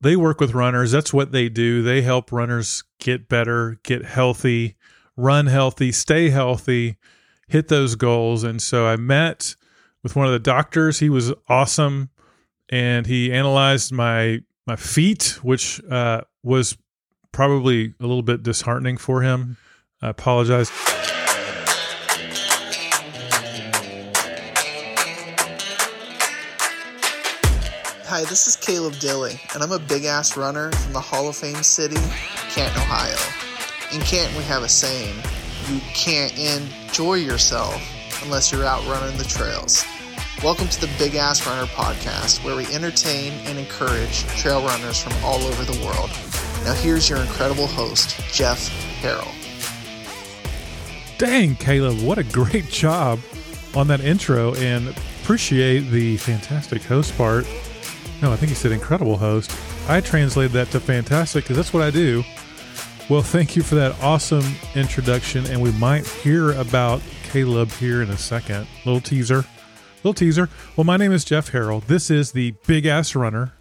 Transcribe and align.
they 0.00 0.16
work 0.16 0.40
with 0.40 0.54
runners. 0.54 0.92
That's 0.92 1.12
what 1.12 1.32
they 1.32 1.48
do. 1.48 1.82
They 1.82 2.02
help 2.02 2.32
runners 2.32 2.84
get 3.00 3.28
better, 3.28 3.78
get 3.82 4.04
healthy, 4.04 4.76
run 5.16 5.46
healthy, 5.46 5.92
stay 5.92 6.30
healthy, 6.30 6.96
hit 7.48 7.68
those 7.68 7.94
goals. 7.94 8.44
And 8.44 8.60
so 8.60 8.86
I 8.86 8.96
met 8.96 9.56
with 10.02 10.16
one 10.16 10.26
of 10.26 10.32
the 10.32 10.38
doctors. 10.38 10.98
He 10.98 11.08
was 11.08 11.32
awesome, 11.48 12.10
and 12.68 13.06
he 13.06 13.32
analyzed 13.32 13.92
my 13.92 14.40
my 14.66 14.76
feet, 14.76 15.38
which 15.42 15.82
uh, 15.84 16.22
was 16.42 16.76
probably 17.32 17.94
a 18.00 18.02
little 18.06 18.22
bit 18.22 18.42
disheartening 18.42 18.96
for 18.96 19.22
him. 19.22 19.56
I 20.02 20.08
apologize. 20.08 20.95
Hi, 28.16 28.24
this 28.24 28.46
is 28.46 28.56
Caleb 28.56 28.94
Dilly, 28.94 29.38
and 29.52 29.62
I'm 29.62 29.72
a 29.72 29.78
big 29.78 30.04
ass 30.06 30.38
runner 30.38 30.72
from 30.72 30.94
the 30.94 31.00
Hall 31.02 31.28
of 31.28 31.36
Fame 31.36 31.62
city, 31.62 32.00
Canton, 32.48 32.80
Ohio. 32.80 33.14
In 33.92 34.00
Canton, 34.00 34.34
we 34.38 34.42
have 34.44 34.62
a 34.62 34.68
saying 34.70 35.14
you 35.68 35.80
can't 35.92 36.32
enjoy 36.38 37.16
yourself 37.16 37.78
unless 38.24 38.50
you're 38.50 38.64
out 38.64 38.82
running 38.86 39.18
the 39.18 39.24
trails. 39.24 39.84
Welcome 40.42 40.68
to 40.68 40.80
the 40.80 40.90
Big 40.98 41.14
Ass 41.14 41.46
Runner 41.46 41.66
podcast, 41.66 42.42
where 42.42 42.56
we 42.56 42.64
entertain 42.74 43.34
and 43.44 43.58
encourage 43.58 44.24
trail 44.28 44.64
runners 44.64 44.98
from 44.98 45.12
all 45.22 45.42
over 45.42 45.70
the 45.70 45.78
world. 45.84 46.08
Now, 46.64 46.72
here's 46.72 47.10
your 47.10 47.18
incredible 47.18 47.66
host, 47.66 48.18
Jeff 48.32 48.70
Harrell. 49.02 49.30
Dang, 51.18 51.54
Caleb, 51.56 52.00
what 52.00 52.16
a 52.16 52.24
great 52.24 52.70
job 52.70 53.20
on 53.74 53.88
that 53.88 54.00
intro, 54.00 54.54
and 54.54 54.96
appreciate 55.22 55.90
the 55.90 56.16
fantastic 56.16 56.82
host 56.82 57.14
part. 57.18 57.46
No, 58.22 58.32
I 58.32 58.36
think 58.36 58.48
he 58.48 58.54
said 58.54 58.72
incredible 58.72 59.18
host. 59.18 59.54
I 59.88 60.00
translated 60.00 60.52
that 60.52 60.70
to 60.70 60.80
fantastic 60.80 61.44
because 61.44 61.56
that's 61.56 61.72
what 61.72 61.82
I 61.82 61.90
do. 61.90 62.24
Well, 63.10 63.22
thank 63.22 63.54
you 63.54 63.62
for 63.62 63.74
that 63.74 64.02
awesome 64.02 64.44
introduction, 64.74 65.46
and 65.46 65.60
we 65.60 65.70
might 65.72 66.06
hear 66.06 66.52
about 66.52 67.02
Caleb 67.24 67.70
here 67.72 68.02
in 68.02 68.10
a 68.10 68.16
second. 68.16 68.66
Little 68.84 69.00
teaser. 69.02 69.44
Little 69.98 70.14
teaser. 70.14 70.48
Well, 70.76 70.84
my 70.84 70.96
name 70.96 71.12
is 71.12 71.24
Jeff 71.24 71.52
Harrell. 71.52 71.86
This 71.86 72.10
is 72.10 72.32
the 72.32 72.54
Big 72.66 72.86
Ass 72.86 73.14
Runner, 73.14 73.52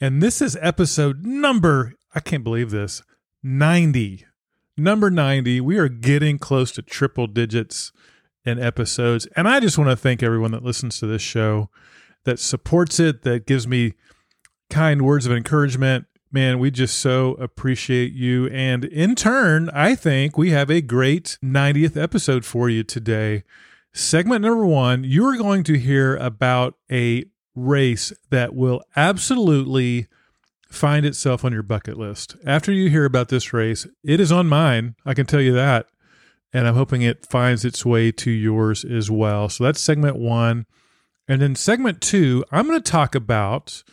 and 0.00 0.22
this 0.22 0.42
is 0.42 0.56
episode 0.60 1.24
number, 1.24 1.94
I 2.14 2.20
can't 2.20 2.44
believe 2.44 2.70
this, 2.70 3.02
90. 3.42 4.26
Number 4.76 5.10
90. 5.10 5.60
We 5.60 5.78
are 5.78 5.88
getting 5.88 6.38
close 6.38 6.72
to 6.72 6.82
triple 6.82 7.26
digits 7.26 7.92
in 8.44 8.58
episodes. 8.58 9.26
And 9.36 9.48
I 9.48 9.60
just 9.60 9.78
want 9.78 9.90
to 9.90 9.96
thank 9.96 10.22
everyone 10.22 10.50
that 10.52 10.64
listens 10.64 10.98
to 10.98 11.06
this 11.06 11.22
show 11.22 11.68
that 12.24 12.38
supports 12.38 13.00
it, 13.00 13.22
that 13.22 13.46
gives 13.46 13.66
me 13.66 13.94
kind 14.70 15.02
words 15.02 15.26
of 15.26 15.32
encouragement. 15.32 16.06
Man, 16.30 16.58
we 16.58 16.70
just 16.70 16.98
so 16.98 17.34
appreciate 17.34 18.12
you. 18.12 18.48
And 18.48 18.86
in 18.86 19.14
turn, 19.14 19.68
I 19.70 19.94
think 19.94 20.38
we 20.38 20.50
have 20.50 20.70
a 20.70 20.80
great 20.80 21.36
90th 21.44 22.00
episode 22.00 22.44
for 22.44 22.70
you 22.70 22.82
today. 22.82 23.44
Segment 23.92 24.40
number 24.40 24.64
one, 24.64 25.04
you're 25.04 25.36
going 25.36 25.62
to 25.64 25.78
hear 25.78 26.16
about 26.16 26.74
a 26.90 27.26
race 27.54 28.12
that 28.30 28.54
will 28.54 28.82
absolutely 28.96 30.06
find 30.70 31.04
itself 31.04 31.44
on 31.44 31.52
your 31.52 31.62
bucket 31.62 31.98
list. 31.98 32.34
After 32.46 32.72
you 32.72 32.88
hear 32.88 33.04
about 33.04 33.28
this 33.28 33.52
race, 33.52 33.86
it 34.02 34.18
is 34.18 34.32
on 34.32 34.48
mine. 34.48 34.94
I 35.04 35.12
can 35.12 35.26
tell 35.26 35.40
you 35.42 35.52
that. 35.52 35.86
And 36.54 36.66
I'm 36.66 36.74
hoping 36.74 37.02
it 37.02 37.26
finds 37.26 37.64
its 37.64 37.84
way 37.84 38.10
to 38.12 38.30
yours 38.30 38.84
as 38.84 39.10
well. 39.10 39.50
So 39.50 39.64
that's 39.64 39.80
segment 39.80 40.16
one. 40.16 40.66
And 41.32 41.40
in 41.40 41.54
segment 41.54 42.02
two, 42.02 42.44
I'm 42.52 42.66
going 42.66 42.78
to 42.78 42.92
talk 42.92 43.14
about 43.14 43.84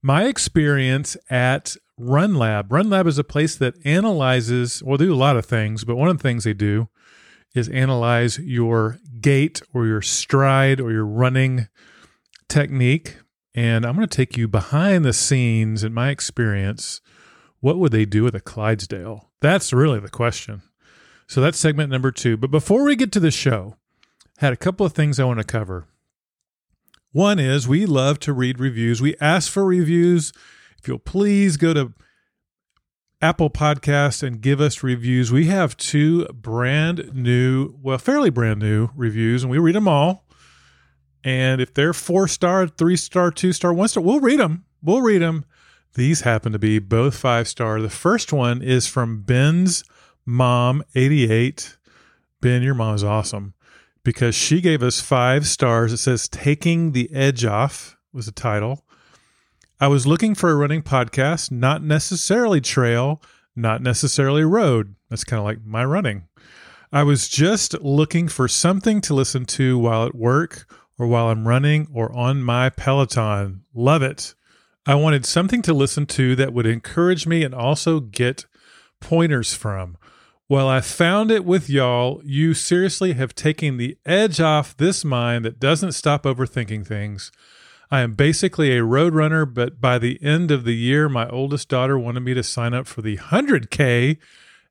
my 0.00 0.24
experience 0.24 1.14
at 1.28 1.76
Run 1.98 2.36
Lab. 2.36 2.72
Run 2.72 2.88
Lab 2.88 3.06
is 3.06 3.18
a 3.18 3.22
place 3.22 3.54
that 3.56 3.74
analyzes, 3.84 4.82
well, 4.82 4.96
they 4.96 5.04
do 5.04 5.12
a 5.12 5.14
lot 5.14 5.36
of 5.36 5.44
things, 5.44 5.84
but 5.84 5.96
one 5.96 6.08
of 6.08 6.16
the 6.16 6.22
things 6.22 6.44
they 6.44 6.54
do 6.54 6.88
is 7.54 7.68
analyze 7.68 8.38
your 8.38 8.98
gait 9.20 9.60
or 9.74 9.84
your 9.84 10.00
stride 10.00 10.80
or 10.80 10.90
your 10.90 11.04
running 11.04 11.68
technique. 12.48 13.18
And 13.54 13.84
I'm 13.84 13.94
going 13.94 14.08
to 14.08 14.16
take 14.16 14.38
you 14.38 14.48
behind 14.48 15.04
the 15.04 15.12
scenes 15.12 15.84
in 15.84 15.92
my 15.92 16.08
experience. 16.08 17.02
What 17.60 17.78
would 17.78 17.92
they 17.92 18.06
do 18.06 18.22
with 18.22 18.34
a 18.34 18.40
Clydesdale? 18.40 19.28
That's 19.42 19.70
really 19.70 20.00
the 20.00 20.08
question. 20.08 20.62
So 21.26 21.42
that's 21.42 21.58
segment 21.58 21.90
number 21.90 22.10
two. 22.10 22.38
But 22.38 22.50
before 22.50 22.84
we 22.84 22.96
get 22.96 23.12
to 23.12 23.20
the 23.20 23.30
show, 23.30 23.76
I 24.40 24.46
had 24.46 24.54
a 24.54 24.56
couple 24.56 24.86
of 24.86 24.94
things 24.94 25.20
I 25.20 25.24
want 25.24 25.40
to 25.40 25.44
cover. 25.44 25.88
One 27.16 27.38
is 27.38 27.66
we 27.66 27.86
love 27.86 28.18
to 28.20 28.34
read 28.34 28.60
reviews. 28.60 29.00
We 29.00 29.16
ask 29.22 29.50
for 29.50 29.64
reviews. 29.64 30.34
If 30.78 30.86
you'll 30.86 30.98
please 30.98 31.56
go 31.56 31.72
to 31.72 31.94
Apple 33.22 33.48
Podcast 33.48 34.22
and 34.22 34.42
give 34.42 34.60
us 34.60 34.82
reviews. 34.82 35.32
We 35.32 35.46
have 35.46 35.78
two 35.78 36.26
brand 36.26 37.14
new, 37.14 37.74
well, 37.80 37.96
fairly 37.96 38.28
brand 38.28 38.60
new 38.60 38.90
reviews, 38.94 39.42
and 39.42 39.50
we 39.50 39.56
read 39.56 39.76
them 39.76 39.88
all. 39.88 40.26
And 41.24 41.58
if 41.62 41.72
they're 41.72 41.94
four 41.94 42.28
star, 42.28 42.66
three 42.66 42.98
star, 42.98 43.30
two 43.30 43.54
star, 43.54 43.72
one 43.72 43.88
star, 43.88 44.02
we'll 44.02 44.20
read 44.20 44.38
them. 44.38 44.66
We'll 44.82 45.00
read 45.00 45.22
them. 45.22 45.46
These 45.94 46.20
happen 46.20 46.52
to 46.52 46.58
be 46.58 46.78
both 46.80 47.16
five 47.16 47.48
star. 47.48 47.80
The 47.80 47.88
first 47.88 48.30
one 48.30 48.60
is 48.60 48.86
from 48.86 49.22
Ben's 49.22 49.84
mom, 50.26 50.84
88. 50.94 51.78
Ben, 52.42 52.62
your 52.62 52.74
mom 52.74 52.94
is 52.94 53.02
awesome 53.02 53.54
because 54.06 54.36
she 54.36 54.60
gave 54.60 54.84
us 54.84 55.00
five 55.00 55.48
stars. 55.48 55.92
It 55.92 55.96
says 55.96 56.28
Taking 56.28 56.92
the 56.92 57.12
Edge 57.12 57.44
Off 57.44 57.96
was 58.12 58.26
the 58.26 58.32
title. 58.32 58.84
I 59.80 59.88
was 59.88 60.06
looking 60.06 60.36
for 60.36 60.48
a 60.48 60.54
running 60.54 60.82
podcast, 60.82 61.50
not 61.50 61.82
necessarily 61.82 62.60
trail, 62.60 63.20
not 63.56 63.82
necessarily 63.82 64.44
road. 64.44 64.94
That's 65.10 65.24
kind 65.24 65.40
of 65.40 65.44
like 65.44 65.64
my 65.64 65.84
running. 65.84 66.28
I 66.92 67.02
was 67.02 67.26
just 67.26 67.82
looking 67.82 68.28
for 68.28 68.46
something 68.46 69.00
to 69.00 69.12
listen 69.12 69.44
to 69.46 69.76
while 69.76 70.06
at 70.06 70.14
work 70.14 70.72
or 71.00 71.08
while 71.08 71.26
I'm 71.26 71.48
running 71.48 71.88
or 71.92 72.12
on 72.12 72.44
my 72.44 72.70
Peloton. 72.70 73.64
Love 73.74 74.02
it. 74.02 74.36
I 74.86 74.94
wanted 74.94 75.26
something 75.26 75.62
to 75.62 75.74
listen 75.74 76.06
to 76.06 76.36
that 76.36 76.52
would 76.52 76.66
encourage 76.66 77.26
me 77.26 77.42
and 77.42 77.52
also 77.52 77.98
get 77.98 78.46
pointers 79.00 79.52
from. 79.52 79.96
Well, 80.48 80.68
I 80.68 80.80
found 80.80 81.32
it 81.32 81.44
with 81.44 81.68
y'all. 81.68 82.20
You 82.24 82.54
seriously 82.54 83.14
have 83.14 83.34
taken 83.34 83.78
the 83.78 83.98
edge 84.06 84.40
off 84.40 84.76
this 84.76 85.04
mind 85.04 85.44
that 85.44 85.58
doesn't 85.58 85.90
stop 85.90 86.22
overthinking 86.22 86.86
things. 86.86 87.32
I 87.90 88.02
am 88.02 88.14
basically 88.14 88.76
a 88.76 88.84
road 88.84 89.12
runner, 89.12 89.44
but 89.44 89.80
by 89.80 89.98
the 89.98 90.22
end 90.22 90.52
of 90.52 90.62
the 90.62 90.76
year, 90.76 91.08
my 91.08 91.28
oldest 91.28 91.68
daughter 91.68 91.98
wanted 91.98 92.20
me 92.20 92.32
to 92.34 92.44
sign 92.44 92.74
up 92.74 92.86
for 92.86 93.02
the 93.02 93.16
100K 93.16 94.18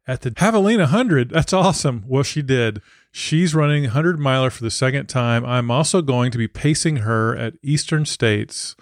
at 0.08 0.22
the 0.22 0.32
Javelina 0.32 0.84
100. 0.84 1.32
That's 1.32 1.52
awesome. 1.52 2.06
Well, 2.08 2.24
she 2.24 2.42
did. 2.42 2.82
She's 3.12 3.54
running 3.54 3.84
100 3.84 4.18
miler 4.18 4.52
for 4.52 4.64
the 4.64 4.72
second 4.72 5.08
time. 5.08 5.46
I'm 5.46 5.70
also 5.70 6.02
going 6.02 6.32
to 6.32 6.38
be 6.38 6.48
pacing 6.48 6.98
her 6.98 7.36
at 7.36 7.56
Eastern 7.62 8.06
States. 8.06 8.78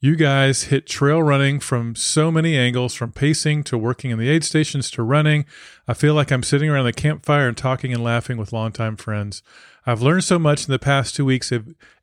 You 0.00 0.14
guys 0.14 0.64
hit 0.64 0.86
trail 0.86 1.20
running 1.20 1.58
from 1.58 1.96
so 1.96 2.30
many 2.30 2.56
angles, 2.56 2.94
from 2.94 3.10
pacing 3.10 3.64
to 3.64 3.76
working 3.76 4.12
in 4.12 4.18
the 4.20 4.28
aid 4.28 4.44
stations 4.44 4.92
to 4.92 5.02
running. 5.02 5.44
I 5.88 5.94
feel 5.94 6.14
like 6.14 6.30
I'm 6.30 6.44
sitting 6.44 6.70
around 6.70 6.84
the 6.84 6.92
campfire 6.92 7.48
and 7.48 7.56
talking 7.56 7.92
and 7.92 8.04
laughing 8.04 8.36
with 8.36 8.52
longtime 8.52 8.94
friends. 8.94 9.42
I've 9.84 10.00
learned 10.00 10.22
so 10.22 10.38
much 10.38 10.68
in 10.68 10.70
the 10.70 10.78
past 10.78 11.16
two 11.16 11.24
weeks 11.24 11.52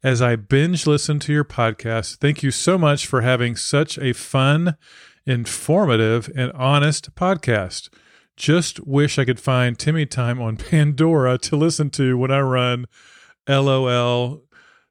as 0.03 0.21
I 0.21 0.35
binge 0.35 0.85
listen 0.85 1.19
to 1.19 1.31
your 1.31 1.45
podcast. 1.45 2.17
Thank 2.17 2.43
you 2.43 2.51
so 2.51 2.77
much 2.77 3.07
for 3.07 3.21
having 3.21 3.55
such 3.55 3.97
a 3.97 4.11
fun, 4.11 4.75
informative, 5.25 6.29
and 6.35 6.51
honest 6.51 7.15
podcast. 7.15 7.87
Just 8.35 8.85
wish 8.85 9.17
I 9.17 9.23
could 9.23 9.39
find 9.39 9.79
Timmy 9.79 10.05
time 10.05 10.41
on 10.41 10.57
Pandora 10.57 11.37
to 11.37 11.55
listen 11.55 11.89
to 11.91 12.17
when 12.17 12.31
I 12.31 12.41
run. 12.41 12.87
LOL. 13.47 14.41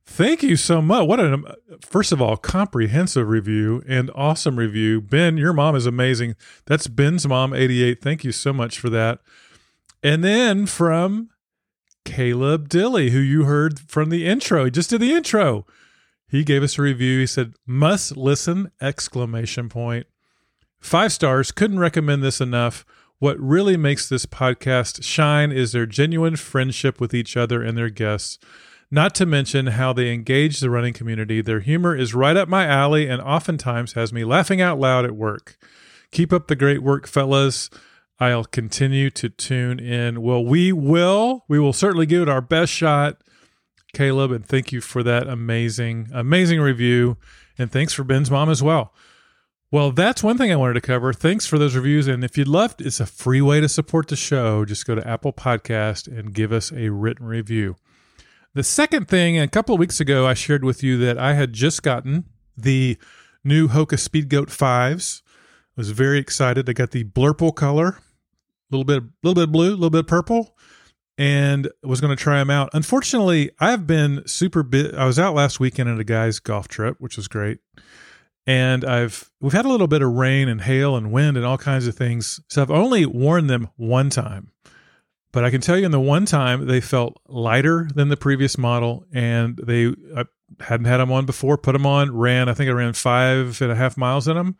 Thank 0.06 0.42
you 0.42 0.56
so 0.56 0.82
much. 0.82 1.09
What 1.09 1.19
an 1.19 1.44
first 1.81 2.12
of 2.12 2.20
all 2.20 2.37
comprehensive 2.37 3.28
review 3.28 3.82
and 3.88 4.10
awesome 4.15 4.59
review. 4.59 5.00
Ben, 5.00 5.37
your 5.37 5.52
mom 5.52 5.75
is 5.75 5.87
amazing. 5.87 6.37
That's 6.67 6.87
Ben's 6.87 7.26
mom 7.26 7.55
88. 7.55 8.02
Thank 8.02 8.23
you 8.23 8.32
so 8.32 8.52
much 8.52 8.79
for 8.79 8.90
that. 8.90 9.20
And 10.02 10.23
then 10.23 10.67
from 10.67 11.31
Caleb 12.05 12.69
Dilly, 12.69 13.11
who 13.11 13.19
you 13.19 13.44
heard 13.44 13.81
from 13.81 14.11
the 14.11 14.26
intro. 14.26 14.67
He 14.67 14.70
just 14.70 14.90
did 14.90 15.00
the 15.00 15.14
intro. 15.14 15.67
He 16.29 16.44
gave 16.44 16.62
us 16.62 16.79
a 16.79 16.82
review. 16.82 17.20
He 17.20 17.26
said, 17.26 17.55
must 17.67 18.17
listen, 18.17 18.70
exclamation 18.81 19.69
point. 19.69 20.06
Five 20.81 21.12
stars. 21.12 21.50
Couldn't 21.50 21.79
recommend 21.79 22.23
this 22.23 22.40
enough. 22.40 22.84
What 23.19 23.40
really 23.40 23.76
makes 23.79 24.08
this 24.08 24.26
podcast 24.26 25.02
shine 25.02 25.50
is 25.50 25.73
their 25.73 25.87
genuine 25.87 26.37
friendship 26.37 27.00
with 27.00 27.14
each 27.14 27.37
other 27.37 27.62
and 27.62 27.79
their 27.79 27.88
guests. 27.88 28.38
Not 28.94 29.12
to 29.17 29.26
mention 29.26 29.67
how 29.67 29.93
they 29.93 30.12
engage 30.12 30.61
the 30.61 30.70
running 30.70 30.93
community. 30.93 31.41
Their 31.41 31.58
humor 31.58 31.96
is 31.96 32.14
right 32.14 32.37
up 32.37 32.49
my 32.49 32.64
alley 32.64 33.08
and 33.08 33.20
oftentimes 33.20 33.94
has 33.94 34.12
me 34.12 34.23
laughing 34.23 34.61
out 34.61 34.79
loud 34.79 35.05
at 35.05 35.17
work. 35.17 35.58
Keep 36.12 36.32
up 36.32 36.46
the 36.46 36.55
great 36.55 36.81
work, 36.81 37.08
fellas. 37.08 37.70
I'll 38.20 38.44
continue 38.44 39.11
to 39.11 39.29
tune 39.29 39.81
in. 39.81 40.23
Well, 40.23 40.44
we 40.44 40.70
will. 40.73 41.44
We 41.49 41.58
will 41.58 41.73
certainly 41.73 42.06
give 42.06 42.23
it 42.23 42.29
our 42.29 42.41
best 42.41 42.73
shot, 42.73 43.20
Caleb. 43.94 44.31
And 44.31 44.46
thank 44.46 44.70
you 44.70 44.81
for 44.81 45.02
that 45.02 45.26
amazing, 45.26 46.11
amazing 46.14 46.61
review. 46.61 47.17
And 47.58 47.73
thanks 47.73 47.94
for 47.94 48.05
Ben's 48.05 48.31
mom 48.31 48.49
as 48.49 48.62
well. 48.62 48.94
Well, 49.73 49.91
that's 49.91 50.23
one 50.23 50.38
thing 50.38 50.52
I 50.52 50.56
wanted 50.56 50.75
to 50.75 50.81
cover. 50.81 51.12
Thanks 51.12 51.46
for 51.46 51.58
those 51.58 51.75
reviews. 51.75 52.06
And 52.06 52.23
if 52.23 52.38
you'd 52.38 52.46
love, 52.46 52.76
it's 52.79 53.00
a 53.00 53.06
free 53.06 53.43
way 53.43 53.61
to 53.61 53.69
support 53.69 54.06
the 54.06 54.14
show. 54.14 54.64
Just 54.64 54.87
go 54.87 54.94
to 54.94 55.05
Apple 55.05 55.32
Podcast 55.32 56.06
and 56.06 56.32
give 56.32 56.52
us 56.52 56.70
a 56.70 56.91
written 56.91 57.26
review. 57.26 57.75
The 58.55 58.62
second 58.62 59.09
thing, 59.09 59.37
a 59.37 59.49
couple 59.49 59.75
of 59.75 59.81
weeks 59.81 59.99
ago, 59.99 60.29
I 60.29 60.35
shared 60.35 60.65
with 60.65 60.85
you 60.85 60.97
that 60.99 61.19
I 61.19 61.35
had 61.35 61.53
just 61.53 61.83
gotten 61.83 62.27
the 62.56 62.97
new 63.43 63.67
Hoka 63.67 63.97
Speedgoat 63.97 64.49
fives. 64.49 65.25
I 65.77 65.81
was 65.81 65.91
very 65.91 66.19
excited. 66.19 66.71
I 66.71 66.73
got 66.73 66.93
the 66.93 67.03
blurple 67.03 67.53
color, 67.53 67.89
a 67.89 67.97
little 68.71 68.85
bit, 68.85 69.03
a 69.03 69.09
little 69.25 69.43
bit 69.43 69.51
blue, 69.51 69.71
a 69.71 69.75
little 69.75 69.91
bit 69.91 70.06
purple, 70.06 70.56
and 71.19 71.69
was 71.83 72.01
going 72.01 72.17
to 72.17 72.23
try 72.23 72.39
them 72.39 72.49
out. 72.49 72.71
Unfortunately, 72.73 73.51
I've 73.59 73.89
been 73.89 74.23
super 74.25 74.62
bit. 74.62 74.95
I 74.95 75.05
was 75.05 75.19
out 75.19 75.35
last 75.35 75.59
weekend 75.59 75.89
at 75.89 75.99
a 75.99 76.05
guy's 76.05 76.39
golf 76.39 76.69
trip, 76.69 76.95
which 77.01 77.17
was 77.17 77.27
great, 77.27 77.59
and 78.47 78.85
I've 78.85 79.33
we've 79.41 79.53
had 79.53 79.65
a 79.65 79.69
little 79.69 79.89
bit 79.89 80.01
of 80.01 80.12
rain 80.12 80.49
and 80.49 80.61
hail 80.61 80.95
and 80.95 81.11
wind 81.11 81.37
and 81.37 81.45
all 81.45 81.59
kinds 81.59 81.89
of 81.89 81.97
things. 81.97 82.39
So 82.49 82.62
I've 82.62 82.71
only 82.71 83.05
worn 83.05 83.49
them 83.49 83.71
one 83.75 84.11
time. 84.11 84.53
But 85.34 85.44
I 85.44 85.50
can 85.50 85.60
tell 85.60 85.76
you, 85.76 85.84
in 85.84 85.90
the 85.90 85.98
one 85.98 86.26
time, 86.26 86.66
they 86.69 86.81
felt 86.81 87.20
lighter 87.26 87.88
than 87.92 88.08
the 88.08 88.16
previous 88.16 88.56
model, 88.56 89.04
and 89.12 89.56
they 89.56 89.88
I 90.16 90.26
hadn't 90.60 90.86
had 90.86 90.98
them 90.98 91.10
on 91.10 91.26
before. 91.26 91.58
Put 91.58 91.72
them 91.72 91.84
on, 91.84 92.16
ran. 92.16 92.48
I 92.48 92.54
think 92.54 92.70
I 92.70 92.72
ran 92.72 92.92
five 92.92 93.60
and 93.60 93.72
a 93.72 93.75
half 93.75 93.96
miles 93.96 94.28
in 94.28 94.36
them. 94.36 94.56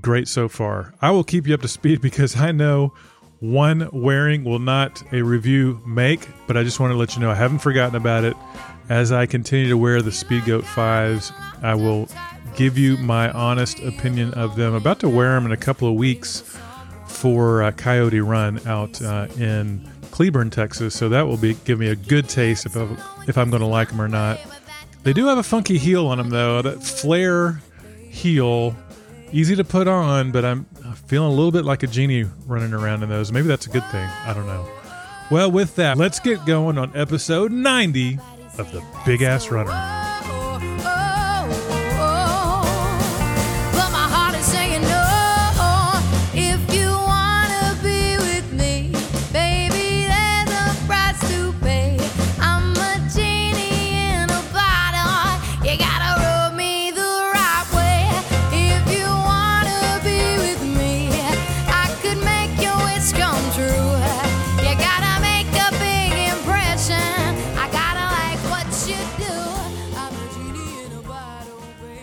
Great 0.00 0.26
so 0.26 0.48
far. 0.48 0.92
I 1.00 1.12
will 1.12 1.22
keep 1.22 1.46
you 1.46 1.54
up 1.54 1.62
to 1.62 1.68
speed 1.68 2.00
because 2.02 2.36
I 2.36 2.50
know 2.50 2.94
one 3.38 3.88
wearing 3.92 4.42
will 4.42 4.58
not 4.58 5.04
a 5.12 5.22
review 5.22 5.80
make, 5.86 6.26
but 6.48 6.56
I 6.56 6.64
just 6.64 6.80
want 6.80 6.92
to 6.92 6.96
let 6.96 7.14
you 7.14 7.22
know 7.22 7.30
I 7.30 7.36
haven't 7.36 7.60
forgotten 7.60 7.94
about 7.94 8.24
it. 8.24 8.36
As 8.88 9.12
I 9.12 9.26
continue 9.26 9.68
to 9.68 9.78
wear 9.78 10.02
the 10.02 10.10
Speedgoat 10.10 10.64
fives, 10.64 11.32
I 11.62 11.76
will 11.76 12.08
give 12.56 12.76
you 12.76 12.96
my 12.96 13.30
honest 13.30 13.78
opinion 13.78 14.34
of 14.34 14.56
them. 14.56 14.72
I'm 14.72 14.80
About 14.80 14.98
to 14.98 15.08
wear 15.08 15.34
them 15.34 15.46
in 15.46 15.52
a 15.52 15.56
couple 15.56 15.86
of 15.86 15.94
weeks 15.94 16.58
for 17.20 17.62
uh, 17.62 17.70
Coyote 17.72 18.20
Run 18.20 18.66
out 18.66 19.00
uh, 19.02 19.26
in 19.38 19.86
Cleburne, 20.10 20.48
Texas. 20.48 20.94
So 20.94 21.10
that 21.10 21.26
will 21.26 21.36
be 21.36 21.52
give 21.64 21.78
me 21.78 21.88
a 21.88 21.94
good 21.94 22.30
taste 22.30 22.64
if 22.64 22.76
I, 22.76 22.88
if 23.28 23.36
I'm 23.36 23.50
going 23.50 23.60
to 23.60 23.66
like 23.66 23.88
them 23.88 24.00
or 24.00 24.08
not. 24.08 24.40
They 25.02 25.12
do 25.12 25.26
have 25.26 25.36
a 25.36 25.42
funky 25.42 25.76
heel 25.76 26.06
on 26.06 26.16
them 26.16 26.30
though. 26.30 26.62
That 26.62 26.82
flare 26.82 27.60
heel, 28.08 28.74
easy 29.32 29.54
to 29.54 29.64
put 29.64 29.86
on, 29.86 30.32
but 30.32 30.46
I'm 30.46 30.64
feeling 31.06 31.30
a 31.30 31.34
little 31.34 31.52
bit 31.52 31.66
like 31.66 31.82
a 31.82 31.86
genie 31.86 32.24
running 32.46 32.72
around 32.72 33.02
in 33.02 33.10
those. 33.10 33.32
Maybe 33.32 33.48
that's 33.48 33.66
a 33.66 33.70
good 33.70 33.84
thing. 33.90 34.08
I 34.24 34.32
don't 34.32 34.46
know. 34.46 34.66
Well, 35.30 35.50
with 35.50 35.76
that, 35.76 35.98
let's 35.98 36.20
get 36.20 36.44
going 36.46 36.78
on 36.78 36.90
episode 36.96 37.52
90 37.52 38.18
of 38.58 38.72
the 38.72 38.82
Big 39.04 39.20
Ass 39.22 39.50
Runner. 39.50 40.09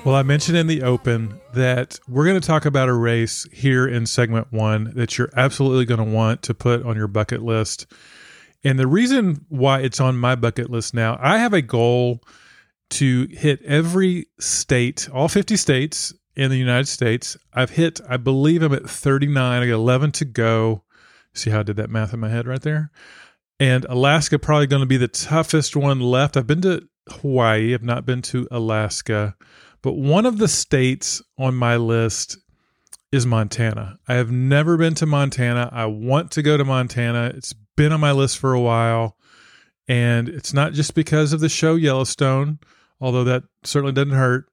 Well, 0.07 0.15
I 0.15 0.23
mentioned 0.23 0.57
in 0.57 0.67
the 0.67 0.83
open 0.83 1.41
that 1.53 1.99
we're 2.07 2.23
going 2.23 2.39
to 2.39 2.47
talk 2.47 2.63
about 2.63 2.87
a 2.87 2.93
race 2.93 3.45
here 3.51 3.85
in 3.85 4.05
segment 4.05 4.53
one 4.53 4.93
that 4.95 5.17
you're 5.17 5.29
absolutely 5.35 5.83
going 5.83 5.97
to 5.97 6.05
want 6.05 6.43
to 6.43 6.53
put 6.53 6.85
on 6.85 6.95
your 6.95 7.09
bucket 7.09 7.43
list. 7.43 7.87
And 8.63 8.79
the 8.79 8.87
reason 8.87 9.45
why 9.49 9.81
it's 9.81 9.99
on 9.99 10.17
my 10.17 10.35
bucket 10.35 10.69
list 10.69 10.93
now, 10.93 11.19
I 11.21 11.39
have 11.39 11.51
a 11.51 11.61
goal 11.61 12.23
to 12.91 13.27
hit 13.31 13.61
every 13.63 14.27
state, 14.39 15.09
all 15.11 15.27
50 15.27 15.57
states 15.57 16.13
in 16.37 16.51
the 16.51 16.57
United 16.57 16.87
States. 16.87 17.35
I've 17.51 17.71
hit, 17.71 17.99
I 18.07 18.15
believe 18.15 18.63
I'm 18.63 18.71
at 18.71 18.89
39. 18.89 19.61
I 19.61 19.65
got 19.65 19.73
11 19.73 20.13
to 20.13 20.23
go. 20.23 20.83
See 21.33 21.49
how 21.49 21.59
I 21.59 21.63
did 21.63 21.75
that 21.75 21.89
math 21.89 22.13
in 22.13 22.21
my 22.21 22.29
head 22.29 22.47
right 22.47 22.61
there? 22.61 22.91
And 23.59 23.83
Alaska 23.89 24.39
probably 24.39 24.67
going 24.67 24.79
to 24.79 24.85
be 24.85 24.95
the 24.95 25.09
toughest 25.09 25.75
one 25.75 25.99
left. 25.99 26.37
I've 26.37 26.47
been 26.47 26.61
to 26.61 26.87
Hawaii, 27.09 27.73
I've 27.73 27.83
not 27.83 28.05
been 28.05 28.21
to 28.21 28.47
Alaska. 28.51 29.35
But 29.81 29.93
one 29.93 30.25
of 30.25 30.37
the 30.37 30.47
states 30.47 31.21
on 31.37 31.55
my 31.55 31.77
list 31.77 32.37
is 33.11 33.25
Montana. 33.25 33.97
I 34.07 34.15
have 34.15 34.31
never 34.31 34.77
been 34.77 34.95
to 34.95 35.05
Montana. 35.05 35.69
I 35.71 35.85
want 35.85 36.31
to 36.31 36.41
go 36.41 36.57
to 36.57 36.65
Montana. 36.65 37.31
It's 37.35 37.53
been 37.75 37.93
on 37.93 37.99
my 37.99 38.11
list 38.11 38.37
for 38.37 38.53
a 38.53 38.59
while. 38.59 39.17
And 39.87 40.27
it's 40.27 40.53
not 40.53 40.73
just 40.73 40.93
because 40.93 41.31
of 41.31 41.39
the 41.39 41.47
show 41.47 41.75
Yellowstone, 41.75 42.59
although 42.99 43.23
that 43.23 43.43
certainly 43.63 43.93
doesn't 43.93 44.11
hurt. 44.11 44.49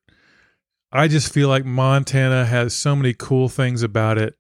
I 0.93 1.09
just 1.09 1.33
feel 1.33 1.49
like 1.49 1.65
Montana 1.65 2.45
has 2.45 2.77
so 2.77 2.95
many 2.95 3.15
cool 3.15 3.49
things 3.49 3.83
about 3.83 4.19
it. 4.19 4.35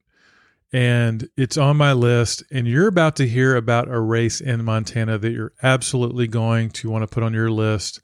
And 0.72 1.28
it's 1.36 1.56
on 1.56 1.76
my 1.76 1.92
list. 1.92 2.44
And 2.52 2.68
you're 2.68 2.86
about 2.86 3.16
to 3.16 3.26
hear 3.26 3.56
about 3.56 3.88
a 3.88 3.98
race 3.98 4.40
in 4.40 4.64
Montana 4.64 5.18
that 5.18 5.32
you're 5.32 5.52
absolutely 5.62 6.28
going 6.28 6.70
to 6.70 6.90
want 6.90 7.02
to 7.02 7.12
put 7.12 7.24
on 7.24 7.34
your 7.34 7.50
list. 7.50 8.00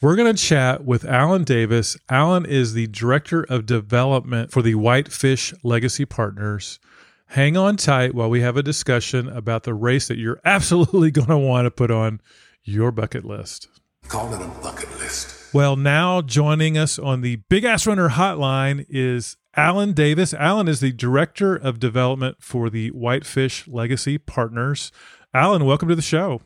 We're 0.00 0.14
going 0.14 0.32
to 0.32 0.40
chat 0.40 0.84
with 0.84 1.04
Alan 1.04 1.42
Davis. 1.42 1.96
Alan 2.08 2.46
is 2.46 2.72
the 2.72 2.86
Director 2.86 3.42
of 3.42 3.66
Development 3.66 4.52
for 4.52 4.62
the 4.62 4.76
Whitefish 4.76 5.52
Legacy 5.64 6.04
Partners. 6.04 6.78
Hang 7.30 7.56
on 7.56 7.76
tight 7.76 8.14
while 8.14 8.30
we 8.30 8.40
have 8.40 8.56
a 8.56 8.62
discussion 8.62 9.28
about 9.28 9.64
the 9.64 9.74
race 9.74 10.06
that 10.06 10.16
you're 10.16 10.40
absolutely 10.44 11.10
going 11.10 11.26
to 11.26 11.36
want 11.36 11.66
to 11.66 11.72
put 11.72 11.90
on 11.90 12.20
your 12.62 12.92
bucket 12.92 13.24
list. 13.24 13.66
Call 14.06 14.32
it 14.32 14.40
a 14.40 14.46
bucket 14.62 14.88
list. 15.00 15.52
Well, 15.52 15.74
now 15.74 16.22
joining 16.22 16.78
us 16.78 17.00
on 17.00 17.22
the 17.22 17.36
Big 17.48 17.64
Ass 17.64 17.84
Runner 17.84 18.10
hotline 18.10 18.86
is 18.88 19.36
Alan 19.56 19.94
Davis. 19.94 20.32
Alan 20.32 20.68
is 20.68 20.78
the 20.78 20.92
Director 20.92 21.56
of 21.56 21.80
Development 21.80 22.36
for 22.38 22.70
the 22.70 22.90
Whitefish 22.90 23.66
Legacy 23.66 24.16
Partners. 24.16 24.92
Alan, 25.34 25.64
welcome 25.64 25.88
to 25.88 25.96
the 25.96 26.02
show. 26.02 26.40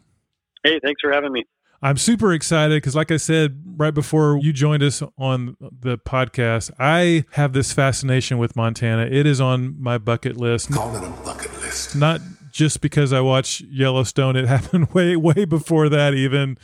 Hey, 0.65 0.81
thanks 0.83 1.03
for 1.03 1.13
having 1.13 1.33
me. 1.33 1.45
I'm 1.83 1.97
super 1.97 2.33
excited 2.33 2.77
because, 2.77 2.95
like 2.95 3.11
I 3.11 3.17
said 3.17 3.61
right 3.77 3.93
before 3.93 4.39
you 4.39 4.53
joined 4.53 4.85
us 4.85 5.03
on 5.19 5.57
the 5.61 5.99
podcast, 5.99 6.71
I 6.79 7.25
have 7.33 7.55
this 7.55 7.73
fascination 7.73 8.39
with 8.39 8.55
Montana. 8.55 9.07
It 9.11 9.27
is 9.27 9.41
on 9.41 9.81
my 9.83 9.99
bucket 9.99 10.37
list. 10.37 10.71
Call 10.71 10.95
it 10.95 11.03
a 11.03 11.11
bucket 11.25 11.53
list. 11.61 11.97
Not 11.97 12.21
just 12.53 12.81
because 12.81 13.13
I 13.13 13.21
watch 13.21 13.63
Yellowstone, 13.63 14.37
it 14.37 14.47
happened 14.49 14.93
way, 14.93 15.17
way 15.17 15.45
before 15.45 15.89
that, 15.89 16.15
even. 16.15 16.57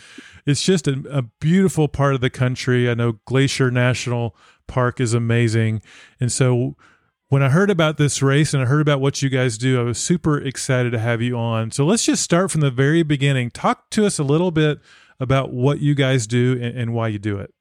It's 0.47 0.63
just 0.63 0.87
a, 0.87 1.03
a 1.11 1.23
beautiful 1.23 1.89
part 1.89 2.15
of 2.15 2.21
the 2.21 2.31
country. 2.31 2.89
I 2.89 2.95
know 2.95 3.19
Glacier 3.25 3.71
National 3.71 4.37
Park 4.67 5.01
is 5.01 5.15
amazing. 5.15 5.83
And 6.21 6.31
so 6.31 6.77
when 7.29 7.43
I 7.43 7.49
heard 7.49 7.71
about 7.71 7.99
this 7.99 8.23
race 8.23 8.55
and 8.55 8.63
I 8.63 8.67
heard 8.67 8.81
about 8.81 9.01
what 9.01 9.21
you 9.21 9.29
guys 9.29 9.59
do, 9.59 9.81
I 9.81 9.83
was 9.83 9.99
super 9.99 10.39
excited 10.39 10.93
to 10.93 10.99
have 10.99 11.21
you 11.21 11.37
on. 11.37 11.71
So 11.73 11.85
let's 11.85 12.05
just 12.05 12.23
start 12.23 12.51
from 12.51 12.61
the 12.61 12.71
very 12.71 13.03
beginning. 13.03 13.51
Talk 13.51 13.91
to 13.91 14.07
us 14.07 14.19
a 14.19 14.25
little 14.25 14.51
bit 14.51 14.79
about 15.21 15.53
what 15.53 15.81
you 15.81 15.95
guys 15.95 16.27
do 16.27 16.53
and, 16.53 16.79
and 16.79 16.95
why 16.95 17.09
you 17.09 17.19
do 17.19 17.39
it. 17.39 17.53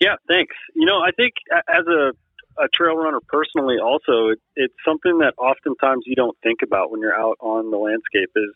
Yeah, 0.00 0.16
thanks. 0.28 0.54
You 0.74 0.86
know, 0.86 0.98
I 0.98 1.10
think 1.16 1.34
as 1.68 1.86
a 1.86 2.12
a 2.56 2.68
trail 2.72 2.94
runner 2.94 3.18
personally 3.26 3.82
also 3.82 4.30
it, 4.30 4.38
it's 4.54 4.78
something 4.86 5.18
that 5.18 5.34
oftentimes 5.38 6.04
you 6.06 6.14
don't 6.14 6.38
think 6.40 6.60
about 6.62 6.92
when 6.92 7.00
you're 7.00 7.14
out 7.14 7.34
on 7.40 7.72
the 7.72 7.76
landscape 7.76 8.30
is 8.36 8.54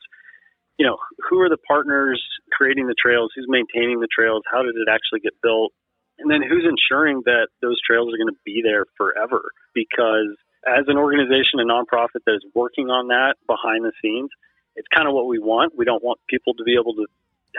you 0.78 0.86
know 0.86 0.98
who 1.28 1.40
are 1.40 1.48
the 1.48 1.58
partners 1.66 2.22
creating 2.52 2.86
the 2.86 2.94
trails? 2.94 3.32
Who's 3.34 3.46
maintaining 3.48 3.98
the 3.98 4.06
trails? 4.06 4.42
How 4.46 4.62
did 4.62 4.76
it 4.76 4.86
actually 4.88 5.20
get 5.20 5.34
built? 5.42 5.72
And 6.18 6.30
then 6.30 6.42
who's 6.42 6.66
ensuring 6.66 7.22
that 7.26 7.48
those 7.62 7.80
trails 7.82 8.06
are 8.14 8.18
going 8.18 8.30
to 8.30 8.40
be 8.44 8.62
there 8.62 8.84
forever? 8.96 9.50
Because 9.74 10.34
as 10.66 10.86
an 10.86 10.96
organization 10.96 11.58
a 11.58 11.66
nonprofit 11.66 12.22
that 12.26 12.34
is 12.34 12.46
working 12.54 12.90
on 12.90 13.08
that 13.08 13.34
behind 13.46 13.84
the 13.84 13.92
scenes 14.02 14.30
it's 14.78 14.86
kind 14.94 15.08
of 15.08 15.14
what 15.14 15.26
we 15.26 15.40
want. 15.40 15.74
We 15.76 15.84
don't 15.84 16.02
want 16.02 16.20
people 16.30 16.54
to 16.54 16.62
be 16.62 16.78
able 16.78 16.94
to 16.94 17.06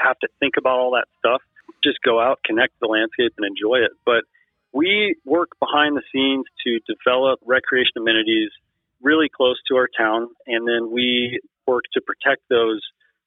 have 0.03 0.17
to 0.19 0.27
think 0.39 0.55
about 0.57 0.79
all 0.79 0.91
that 0.91 1.07
stuff. 1.17 1.41
Just 1.83 1.99
go 2.03 2.19
out, 2.19 2.39
connect 2.45 2.73
the 2.79 2.87
landscape, 2.87 3.33
and 3.37 3.45
enjoy 3.45 3.77
it. 3.77 3.91
But 4.05 4.23
we 4.73 5.15
work 5.25 5.49
behind 5.59 5.97
the 5.97 6.03
scenes 6.13 6.45
to 6.65 6.79
develop 6.85 7.39
recreation 7.45 7.97
amenities 7.97 8.51
really 9.01 9.29
close 9.29 9.57
to 9.69 9.75
our 9.75 9.87
town, 9.97 10.27
and 10.45 10.67
then 10.67 10.91
we 10.91 11.39
work 11.65 11.83
to 11.93 12.01
protect 12.01 12.41
those 12.49 12.81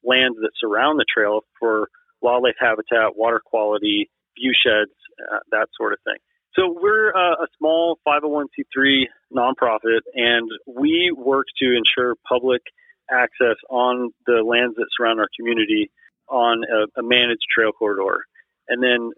lands 0.05 0.37
that 0.41 0.51
surround 0.61 0.99
the 0.99 1.07
trail 1.13 1.41
for 1.59 1.89
wildlife 2.21 2.57
habitat, 2.59 3.17
water 3.17 3.41
quality, 3.45 4.11
view 4.39 4.53
sheds, 4.55 4.93
uh, 5.33 5.39
that 5.51 5.69
sort 5.77 5.93
of 5.93 5.99
thing. 6.05 6.17
So 6.55 6.77
we're 6.81 7.09
uh, 7.15 7.43
a 7.43 7.47
small 7.59 7.99
501c3 8.07 9.05
nonprofit, 9.35 10.01
and 10.15 10.51
we 10.67 11.13
work 11.17 11.47
to 11.61 11.77
ensure 11.77 12.15
public 12.29 12.63
access 13.11 13.57
on 13.71 14.13
the 14.27 14.43
lands 14.45 14.77
that 14.77 14.87
surround 14.97 15.19
our 15.19 15.29
community 15.39 15.91
on 16.29 16.63
a, 16.65 17.01
a 17.01 17.03
managed 17.03 17.47
trail 17.55 17.73
corridor. 17.73 18.25
And 18.69 18.83
then, 18.83 19.11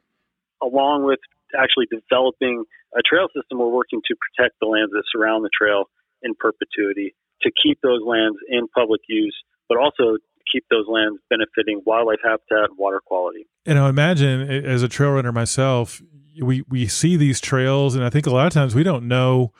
along 0.62 1.04
with 1.04 1.20
actually 1.58 1.86
developing 1.90 2.64
a 2.96 3.02
trail 3.02 3.28
system, 3.34 3.58
we're 3.58 3.68
working 3.68 4.00
to 4.06 4.14
protect 4.16 4.56
the 4.60 4.66
lands 4.66 4.92
that 4.92 5.04
surround 5.12 5.44
the 5.44 5.50
trail 5.56 5.84
in 6.22 6.34
perpetuity, 6.34 7.14
to 7.42 7.50
keep 7.62 7.78
those 7.82 8.00
lands 8.04 8.38
in 8.48 8.66
public 8.68 9.02
use, 9.08 9.36
but 9.68 9.78
also 9.78 10.16
keep 10.50 10.64
those 10.70 10.86
lands 10.88 11.18
benefiting 11.30 11.82
wildlife 11.84 12.20
habitat 12.22 12.70
and 12.70 12.78
water 12.78 13.00
quality. 13.04 13.46
And 13.66 13.78
I 13.78 13.88
imagine, 13.88 14.42
as 14.42 14.82
a 14.82 14.88
trail 14.88 15.12
runner 15.12 15.32
myself, 15.32 16.02
we 16.40 16.64
we 16.68 16.86
see 16.86 17.16
these 17.16 17.40
trails, 17.40 17.94
and 17.94 18.04
I 18.04 18.10
think 18.10 18.26
a 18.26 18.30
lot 18.30 18.46
of 18.46 18.52
times 18.52 18.74
we 18.74 18.82
don't 18.82 19.06
know 19.06 19.52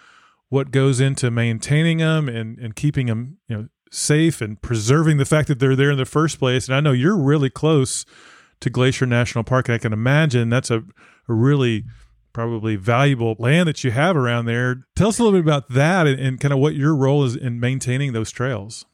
what 0.48 0.70
goes 0.70 1.00
into 1.00 1.30
maintaining 1.30 1.98
them 1.98 2.28
and 2.28 2.58
and 2.58 2.74
keeping 2.74 3.06
them, 3.06 3.38
you 3.48 3.56
know, 3.56 3.68
safe 3.90 4.40
and 4.40 4.60
preserving 4.60 5.18
the 5.18 5.24
fact 5.24 5.48
that 5.48 5.58
they're 5.58 5.76
there 5.76 5.90
in 5.90 5.98
the 5.98 6.04
first 6.04 6.38
place. 6.38 6.68
And 6.68 6.74
I 6.74 6.80
know 6.80 6.92
you're 6.92 7.16
really 7.16 7.50
close 7.50 8.04
to 8.60 8.70
Glacier 8.70 9.06
National 9.06 9.44
Park. 9.44 9.70
I 9.70 9.78
can 9.78 9.92
imagine 9.92 10.48
that's 10.48 10.70
a, 10.70 10.78
a 11.28 11.34
really 11.34 11.84
probably 12.32 12.76
valuable 12.76 13.36
land 13.38 13.68
that 13.68 13.84
you 13.84 13.92
have 13.92 14.16
around 14.16 14.46
there. 14.46 14.84
Tell 14.96 15.08
us 15.08 15.18
a 15.18 15.22
little 15.22 15.38
bit 15.38 15.44
about 15.46 15.68
that 15.70 16.06
and, 16.06 16.20
and 16.20 16.40
kind 16.40 16.52
of 16.52 16.58
what 16.58 16.74
your 16.74 16.94
role 16.94 17.24
is 17.24 17.36
in 17.36 17.60
maintaining 17.60 18.12
those 18.12 18.30
trails. 18.30 18.84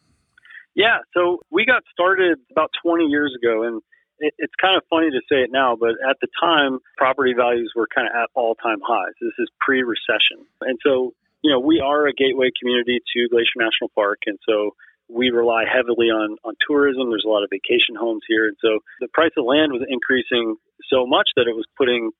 Yeah, 0.75 0.99
so 1.14 1.40
we 1.50 1.64
got 1.64 1.82
started 1.90 2.38
about 2.52 2.70
20 2.85 3.06
years 3.06 3.35
ago, 3.35 3.64
and 3.64 3.82
it, 4.20 4.35
it's 4.38 4.54
kind 4.61 4.76
of 4.76 4.82
funny 4.88 5.11
to 5.11 5.20
say 5.28 5.42
it 5.42 5.50
now, 5.50 5.76
but 5.78 5.97
at 6.09 6.16
the 6.20 6.28
time, 6.40 6.78
property 6.97 7.35
values 7.37 7.73
were 7.75 7.88
kind 7.92 8.06
of 8.06 8.14
at 8.14 8.28
all 8.35 8.54
time 8.54 8.78
highs. 8.87 9.14
This 9.20 9.32
is 9.38 9.49
pre 9.61 9.82
recession. 9.82 10.47
And 10.61 10.78
so, 10.85 11.14
you 11.42 11.50
know, 11.50 11.61
we 11.61 11.80
are 11.80 12.06
a 12.06 12.12
gateway 12.12 12.50
community 12.59 13.00
to 13.14 13.28
Glacier 13.28 13.56
National 13.56 13.90
Park. 13.94 14.18
And 14.26 14.38
so 14.49 14.73
we 15.09 15.30
rely 15.30 15.64
heavily 15.64 16.06
on, 16.06 16.37
on 16.44 16.54
tourism. 16.68 17.11
There's 17.11 17.26
a 17.26 17.30
lot 17.30 17.42
of 17.42 17.50
vacation 17.50 17.97
homes 17.99 18.23
here. 18.28 18.47
And 18.47 18.56
so 18.62 18.78
the 19.00 19.09
price 19.12 19.32
of 19.37 19.44
land 19.44 19.73
was 19.73 19.82
increasing 19.88 20.56
so 20.88 21.06
much 21.06 21.28
that 21.37 21.49
it 21.49 21.56
was 21.56 21.66
putting 21.76 22.11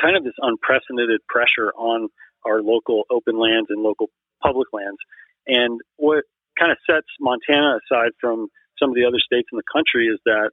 kind 0.00 0.16
of 0.16 0.24
this 0.24 0.36
unprecedented 0.40 1.20
pressure 1.28 1.72
on 1.76 2.08
our 2.44 2.62
local 2.62 3.04
open 3.10 3.38
lands 3.38 3.68
and 3.70 3.82
local 3.82 4.08
public 4.42 4.68
lands. 4.72 4.98
And 5.46 5.80
what 5.96 6.24
kind 6.58 6.72
of 6.72 6.78
sets 6.88 7.06
Montana 7.20 7.78
aside 7.84 8.12
from 8.20 8.48
some 8.78 8.90
of 8.90 8.96
the 8.96 9.04
other 9.04 9.20
states 9.20 9.48
in 9.52 9.56
the 9.56 9.70
country 9.72 10.08
is 10.08 10.20
that 10.24 10.50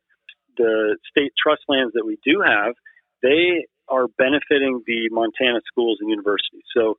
the 0.58 0.98
state 1.10 1.34
trust 1.42 1.64
lands 1.68 1.94
that 1.96 2.06
we 2.06 2.18
do 2.24 2.42
have, 2.46 2.76
they 3.22 3.66
are 3.90 4.08
benefiting 4.18 4.82
the 4.86 5.10
Montana 5.12 5.60
schools 5.68 5.98
and 6.00 6.10
universities. 6.10 6.64
So 6.76 6.96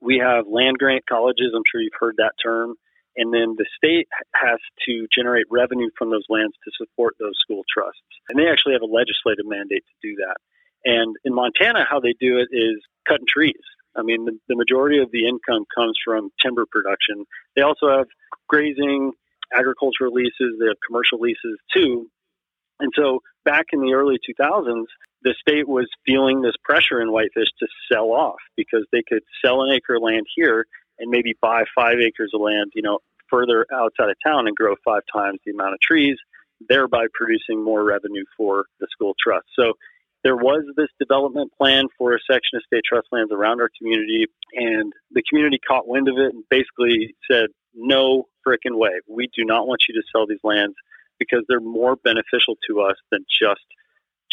we 0.00 0.18
have 0.18 0.46
land 0.46 0.78
grant 0.78 1.04
colleges. 1.08 1.52
I'm 1.54 1.62
sure 1.70 1.80
you've 1.80 1.98
heard 1.98 2.16
that 2.18 2.32
term. 2.42 2.74
And 3.16 3.34
then 3.34 3.56
the 3.58 3.66
state 3.76 4.06
has 4.34 4.58
to 4.86 5.08
generate 5.12 5.46
revenue 5.50 5.90
from 5.98 6.10
those 6.10 6.26
lands 6.28 6.54
to 6.64 6.70
support 6.76 7.16
those 7.18 7.34
school 7.40 7.64
trusts. 7.72 8.00
And 8.28 8.38
they 8.38 8.48
actually 8.48 8.74
have 8.74 8.82
a 8.82 8.86
legislative 8.86 9.46
mandate 9.46 9.82
to 9.82 10.08
do 10.08 10.14
that. 10.22 10.36
And 10.84 11.16
in 11.24 11.34
Montana, 11.34 11.84
how 11.88 11.98
they 11.98 12.14
do 12.20 12.38
it 12.38 12.48
is 12.52 12.80
cutting 13.08 13.26
trees. 13.28 13.60
I 13.96 14.02
mean, 14.02 14.24
the, 14.24 14.38
the 14.48 14.54
majority 14.54 14.98
of 14.98 15.10
the 15.10 15.26
income 15.26 15.64
comes 15.74 15.98
from 16.04 16.30
timber 16.40 16.64
production. 16.70 17.24
They 17.56 17.62
also 17.62 17.88
have 17.90 18.06
grazing, 18.48 19.12
agricultural 19.52 20.12
leases, 20.12 20.54
they 20.60 20.66
have 20.66 20.76
commercial 20.86 21.18
leases 21.18 21.58
too. 21.74 22.08
And 22.78 22.92
so 22.94 23.20
back 23.44 23.66
in 23.72 23.80
the 23.80 23.94
early 23.94 24.18
2000s, 24.18 24.84
the 25.22 25.34
state 25.40 25.68
was 25.68 25.88
feeling 26.06 26.42
this 26.42 26.54
pressure 26.64 27.00
in 27.00 27.12
Whitefish 27.12 27.48
to 27.58 27.66
sell 27.90 28.10
off 28.12 28.38
because 28.56 28.86
they 28.92 29.02
could 29.08 29.22
sell 29.44 29.62
an 29.62 29.72
acre 29.72 29.96
of 29.96 30.02
land 30.02 30.26
here 30.34 30.66
and 30.98 31.10
maybe 31.10 31.34
buy 31.40 31.64
five 31.74 31.98
acres 31.98 32.32
of 32.34 32.40
land, 32.40 32.72
you 32.74 32.82
know, 32.82 32.98
further 33.30 33.66
outside 33.72 34.10
of 34.10 34.16
town 34.24 34.46
and 34.46 34.56
grow 34.56 34.74
five 34.84 35.02
times 35.12 35.38
the 35.44 35.52
amount 35.52 35.74
of 35.74 35.80
trees, 35.80 36.16
thereby 36.68 37.06
producing 37.14 37.62
more 37.62 37.84
revenue 37.84 38.24
for 38.36 38.66
the 38.80 38.86
school 38.90 39.14
trust. 39.22 39.46
So 39.58 39.74
there 40.24 40.36
was 40.36 40.64
this 40.76 40.88
development 40.98 41.52
plan 41.56 41.86
for 41.96 42.14
a 42.14 42.18
section 42.30 42.56
of 42.56 42.62
state 42.66 42.82
trust 42.88 43.08
lands 43.12 43.32
around 43.32 43.60
our 43.60 43.70
community, 43.78 44.26
and 44.54 44.92
the 45.12 45.22
community 45.28 45.58
caught 45.66 45.86
wind 45.86 46.08
of 46.08 46.16
it 46.16 46.34
and 46.34 46.42
basically 46.50 47.14
said, 47.30 47.46
no 47.74 48.24
frickin' 48.46 48.76
way. 48.76 49.00
We 49.08 49.28
do 49.36 49.44
not 49.44 49.66
want 49.66 49.82
you 49.88 49.94
to 49.94 50.06
sell 50.10 50.26
these 50.26 50.42
lands 50.42 50.74
because 51.18 51.44
they're 51.48 51.60
more 51.60 51.96
beneficial 51.96 52.56
to 52.68 52.80
us 52.80 52.96
than 53.10 53.24
just 53.40 53.60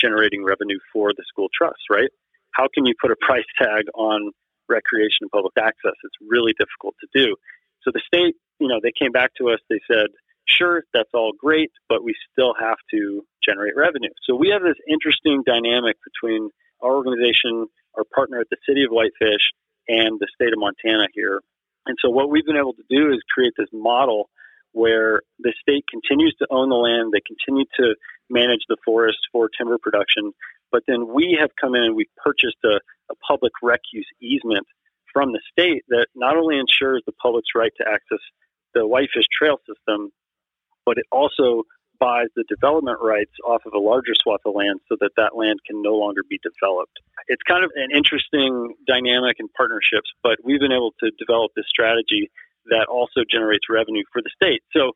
generating 0.06 0.44
revenue 0.44 0.80
for 0.94 1.12
the 1.18 1.24
school 1.28 1.50
trust, 1.50 1.82
right? 1.90 2.10
How 2.54 2.68
can 2.74 2.86
you 2.86 2.94
put 3.02 3.12
a 3.12 3.16
price 3.26 3.48
tag 3.58 3.86
on 3.96 4.32
recreation 4.70 5.26
and 5.26 5.32
public 5.32 5.54
access? 5.58 5.98
It's 6.04 6.20
really 6.22 6.54
difficult 6.60 6.96
to 7.02 7.08
do. 7.14 7.36
So 7.84 7.92
the 7.94 8.02
state, 8.06 8.36
you 8.60 8.68
know, 8.68 8.80
they 8.82 8.94
came 8.98 9.12
back 9.12 9.32
to 9.38 9.50
us, 9.50 9.60
they 9.70 9.82
said, 9.90 10.08
sure, 10.48 10.84
that's 10.94 11.10
all 11.14 11.34
great, 11.38 11.72
but 11.90 12.04
we 12.04 12.14
still 12.32 12.54
have 12.60 12.78
to 12.92 13.26
generate 13.48 13.76
revenue. 13.76 14.14
So 14.28 14.36
we 14.36 14.50
have 14.50 14.62
this 14.62 14.78
interesting 14.90 15.44
dynamic 15.46 15.98
between 16.06 16.50
our 16.82 16.96
organization, 16.96 17.68
our 17.98 18.04
partner 18.14 18.40
at 18.40 18.50
the 18.50 18.58
city 18.68 18.84
of 18.84 18.92
Whitefish, 18.92 19.54
and 19.88 20.20
the 20.20 20.28
state 20.34 20.54
of 20.54 20.60
Montana 20.60 21.08
here. 21.14 21.42
And 21.86 21.98
so 22.02 22.10
what 22.10 22.30
we've 22.30 22.46
been 22.46 22.58
able 22.58 22.74
to 22.74 22.88
do 22.90 23.14
is 23.14 23.22
create 23.34 23.54
this 23.58 23.70
model 23.72 24.30
where 24.76 25.22
the 25.40 25.54
state 25.62 25.86
continues 25.90 26.36
to 26.40 26.48
own 26.52 26.68
the 26.70 26.76
land, 26.76 27.14
they 27.14 27.24
continue 27.24 27.66
to 27.80 27.96
manage 28.30 28.62
the 28.68 28.78
forest 28.84 29.18
for 29.32 29.50
timber 29.50 29.78
production, 29.78 30.34
but 30.72 30.84
then 30.88 31.08
we 31.14 31.38
have 31.40 31.50
come 31.60 31.76
in 31.76 31.84
and 31.84 31.96
we've 31.96 32.12
purchased 32.18 32.60
a, 32.66 32.80
a 33.10 33.16
public 33.28 33.54
rec 33.64 33.80
use 33.94 34.08
easement 34.22 34.68
from 35.14 35.32
the 35.32 35.40
state 35.50 35.84
that 35.88 36.08
not 36.14 36.36
only 36.36 36.60
ensures 36.60 37.02
the 37.06 37.14
public's 37.14 37.56
right 37.56 37.72
to 37.78 37.88
access 37.88 38.20
the 38.74 38.86
Whitefish 38.86 39.32
Trail 39.32 39.58
system, 39.64 40.12
but 40.86 40.98
it 40.98 41.06
also 41.10 41.64
buys 41.98 42.28
the 42.36 42.44
development 42.50 43.00
rights 43.02 43.32
off 43.48 43.62
of 43.66 43.74
a 43.74 43.80
larger 43.80 44.12
swath 44.14 44.42
of 44.46 44.54
land 44.54 44.82
so 44.90 44.98
that 45.00 45.12
that 45.16 45.38
land 45.38 45.60
can 45.66 45.82
no 45.82 45.96
longer 45.96 46.22
be 46.30 46.40
developed. 46.44 47.00
It's 47.28 47.42
kind 47.48 47.64
of 47.64 47.72
an 47.76 47.96
interesting 47.96 48.76
dynamic 48.86 49.38
and 49.40 49.48
partnerships, 49.56 50.12
but 50.22 50.36
we've 50.44 50.60
been 50.60 50.76
able 50.76 50.94
to 51.00 51.12
develop 51.18 51.52
this 51.56 51.66
strategy 51.70 52.30
that 52.68 52.88
also 52.90 53.22
generates 53.30 53.66
revenue 53.70 54.04
for 54.12 54.22
the 54.22 54.30
state. 54.36 54.64
So, 54.76 54.94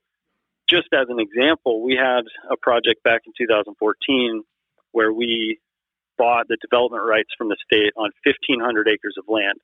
just 0.69 0.87
as 0.93 1.07
an 1.09 1.19
example, 1.19 1.81
we 1.81 1.95
had 1.95 2.21
a 2.49 2.55
project 2.55 3.01
back 3.03 3.21
in 3.25 3.33
2014 3.37 4.43
where 4.91 5.11
we 5.11 5.59
bought 6.17 6.47
the 6.47 6.57
development 6.61 7.03
rights 7.03 7.29
from 7.37 7.49
the 7.49 7.57
state 7.65 7.93
on 7.97 8.11
1,500 8.23 8.87
acres 8.87 9.15
of 9.17 9.25
land. 9.27 9.59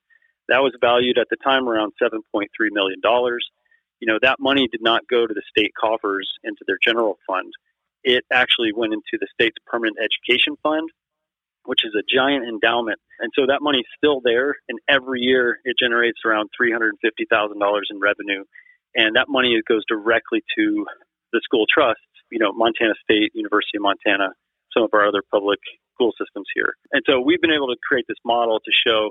That 0.48 0.62
was 0.62 0.74
valued 0.80 1.18
at 1.18 1.28
the 1.30 1.36
time 1.36 1.68
around 1.68 1.92
$7.3 2.02 2.20
million 2.72 3.00
you 4.00 4.06
know, 4.06 4.18
that 4.22 4.38
money 4.40 4.68
did 4.70 4.82
not 4.82 5.02
go 5.08 5.26
to 5.26 5.34
the 5.34 5.42
state 5.48 5.72
coffers 5.78 6.30
into 6.44 6.64
their 6.66 6.78
general 6.82 7.18
fund. 7.26 7.52
It 8.04 8.24
actually 8.32 8.72
went 8.72 8.92
into 8.92 9.18
the 9.18 9.26
state's 9.32 9.56
permanent 9.66 9.96
education 9.98 10.56
fund, 10.62 10.90
which 11.66 11.84
is 11.84 11.92
a 11.94 12.02
giant 12.06 12.44
endowment. 12.48 12.98
And 13.20 13.30
so 13.34 13.46
that 13.46 13.60
money's 13.60 13.88
still 13.96 14.20
there. 14.24 14.56
And 14.68 14.78
every 14.88 15.20
year 15.20 15.58
it 15.64 15.76
generates 15.78 16.18
around 16.24 16.50
$350,000 16.60 16.92
in 17.90 18.00
revenue. 18.00 18.44
And 18.94 19.16
that 19.16 19.26
money 19.28 19.60
goes 19.68 19.84
directly 19.88 20.42
to 20.56 20.86
the 21.32 21.40
school 21.44 21.66
trusts, 21.72 22.02
you 22.30 22.38
know, 22.38 22.52
Montana 22.52 22.94
State, 23.02 23.32
University 23.34 23.78
of 23.78 23.82
Montana, 23.82 24.32
some 24.72 24.84
of 24.84 24.90
our 24.94 25.06
other 25.06 25.22
public 25.30 25.58
school 25.94 26.12
systems 26.18 26.46
here. 26.54 26.74
And 26.92 27.02
so 27.06 27.20
we've 27.20 27.40
been 27.40 27.54
able 27.54 27.68
to 27.68 27.76
create 27.86 28.06
this 28.08 28.20
model 28.24 28.60
to 28.60 28.72
show 28.86 29.10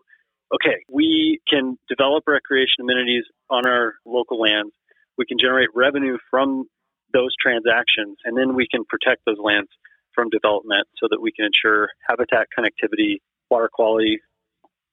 okay, 0.54 0.86
we 0.92 1.42
can 1.50 1.78
develop 1.90 2.24
recreation 2.28 2.82
amenities 2.82 3.24
on 3.50 3.66
our 3.66 3.96
local 4.06 4.40
lands. 4.40 4.72
We 5.18 5.26
can 5.26 5.38
generate 5.40 5.70
revenue 5.74 6.18
from 6.30 6.66
those 7.14 7.34
transactions, 7.42 8.18
and 8.26 8.38
then 8.38 8.56
we 8.56 8.68
can 8.70 8.84
protect 8.86 9.24
those 9.26 9.40
lands 9.42 9.70
from 10.16 10.30
development 10.30 10.88
so 10.98 11.08
that 11.12 11.20
we 11.22 11.32
can 11.32 11.46
ensure 11.46 11.90
habitat 12.08 12.48
connectivity, 12.58 13.18
water 13.52 13.70
quality, 13.72 14.20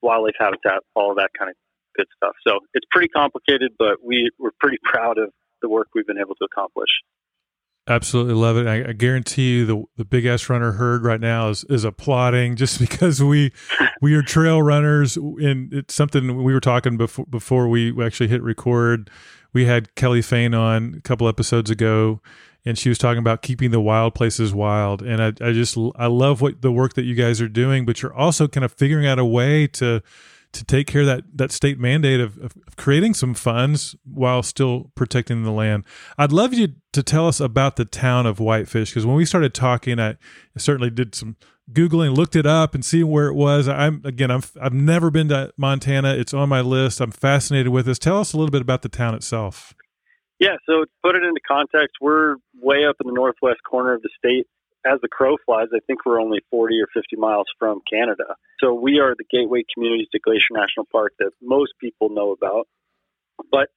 wildlife 0.03 0.35
habitat, 0.39 0.83
all 0.95 1.11
of 1.11 1.17
that 1.17 1.31
kind 1.39 1.51
of 1.51 1.57
good 1.97 2.07
stuff. 2.17 2.35
So 2.47 2.61
it's 2.75 2.87
pretty 2.91 3.09
complicated, 3.09 3.73
but 3.79 4.05
we, 4.05 4.31
we're 4.39 4.51
pretty 4.61 4.79
proud 4.85 5.19
of 5.19 5.31
the 5.63 5.69
work 5.69 5.89
we've 5.95 6.07
been 6.07 6.19
able 6.19 6.35
to 6.35 6.45
accomplish. 6.45 6.91
Absolutely 7.89 8.35
love 8.35 8.57
it. 8.57 8.69
I, 8.69 8.91
I, 8.91 8.93
guarantee 8.93 9.55
you 9.55 9.67
the 9.67 9.83
the 9.97 10.05
big 10.05 10.25
ass 10.25 10.49
runner 10.49 10.71
herd 10.73 11.03
right 11.03 11.21
now 11.21 11.49
is 11.49 11.65
is 11.65 11.83
applauding 11.83 12.55
just 12.65 12.79
because 12.79 13.21
we 13.21 13.53
we 14.01 14.15
are 14.15 14.23
trail 14.23 14.63
runners 14.63 15.17
and 15.17 15.73
it's 15.73 15.93
something 15.93 16.45
we 16.45 16.53
were 16.53 16.61
talking 16.61 16.97
before 16.97 17.27
before 17.27 17.67
we 17.69 17.93
actually 18.05 18.29
hit 18.29 18.41
record. 18.41 19.11
We 19.53 19.65
had 19.65 19.97
Kelly 19.97 20.23
Fain 20.23 20.55
on 20.55 20.95
a 20.97 21.01
couple 21.01 21.27
episodes 21.27 21.71
ago 21.71 22.21
and 22.65 22.79
she 22.79 22.89
was 22.89 22.99
talking 22.99 23.19
about 23.19 23.43
keeping 23.43 23.71
the 23.71 23.81
wild 23.81 24.15
places 24.15 24.55
wild 24.55 25.03
and 25.03 25.23
I, 25.23 25.29
I 25.47 25.53
just 25.53 25.77
I 25.97 26.07
love 26.07 26.41
what 26.41 26.63
the 26.63 26.73
work 26.73 26.95
that 26.95 27.05
you 27.05 27.15
guys 27.15 27.41
are 27.41 27.49
doing, 27.49 27.85
but 27.85 28.03
you're 28.03 28.15
also 28.15 28.49
kind 28.49 28.65
of 28.65 28.73
figuring 28.73 29.07
out 29.07 29.19
a 29.19 29.25
way 29.25 29.67
to 29.69 30.03
to 30.53 30.65
take 30.65 30.87
care 30.87 31.01
of 31.01 31.07
that 31.07 31.25
that 31.35 31.51
state 31.51 31.79
mandate 31.79 32.21
of, 32.21 32.39
of, 32.39 32.53
creating 32.77 33.15
some 33.15 33.35
funds 33.35 33.97
while 34.05 34.43
still 34.43 34.91
protecting 34.95 35.45
the 35.45 35.51
land. 35.51 35.85
I'd 36.19 36.33
love 36.33 36.53
you 36.53 36.75
to 36.93 37.03
tell 37.03 37.27
us 37.27 37.41
about 37.41 37.77
the 37.77 37.85
town 37.85 38.27
of 38.27 38.39
Whitefish 38.39 38.91
because 38.91 39.07
when 39.07 39.17
we 39.17 39.25
started 39.25 39.55
talking, 39.55 39.99
I 39.99 40.17
certainly 40.57 40.91
did 40.91 41.15
some 41.15 41.37
googling, 41.73 42.15
looked 42.15 42.37
it 42.37 42.47
up, 42.47 42.75
and 42.75 42.85
seeing 42.85 43.09
where 43.09 43.29
it 43.29 43.35
was. 43.35 43.69
I'm 43.69 44.03
again, 44.05 44.31
I'm 44.31 44.43
I've 44.61 44.75
never 44.75 45.11
been 45.11 45.29
to 45.29 45.53
Montana. 45.57 46.15
It's 46.15 46.35
on 46.35 46.49
my 46.49 46.61
list. 46.61 47.01
I'm 47.01 47.13
fascinated 47.13 47.73
with 47.73 47.87
this. 47.87 47.99
Tell 47.99 48.21
us 48.21 48.33
a 48.33 48.37
little 48.37 48.51
bit 48.53 48.63
about 48.63 48.83
the 48.83 48.89
town 48.89 49.15
itself. 49.15 49.75
Yeah, 50.43 50.57
so 50.67 50.87
to 50.87 50.91
put 51.05 51.15
it 51.15 51.23
into 51.23 51.41
context, 51.47 51.99
we're 52.01 52.35
way 52.61 52.85
up 52.85 52.97
in 53.01 53.07
the 53.07 53.15
northwest 53.15 53.61
corner 53.63 53.95
of 53.95 54.03
the 54.03 54.11
state. 54.19 54.49
as 54.85 55.01
the 55.01 55.07
crow 55.07 55.37
flies, 55.47 55.69
I 55.73 55.79
think 55.87 56.05
we're 56.05 56.21
only 56.21 56.41
40 56.51 56.81
or 56.81 56.89
50 56.93 57.15
miles 57.15 57.47
from 57.61 57.81
Canada. 57.89 58.35
So 58.59 58.75
we 58.75 58.99
are 58.99 59.15
the 59.17 59.23
gateway 59.31 59.63
communities 59.73 60.09
to 60.11 60.19
Glacier 60.19 60.51
National 60.51 60.85
Park 60.91 61.13
that 61.21 61.31
most 61.41 61.75
people 61.81 62.09
know 62.09 62.33
about. 62.33 62.67
But 63.53 63.69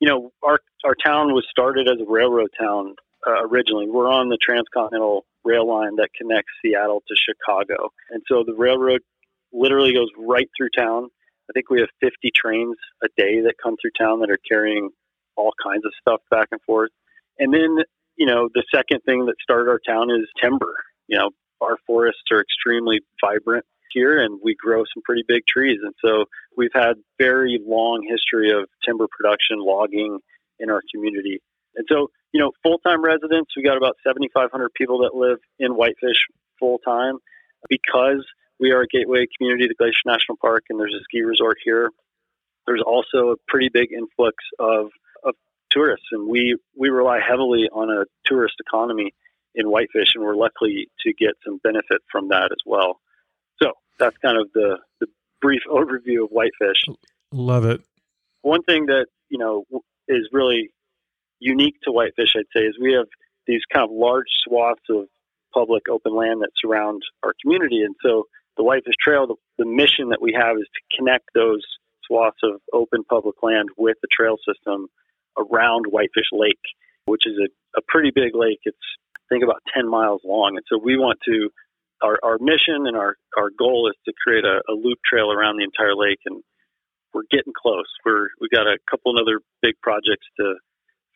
you 0.00 0.08
know, 0.08 0.32
our 0.42 0.60
our 0.86 0.94
town 0.94 1.34
was 1.34 1.44
started 1.50 1.88
as 1.88 2.00
a 2.00 2.10
railroad 2.10 2.48
town 2.58 2.94
uh, 3.26 3.46
originally. 3.46 3.86
We're 3.86 4.10
on 4.10 4.30
the 4.30 4.38
transcontinental 4.40 5.26
rail 5.44 5.68
line 5.68 5.96
that 5.96 6.08
connects 6.18 6.52
Seattle 6.62 7.02
to 7.06 7.14
Chicago, 7.14 7.92
and 8.10 8.22
so 8.26 8.44
the 8.46 8.54
railroad 8.54 9.02
literally 9.52 9.92
goes 9.92 10.08
right 10.18 10.48
through 10.56 10.70
town. 10.70 11.10
I 11.50 11.52
think 11.52 11.68
we 11.68 11.80
have 11.80 11.90
50 12.00 12.30
trains 12.34 12.76
a 13.02 13.08
day 13.14 13.42
that 13.42 13.56
come 13.62 13.76
through 13.76 13.92
town 13.98 14.20
that 14.20 14.30
are 14.30 14.38
carrying 14.48 14.88
all 15.36 15.52
kinds 15.62 15.84
of 15.84 15.92
stuff 16.00 16.20
back 16.30 16.48
and 16.52 16.60
forth. 16.62 16.90
And 17.38 17.52
then, 17.52 17.84
you 18.16 18.26
know, 18.26 18.48
the 18.54 18.64
second 18.74 19.00
thing 19.04 19.26
that 19.26 19.34
started 19.42 19.68
our 19.68 19.80
town 19.86 20.10
is 20.10 20.26
timber. 20.40 20.74
You 21.08 21.18
know, 21.18 21.30
our 21.60 21.76
forests 21.86 22.22
are 22.30 22.40
extremely 22.40 23.00
vibrant 23.24 23.64
here 23.90 24.18
and 24.18 24.40
we 24.42 24.54
grow 24.54 24.82
some 24.92 25.02
pretty 25.04 25.22
big 25.26 25.42
trees. 25.48 25.78
And 25.82 25.94
so 26.04 26.24
we've 26.56 26.74
had 26.74 26.94
very 27.18 27.60
long 27.64 28.06
history 28.08 28.50
of 28.50 28.68
timber 28.84 29.06
production, 29.10 29.58
logging 29.58 30.18
in 30.58 30.70
our 30.70 30.82
community. 30.92 31.40
And 31.76 31.86
so, 31.90 32.08
you 32.32 32.40
know, 32.40 32.52
full-time 32.62 33.02
residents, 33.02 33.50
we 33.56 33.62
got 33.62 33.76
about 33.76 33.96
7,500 34.06 34.70
people 34.74 34.98
that 34.98 35.14
live 35.14 35.38
in 35.58 35.72
Whitefish 35.72 36.18
full-time 36.58 37.18
because 37.68 38.24
we 38.60 38.72
are 38.72 38.82
a 38.82 38.86
gateway 38.86 39.26
community 39.38 39.68
to 39.68 39.74
Glacier 39.74 40.06
National 40.06 40.36
Park 40.40 40.64
and 40.70 40.78
there's 40.78 40.94
a 40.94 41.02
ski 41.04 41.22
resort 41.22 41.56
here. 41.64 41.90
There's 42.66 42.82
also 42.84 43.30
a 43.30 43.36
pretty 43.48 43.70
big 43.72 43.92
influx 43.92 44.36
of 44.58 44.88
tourists 45.70 46.06
and 46.12 46.28
we, 46.28 46.56
we 46.76 46.88
rely 46.88 47.20
heavily 47.20 47.68
on 47.72 47.90
a 47.90 48.04
tourist 48.24 48.54
economy 48.60 49.12
in 49.54 49.66
Whitefish 49.66 50.14
and 50.14 50.24
we're 50.24 50.36
lucky 50.36 50.90
to 51.04 51.12
get 51.12 51.34
some 51.44 51.58
benefit 51.62 52.02
from 52.10 52.28
that 52.28 52.50
as 52.52 52.58
well. 52.66 53.00
So 53.62 53.72
that's 53.98 54.16
kind 54.18 54.40
of 54.40 54.52
the, 54.52 54.78
the 55.00 55.06
brief 55.40 55.62
overview 55.70 56.24
of 56.24 56.30
Whitefish. 56.30 56.86
Love 57.32 57.64
it. 57.64 57.82
One 58.42 58.62
thing 58.62 58.86
that, 58.86 59.06
you 59.28 59.38
know, 59.38 59.64
is 60.08 60.28
really 60.32 60.70
unique 61.38 61.76
to 61.84 61.92
Whitefish, 61.92 62.34
I'd 62.36 62.44
say, 62.54 62.64
is 62.64 62.76
we 62.80 62.94
have 62.94 63.06
these 63.46 63.62
kind 63.72 63.84
of 63.84 63.90
large 63.92 64.26
swaths 64.46 64.82
of 64.90 65.06
public 65.52 65.88
open 65.88 66.14
land 66.14 66.42
that 66.42 66.50
surround 66.60 67.02
our 67.22 67.32
community. 67.42 67.82
And 67.82 67.94
so 68.02 68.24
the 68.56 68.64
Whitefish 68.64 68.96
Trail, 69.00 69.26
the, 69.26 69.36
the 69.58 69.66
mission 69.66 70.08
that 70.10 70.20
we 70.20 70.32
have 70.38 70.56
is 70.56 70.66
to 70.74 70.96
connect 70.96 71.28
those 71.34 71.62
swaths 72.06 72.38
of 72.42 72.60
open 72.72 73.04
public 73.04 73.36
land 73.42 73.68
with 73.76 73.96
the 74.02 74.08
trail 74.14 74.36
system 74.46 74.88
around 75.38 75.86
Whitefish 75.88 76.30
Lake, 76.32 76.62
which 77.06 77.26
is 77.26 77.34
a, 77.38 77.48
a 77.78 77.82
pretty 77.88 78.10
big 78.14 78.34
lake. 78.34 78.60
It's, 78.64 78.86
I 79.16 79.22
think, 79.28 79.44
about 79.44 79.62
10 79.74 79.88
miles 79.88 80.22
long. 80.24 80.56
And 80.56 80.64
so 80.68 80.78
we 80.82 80.96
want 80.96 81.18
to, 81.26 81.50
our, 82.02 82.18
our 82.22 82.38
mission 82.38 82.86
and 82.86 82.96
our, 82.96 83.16
our 83.36 83.50
goal 83.56 83.88
is 83.88 83.96
to 84.04 84.12
create 84.22 84.44
a, 84.44 84.60
a 84.70 84.74
loop 84.74 84.98
trail 85.08 85.32
around 85.32 85.56
the 85.56 85.64
entire 85.64 85.96
lake. 85.96 86.20
And 86.26 86.42
we're 87.12 87.28
getting 87.30 87.52
close. 87.56 87.88
We're, 88.04 88.28
we 88.40 88.48
got 88.52 88.66
a 88.66 88.78
couple 88.90 89.14
other 89.18 89.40
big 89.62 89.74
projects 89.82 90.26
to 90.38 90.54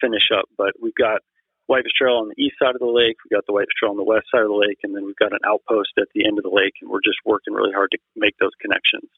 finish 0.01 0.31
up, 0.33 0.47
but 0.57 0.73
we've 0.81 0.95
got 0.95 1.21
Whitefish 1.67 1.93
Trail 1.99 2.25
on 2.25 2.33
the 2.33 2.41
east 2.41 2.57
side 2.57 2.75
of 2.75 2.81
the 2.81 2.89
lake. 2.89 3.17
We've 3.23 3.37
got 3.37 3.45
the 3.47 3.53
Whitefish 3.53 3.77
Trail 3.77 3.93
on 3.93 4.01
the 4.01 4.09
west 4.09 4.27
side 4.33 4.41
of 4.41 4.49
the 4.49 4.57
lake, 4.57 4.81
and 4.83 4.97
then 4.97 5.05
we've 5.05 5.21
got 5.21 5.37
an 5.37 5.45
outpost 5.45 5.93
at 5.99 6.09
the 6.15 6.25
end 6.25 6.39
of 6.39 6.45
the 6.45 6.55
lake, 6.55 6.73
and 6.81 6.89
we're 6.89 7.05
just 7.05 7.21
working 7.27 7.53
really 7.53 7.77
hard 7.77 7.91
to 7.93 7.99
make 8.17 8.39
those 8.41 8.57
connections. 8.63 9.11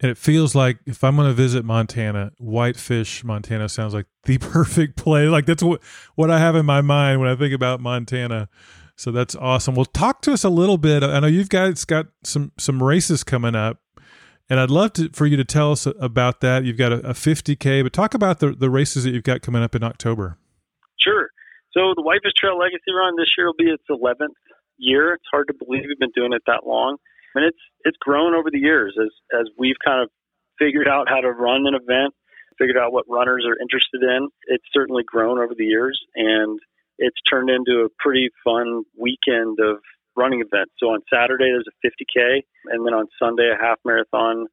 And 0.00 0.10
it 0.10 0.18
feels 0.18 0.54
like 0.54 0.78
if 0.86 1.02
I'm 1.02 1.16
going 1.16 1.28
to 1.28 1.34
visit 1.34 1.64
Montana, 1.64 2.30
Whitefish, 2.38 3.24
Montana 3.24 3.68
sounds 3.68 3.94
like 3.94 4.06
the 4.24 4.38
perfect 4.38 4.96
place. 4.96 5.28
Like 5.28 5.46
that's 5.46 5.62
what 5.62 5.82
what 6.14 6.30
I 6.30 6.38
have 6.38 6.54
in 6.56 6.66
my 6.66 6.80
mind 6.80 7.20
when 7.20 7.28
I 7.28 7.34
think 7.34 7.54
about 7.54 7.80
Montana. 7.80 8.48
So 8.96 9.12
that's 9.12 9.36
awesome. 9.36 9.74
Well, 9.74 9.84
talk 9.84 10.22
to 10.22 10.32
us 10.32 10.42
a 10.42 10.48
little 10.48 10.78
bit. 10.78 11.02
I 11.04 11.20
know 11.20 11.28
you've 11.28 11.48
guys 11.48 11.84
got 11.84 12.06
some 12.24 12.52
some 12.58 12.82
races 12.82 13.22
coming 13.22 13.54
up, 13.54 13.80
and 14.50 14.58
I'd 14.58 14.70
love 14.70 14.92
to 14.94 15.08
for 15.10 15.26
you 15.26 15.36
to 15.36 15.44
tell 15.44 15.72
us 15.72 15.86
about 15.86 16.40
that. 16.40 16.64
You've 16.64 16.78
got 16.78 16.92
a, 16.92 17.10
a 17.10 17.12
50k, 17.12 17.82
but 17.82 17.92
talk 17.92 18.14
about 18.14 18.40
the 18.40 18.52
the 18.52 18.70
races 18.70 19.04
that 19.04 19.10
you've 19.10 19.24
got 19.24 19.42
coming 19.42 19.62
up 19.62 19.74
in 19.74 19.82
October. 19.82 20.38
Sure. 21.00 21.30
So 21.72 21.94
the 21.94 22.02
Whitefish 22.02 22.32
Trail 22.36 22.58
Legacy 22.58 22.90
Run 22.92 23.14
this 23.16 23.28
year 23.36 23.46
will 23.46 23.54
be 23.54 23.70
its 23.70 23.84
11th 23.90 24.34
year. 24.78 25.14
It's 25.14 25.24
hard 25.30 25.48
to 25.48 25.54
believe 25.54 25.82
we've 25.86 25.98
been 25.98 26.14
doing 26.14 26.32
it 26.32 26.42
that 26.46 26.66
long, 26.66 26.96
and 27.34 27.44
it's 27.44 27.58
it's 27.84 27.96
grown 28.00 28.34
over 28.34 28.50
the 28.50 28.58
years 28.58 28.96
as 29.00 29.10
as 29.38 29.48
we've 29.58 29.78
kind 29.84 30.02
of 30.02 30.10
figured 30.58 30.88
out 30.88 31.08
how 31.08 31.20
to 31.20 31.30
run 31.30 31.66
an 31.66 31.74
event, 31.74 32.14
figured 32.58 32.76
out 32.76 32.92
what 32.92 33.04
runners 33.08 33.44
are 33.46 33.60
interested 33.60 34.02
in. 34.02 34.28
It's 34.46 34.64
certainly 34.72 35.04
grown 35.06 35.38
over 35.38 35.54
the 35.56 35.64
years, 35.64 35.98
and 36.14 36.58
it's 36.98 37.16
turned 37.30 37.50
into 37.50 37.86
a 37.86 37.88
pretty 37.98 38.30
fun 38.44 38.82
weekend 38.98 39.58
of 39.60 39.78
running 40.16 40.40
events. 40.40 40.72
So 40.78 40.86
on 40.88 41.00
Saturday 41.12 41.50
there's 41.50 41.68
a 41.68 41.86
50k, 41.86 42.42
and 42.66 42.84
then 42.84 42.94
on 42.94 43.06
Sunday 43.20 43.50
a 43.54 43.62
half 43.62 43.78
marathon, 43.84 44.46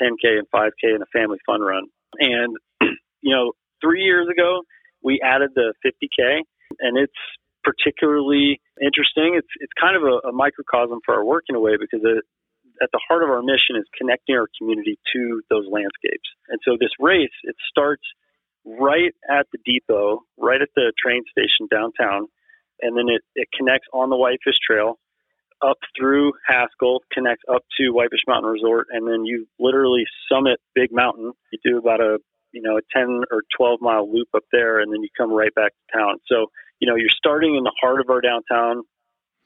10k 0.00 0.38
and 0.38 0.48
5k, 0.54 0.94
and 0.94 1.02
a 1.02 1.06
family 1.12 1.38
fun 1.44 1.60
run. 1.60 1.84
And 2.18 2.56
you 3.20 3.34
know, 3.34 3.52
three 3.82 4.02
years 4.02 4.28
ago 4.30 4.62
we 5.02 5.20
added 5.22 5.50
the 5.54 5.74
50k 5.84 6.42
and 6.80 6.96
it's 6.96 7.12
particularly 7.64 8.60
interesting. 8.80 9.34
It's 9.36 9.50
it's 9.60 9.72
kind 9.78 9.96
of 9.96 10.02
a, 10.02 10.28
a 10.28 10.32
microcosm 10.32 11.00
for 11.04 11.14
our 11.14 11.24
work 11.24 11.44
in 11.48 11.56
a 11.56 11.60
way 11.60 11.76
because 11.78 12.00
it, 12.04 12.24
at 12.82 12.90
the 12.92 13.00
heart 13.06 13.22
of 13.22 13.30
our 13.30 13.42
mission 13.42 13.76
is 13.76 13.84
connecting 13.96 14.36
our 14.36 14.48
community 14.58 14.98
to 15.14 15.42
those 15.50 15.66
landscapes. 15.70 16.28
And 16.48 16.58
so 16.64 16.76
this 16.78 16.92
race 16.98 17.34
it 17.44 17.56
starts 17.68 18.02
right 18.64 19.14
at 19.28 19.46
the 19.52 19.58
depot, 19.64 20.22
right 20.38 20.60
at 20.60 20.70
the 20.76 20.92
train 20.98 21.22
station 21.30 21.66
downtown, 21.70 22.28
and 22.80 22.96
then 22.96 23.06
it, 23.08 23.22
it 23.34 23.48
connects 23.56 23.88
on 23.92 24.10
the 24.10 24.16
Whitefish 24.16 24.58
Trail 24.64 24.98
up 25.62 25.78
through 25.96 26.32
Haskill, 26.46 27.00
connects 27.12 27.44
up 27.48 27.62
to 27.78 27.90
Whitefish 27.90 28.26
Mountain 28.26 28.50
Resort, 28.50 28.88
and 28.90 29.06
then 29.06 29.24
you 29.24 29.46
literally 29.60 30.04
summit 30.30 30.58
Big 30.74 30.90
Mountain. 30.90 31.32
You 31.52 31.58
do 31.64 31.78
about 31.78 32.00
a 32.00 32.18
you 32.52 32.60
know, 32.62 32.76
a 32.76 32.82
10 32.92 33.24
or 33.30 33.42
12 33.56 33.80
mile 33.80 34.10
loop 34.10 34.28
up 34.34 34.44
there, 34.52 34.80
and 34.80 34.92
then 34.92 35.02
you 35.02 35.08
come 35.16 35.32
right 35.32 35.54
back 35.54 35.72
to 35.72 35.98
town. 35.98 36.18
So, 36.26 36.46
you 36.82 36.90
know, 36.90 36.96
you're 36.96 37.14
starting 37.14 37.54
in 37.54 37.62
the 37.62 37.72
heart 37.80 38.00
of 38.00 38.10
our 38.10 38.20
downtown. 38.20 38.82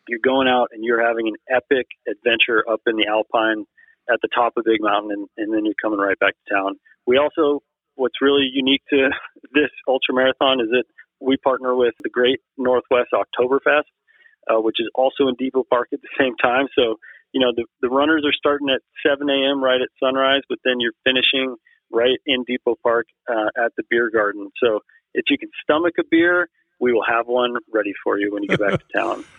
You're 0.08 0.24
going 0.24 0.48
out 0.48 0.68
and 0.72 0.82
you're 0.82 1.06
having 1.06 1.28
an 1.28 1.36
epic 1.52 1.84
adventure 2.08 2.64
up 2.66 2.80
in 2.86 2.96
the 2.96 3.06
Alpine 3.12 3.66
at 4.10 4.20
the 4.22 4.28
top 4.34 4.54
of 4.56 4.64
Big 4.64 4.80
Mountain, 4.80 5.10
and, 5.12 5.28
and 5.36 5.52
then 5.52 5.66
you're 5.66 5.76
coming 5.82 5.98
right 5.98 6.18
back 6.18 6.32
to 6.32 6.54
town. 6.54 6.76
We 7.06 7.18
also, 7.18 7.60
what's 7.94 8.22
really 8.22 8.48
unique 8.50 8.80
to 8.88 9.10
this 9.52 9.68
ultra 9.86 10.14
marathon 10.14 10.60
is 10.60 10.68
that 10.70 10.84
we 11.20 11.36
partner 11.36 11.76
with 11.76 11.92
the 12.02 12.08
Great 12.08 12.40
Northwest 12.56 13.12
Oktoberfest, 13.12 13.92
uh, 14.48 14.62
which 14.62 14.80
is 14.80 14.88
also 14.94 15.28
in 15.28 15.34
Depot 15.38 15.64
Park 15.68 15.88
at 15.92 16.00
the 16.00 16.08
same 16.18 16.36
time. 16.40 16.68
So, 16.74 16.96
you 17.32 17.40
know, 17.42 17.52
the, 17.54 17.66
the 17.82 17.90
runners 17.90 18.24
are 18.24 18.32
starting 18.32 18.70
at 18.70 18.80
7 19.06 19.28
a.m. 19.28 19.62
right 19.62 19.82
at 19.82 19.88
sunrise, 20.00 20.42
but 20.48 20.56
then 20.64 20.80
you're 20.80 20.96
finishing 21.04 21.56
right 21.92 22.16
in 22.24 22.44
Depot 22.44 22.76
Park 22.82 23.08
uh, 23.28 23.52
at 23.62 23.72
the 23.76 23.82
beer 23.90 24.08
garden. 24.10 24.48
So 24.62 24.80
if 25.12 25.26
you 25.28 25.36
can 25.36 25.50
stomach 25.62 25.94
a 26.00 26.04
beer, 26.10 26.48
we 26.78 26.92
will 26.92 27.04
have 27.04 27.26
one 27.26 27.56
ready 27.72 27.92
for 28.02 28.18
you 28.18 28.32
when 28.32 28.42
you 28.42 28.48
get 28.48 28.60
back 28.60 28.80
to 28.80 28.98
town. 28.98 29.24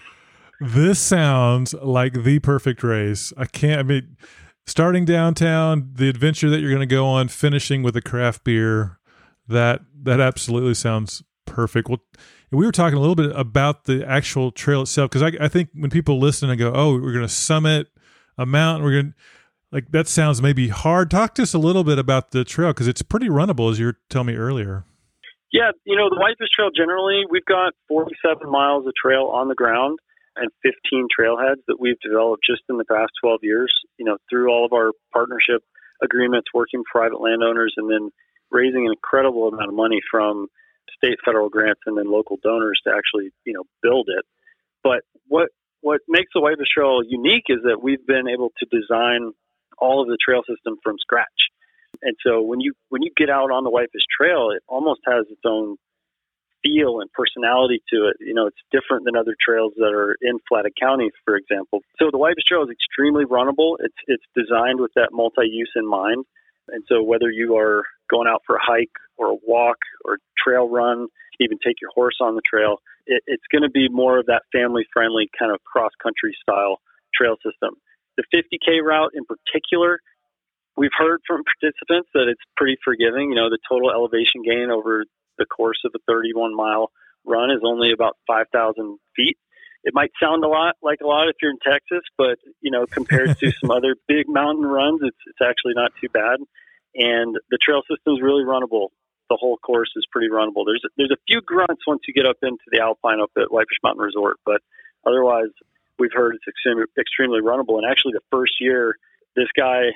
This 0.59 0.99
sounds 0.99 1.75
like 1.75 2.23
the 2.23 2.39
perfect 2.39 2.81
race. 2.81 3.31
I 3.37 3.45
can't, 3.45 3.79
I 3.79 3.83
mean, 3.83 4.17
starting 4.65 5.05
downtown, 5.05 5.91
the 5.93 6.09
adventure 6.09 6.49
that 6.49 6.59
you're 6.61 6.71
going 6.71 6.79
to 6.79 6.87
go 6.87 7.05
on, 7.05 7.27
finishing 7.27 7.83
with 7.83 7.95
a 7.95 8.01
craft 8.01 8.43
beer, 8.43 8.97
that 9.47 9.81
that 10.01 10.19
absolutely 10.19 10.73
sounds 10.73 11.23
perfect. 11.45 11.89
Well, 11.89 12.01
we 12.51 12.65
were 12.65 12.71
talking 12.71 12.97
a 12.97 12.99
little 12.99 13.15
bit 13.15 13.31
about 13.35 13.83
the 13.83 14.03
actual 14.07 14.51
trail 14.51 14.81
itself 14.81 15.11
because 15.11 15.21
I, 15.21 15.45
I 15.45 15.47
think 15.47 15.69
when 15.73 15.91
people 15.91 16.19
listen 16.19 16.49
and 16.49 16.57
go, 16.57 16.71
"Oh, 16.73 16.93
we're 16.93 17.13
going 17.13 17.21
to 17.21 17.29
summit 17.29 17.87
a 18.37 18.45
mountain," 18.47 18.83
we're 18.83 18.93
going 18.93 19.11
to 19.11 19.13
like 19.71 19.91
that 19.91 20.07
sounds 20.07 20.41
maybe 20.41 20.69
hard. 20.69 21.11
Talk 21.11 21.35
to 21.35 21.43
us 21.43 21.53
a 21.53 21.59
little 21.59 21.83
bit 21.83 21.99
about 21.99 22.31
the 22.31 22.43
trail 22.43 22.69
because 22.69 22.87
it's 22.87 23.01
pretty 23.01 23.29
runnable, 23.29 23.71
as 23.71 23.79
you 23.79 23.87
were 23.87 23.97
telling 24.09 24.27
me 24.27 24.35
earlier. 24.35 24.85
Yeah, 25.51 25.71
you 25.85 25.95
know 25.95 26.09
the 26.09 26.19
Whitefish 26.19 26.49
Trail 26.53 26.69
generally 26.75 27.23
we've 27.29 27.45
got 27.45 27.73
47 27.87 28.49
miles 28.49 28.85
of 28.85 28.93
trail 28.95 29.31
on 29.33 29.47
the 29.47 29.55
ground 29.55 29.99
and 30.35 30.51
15 30.61 31.07
trailheads 31.07 31.63
that 31.67 31.79
we've 31.79 31.99
developed 31.99 32.43
just 32.47 32.61
in 32.69 32.77
the 32.77 32.85
past 32.85 33.11
12 33.21 33.39
years. 33.43 33.73
You 33.97 34.05
know 34.05 34.17
through 34.29 34.49
all 34.49 34.65
of 34.65 34.73
our 34.73 34.91
partnership 35.13 35.63
agreements, 36.03 36.47
working 36.53 36.83
private 36.89 37.21
landowners, 37.21 37.73
and 37.77 37.89
then 37.89 38.11
raising 38.51 38.85
an 38.85 38.93
incredible 38.93 39.47
amount 39.47 39.69
of 39.69 39.73
money 39.73 39.99
from 40.11 40.47
state, 40.95 41.17
federal 41.23 41.49
grants, 41.49 41.81
and 41.85 41.97
then 41.97 42.11
local 42.11 42.37
donors 42.43 42.79
to 42.85 42.93
actually 42.93 43.31
you 43.45 43.53
know 43.53 43.63
build 43.81 44.09
it. 44.09 44.25
But 44.83 45.01
what 45.27 45.49
what 45.81 46.01
makes 46.07 46.31
the 46.33 46.41
Whitefish 46.41 46.67
Trail 46.75 47.01
unique 47.07 47.45
is 47.49 47.59
that 47.63 47.81
we've 47.81 48.05
been 48.05 48.27
able 48.27 48.51
to 48.57 48.65
design 48.69 49.31
all 49.77 50.01
of 50.01 50.07
the 50.07 50.17
trail 50.17 50.41
system 50.47 50.77
from 50.83 50.97
scratch. 50.99 51.49
And 52.01 52.15
so 52.25 52.41
when 52.41 52.59
you 52.59 52.73
when 52.89 53.01
you 53.01 53.11
get 53.15 53.29
out 53.29 53.51
on 53.51 53.63
the 53.63 53.69
Whitefish 53.69 54.05
Trail, 54.09 54.51
it 54.55 54.63
almost 54.67 55.01
has 55.05 55.25
its 55.29 55.41
own 55.45 55.77
feel 56.63 57.01
and 57.01 57.11
personality 57.13 57.81
to 57.93 58.07
it. 58.07 58.17
You 58.19 58.33
know, 58.33 58.47
it's 58.47 58.57
different 58.71 59.05
than 59.05 59.15
other 59.15 59.35
trails 59.39 59.73
that 59.77 59.93
are 59.93 60.15
in 60.21 60.39
Flathead 60.49 60.73
County, 60.79 61.11
for 61.25 61.35
example. 61.35 61.81
So 61.99 62.09
the 62.11 62.17
Whitefish 62.17 62.45
Trail 62.45 62.63
is 62.63 62.69
extremely 62.69 63.25
runnable. 63.25 63.77
It's 63.79 63.97
it's 64.07 64.25
designed 64.35 64.79
with 64.79 64.91
that 64.95 65.09
multi-use 65.11 65.71
in 65.75 65.87
mind. 65.87 66.25
And 66.69 66.83
so 66.89 67.01
whether 67.01 67.29
you 67.29 67.55
are 67.57 67.83
going 68.09 68.27
out 68.27 68.41
for 68.45 68.55
a 68.55 68.61
hike 68.61 68.91
or 69.17 69.31
a 69.31 69.37
walk 69.45 69.77
or 70.03 70.17
trail 70.37 70.69
run, 70.69 71.07
even 71.39 71.57
take 71.63 71.81
your 71.81 71.91
horse 71.93 72.17
on 72.21 72.35
the 72.35 72.41
trail. 72.41 72.77
It, 73.05 73.23
it's 73.27 73.43
going 73.51 73.63
to 73.63 73.69
be 73.69 73.89
more 73.89 74.19
of 74.19 74.25
that 74.27 74.43
family 74.51 74.85
friendly 74.93 75.29
kind 75.37 75.51
of 75.51 75.63
cross 75.63 75.91
country 76.01 76.35
style 76.41 76.79
trail 77.13 77.35
system. 77.43 77.75
The 78.17 78.23
50K 78.33 78.81
route 78.83 79.11
in 79.13 79.23
particular, 79.25 79.99
we've 80.77 80.93
heard 80.95 81.19
from 81.27 81.41
participants 81.43 82.07
that 82.13 82.29
it's 82.29 82.41
pretty 82.55 82.77
forgiving. 82.85 83.33
You 83.33 83.35
know, 83.35 83.49
the 83.49 83.59
total 83.67 83.91
elevation 83.91 84.45
gain 84.45 84.69
over 84.69 85.03
the 85.37 85.45
course 85.45 85.81
of 85.83 85.91
a 85.95 85.99
31 86.07 86.55
mile 86.55 86.91
run 87.25 87.51
is 87.51 87.61
only 87.65 87.91
about 87.91 88.15
5,000 88.27 88.99
feet. 89.15 89.37
It 89.83 89.93
might 89.93 90.11
sound 90.21 90.43
a 90.43 90.47
lot 90.47 90.75
like 90.81 90.99
a 91.01 91.07
lot 91.07 91.29
if 91.29 91.35
you're 91.41 91.51
in 91.51 91.59
Texas, 91.59 92.05
but 92.17 92.37
you 92.61 92.71
know, 92.71 92.85
compared 92.85 93.37
to 93.39 93.51
some 93.59 93.71
other 93.71 93.95
big 94.07 94.27
mountain 94.27 94.65
runs, 94.65 95.01
it's 95.01 95.17
it's 95.27 95.41
actually 95.41 95.73
not 95.75 95.91
too 95.99 96.09
bad. 96.09 96.39
And 96.95 97.35
the 97.49 97.59
trail 97.61 97.81
system 97.89 98.15
is 98.15 98.21
really 98.21 98.43
runnable. 98.43 98.89
The 99.29 99.37
whole 99.39 99.57
course 99.57 99.91
is 99.95 100.05
pretty 100.11 100.29
runnable. 100.29 100.65
There's 100.65 100.83
there's 100.97 101.11
a 101.11 101.21
few 101.27 101.41
grunts 101.41 101.85
once 101.85 102.01
you 102.07 102.13
get 102.13 102.25
up 102.25 102.37
into 102.41 102.63
the 102.71 102.81
Alpine 102.81 103.21
up 103.21 103.31
at 103.37 103.51
Whitefish 103.51 103.79
Mountain 103.83 104.03
Resort, 104.03 104.37
but 104.45 104.61
otherwise, 105.05 105.53
we've 105.99 106.13
heard 106.13 106.35
it's 106.35 106.47
extremely 106.47 106.85
extremely 106.99 107.39
runnable. 107.39 107.77
And 107.77 107.85
actually, 107.89 108.13
the 108.13 108.27
first 108.31 108.59
year, 108.59 108.97
this 109.35 109.47
guy 109.55 109.93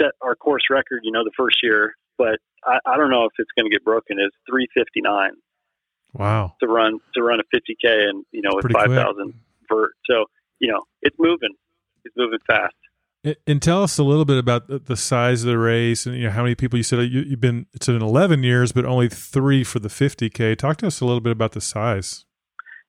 set 0.00 0.12
our 0.20 0.34
course 0.34 0.64
record. 0.70 1.00
You 1.02 1.12
know, 1.12 1.24
the 1.24 1.32
first 1.36 1.58
year, 1.62 1.94
but 2.18 2.38
I, 2.64 2.78
I 2.86 2.96
don't 2.96 3.10
know 3.10 3.24
if 3.24 3.32
it's 3.38 3.50
going 3.56 3.70
to 3.70 3.74
get 3.74 3.84
broken. 3.84 4.18
It's 4.18 4.36
359. 4.48 5.32
Wow. 6.14 6.54
To 6.60 6.66
run 6.66 7.00
to 7.14 7.22
run 7.22 7.40
a 7.40 7.56
50k 7.56 8.08
and 8.08 8.24
you 8.32 8.42
know 8.42 8.50
with 8.54 8.70
5,000 8.70 9.34
vert. 9.68 9.92
So 10.08 10.26
you 10.58 10.70
know 10.70 10.82
it's 11.00 11.16
moving. 11.18 11.54
It's 12.04 12.14
moving 12.16 12.40
fast. 12.46 12.74
And 13.46 13.62
tell 13.62 13.84
us 13.84 13.98
a 13.98 14.02
little 14.02 14.24
bit 14.24 14.36
about 14.36 14.86
the 14.86 14.96
size 14.96 15.44
of 15.44 15.48
the 15.48 15.56
race 15.56 16.06
and 16.06 16.16
you 16.16 16.24
know 16.24 16.32
how 16.32 16.42
many 16.42 16.56
people 16.56 16.76
you 16.76 16.82
said 16.82 17.08
you, 17.08 17.30
have 17.30 17.40
been. 17.40 17.66
It's 17.72 17.88
in 17.88 18.02
11 18.02 18.42
years, 18.42 18.72
but 18.72 18.84
only 18.84 19.08
three 19.08 19.62
for 19.62 19.78
the 19.78 19.88
50k. 19.88 20.58
Talk 20.58 20.78
to 20.78 20.88
us 20.88 21.00
a 21.00 21.04
little 21.04 21.20
bit 21.20 21.30
about 21.30 21.52
the 21.52 21.60
size. 21.60 22.24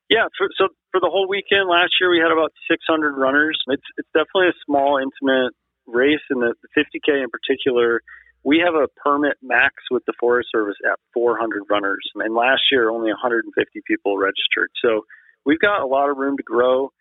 Yeah, 0.09 0.25
for, 0.37 0.47
so 0.57 0.69
for 0.91 0.99
the 0.99 1.09
whole 1.09 1.29
weekend 1.29 1.69
last 1.69 1.93
year, 2.01 2.09
we 2.09 2.17
had 2.17 2.31
about 2.31 2.51
600 2.69 3.13
runners. 3.15 3.61
It's 3.67 3.85
it's 3.97 4.09
definitely 4.13 4.49
a 4.49 4.57
small, 4.65 4.97
intimate 4.97 5.53
race, 5.87 6.21
the, 6.29 6.53
the 6.61 6.83
50k 6.83 7.23
in 7.23 7.29
particular 7.29 8.01
we 8.43 8.61
have 8.63 8.75
a 8.75 8.87
permit 9.03 9.37
max 9.41 9.75
with 9.89 10.03
the 10.05 10.13
Forest 10.19 10.49
Service 10.51 10.75
at 10.85 10.99
400 11.13 11.63
runners, 11.69 12.03
and 12.15 12.35
last 12.35 12.63
year 12.71 12.89
only 12.89 13.09
150 13.09 13.81
people 13.87 14.17
registered. 14.17 14.69
So 14.83 15.05
we've 15.45 15.59
got 15.59 15.81
a 15.81 15.87
lot 15.87 16.09
of 16.09 16.17
room 16.17 16.37
to 16.37 16.43
grow. 16.43 16.91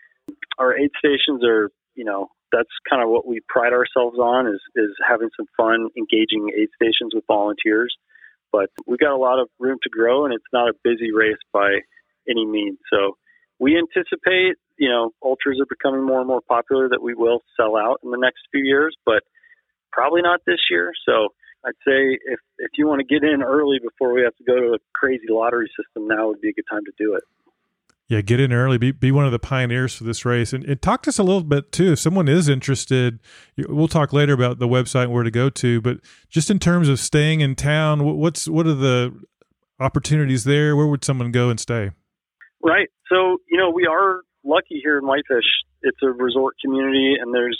Our 0.58 0.78
aid 0.78 0.90
stations 0.98 1.44
are, 1.44 1.70
you 1.94 2.04
know, 2.04 2.28
that's 2.52 2.70
kind 2.88 3.02
of 3.02 3.08
what 3.08 3.26
we 3.26 3.40
pride 3.48 3.72
ourselves 3.72 4.18
on 4.18 4.46
is 4.46 4.60
is 4.76 4.90
having 5.08 5.30
some 5.36 5.46
fun, 5.56 5.88
engaging 5.96 6.50
aid 6.56 6.68
stations 6.76 7.12
with 7.14 7.24
volunteers. 7.26 7.94
But 8.52 8.68
we've 8.86 8.98
got 8.98 9.14
a 9.14 9.16
lot 9.16 9.40
of 9.40 9.48
room 9.58 9.78
to 9.82 9.88
grow, 9.88 10.24
and 10.24 10.34
it's 10.34 10.44
not 10.52 10.68
a 10.68 10.74
busy 10.84 11.10
race 11.12 11.40
by 11.52 11.80
any 12.28 12.44
means. 12.44 12.78
So 12.92 13.16
we 13.58 13.78
anticipate, 13.78 14.56
you 14.82 14.88
know, 14.88 15.12
ultras 15.22 15.60
are 15.60 15.66
becoming 15.70 16.04
more 16.04 16.18
and 16.18 16.26
more 16.26 16.40
popular 16.40 16.88
that 16.88 17.00
we 17.00 17.14
will 17.14 17.38
sell 17.56 17.76
out 17.76 18.00
in 18.02 18.10
the 18.10 18.18
next 18.18 18.40
few 18.50 18.64
years, 18.64 18.96
but 19.06 19.22
probably 19.92 20.22
not 20.22 20.40
this 20.44 20.58
year. 20.68 20.90
So 21.06 21.28
I'd 21.64 21.78
say 21.86 22.18
if 22.24 22.40
if 22.58 22.72
you 22.76 22.88
want 22.88 22.98
to 22.98 23.06
get 23.06 23.22
in 23.22 23.44
early 23.44 23.78
before 23.80 24.12
we 24.12 24.22
have 24.22 24.34
to 24.38 24.44
go 24.44 24.56
to 24.56 24.74
a 24.74 24.78
crazy 24.92 25.26
lottery 25.30 25.70
system, 25.78 26.08
now 26.08 26.26
would 26.26 26.40
be 26.40 26.48
a 26.48 26.52
good 26.52 26.64
time 26.68 26.84
to 26.84 26.92
do 26.98 27.14
it. 27.14 27.22
Yeah, 28.08 28.22
get 28.22 28.40
in 28.40 28.52
early. 28.52 28.76
Be 28.76 28.90
be 28.90 29.12
one 29.12 29.24
of 29.24 29.30
the 29.30 29.38
pioneers 29.38 29.94
for 29.94 30.02
this 30.02 30.24
race, 30.24 30.52
and, 30.52 30.64
and 30.64 30.82
talk 30.82 31.04
to 31.04 31.10
us 31.10 31.18
a 31.20 31.22
little 31.22 31.44
bit 31.44 31.70
too. 31.70 31.92
If 31.92 32.00
someone 32.00 32.26
is 32.26 32.48
interested, 32.48 33.20
we'll 33.56 33.86
talk 33.86 34.12
later 34.12 34.32
about 34.32 34.58
the 34.58 34.66
website 34.66 35.04
and 35.04 35.12
where 35.12 35.22
to 35.22 35.30
go 35.30 35.48
to. 35.48 35.80
But 35.80 35.98
just 36.28 36.50
in 36.50 36.58
terms 36.58 36.88
of 36.88 36.98
staying 36.98 37.40
in 37.40 37.54
town, 37.54 38.04
what's 38.18 38.48
what 38.48 38.66
are 38.66 38.74
the 38.74 39.14
opportunities 39.78 40.42
there? 40.42 40.74
Where 40.74 40.88
would 40.88 41.04
someone 41.04 41.30
go 41.30 41.50
and 41.50 41.60
stay? 41.60 41.92
Right. 42.64 42.88
So 43.08 43.38
you 43.48 43.56
know 43.56 43.70
we 43.70 43.86
are 43.86 44.22
lucky 44.44 44.80
here 44.82 44.98
in 44.98 45.04
Whitefish. 45.04 45.46
It's 45.82 45.98
a 46.02 46.08
resort 46.08 46.56
community, 46.62 47.16
and 47.20 47.34
there's 47.34 47.58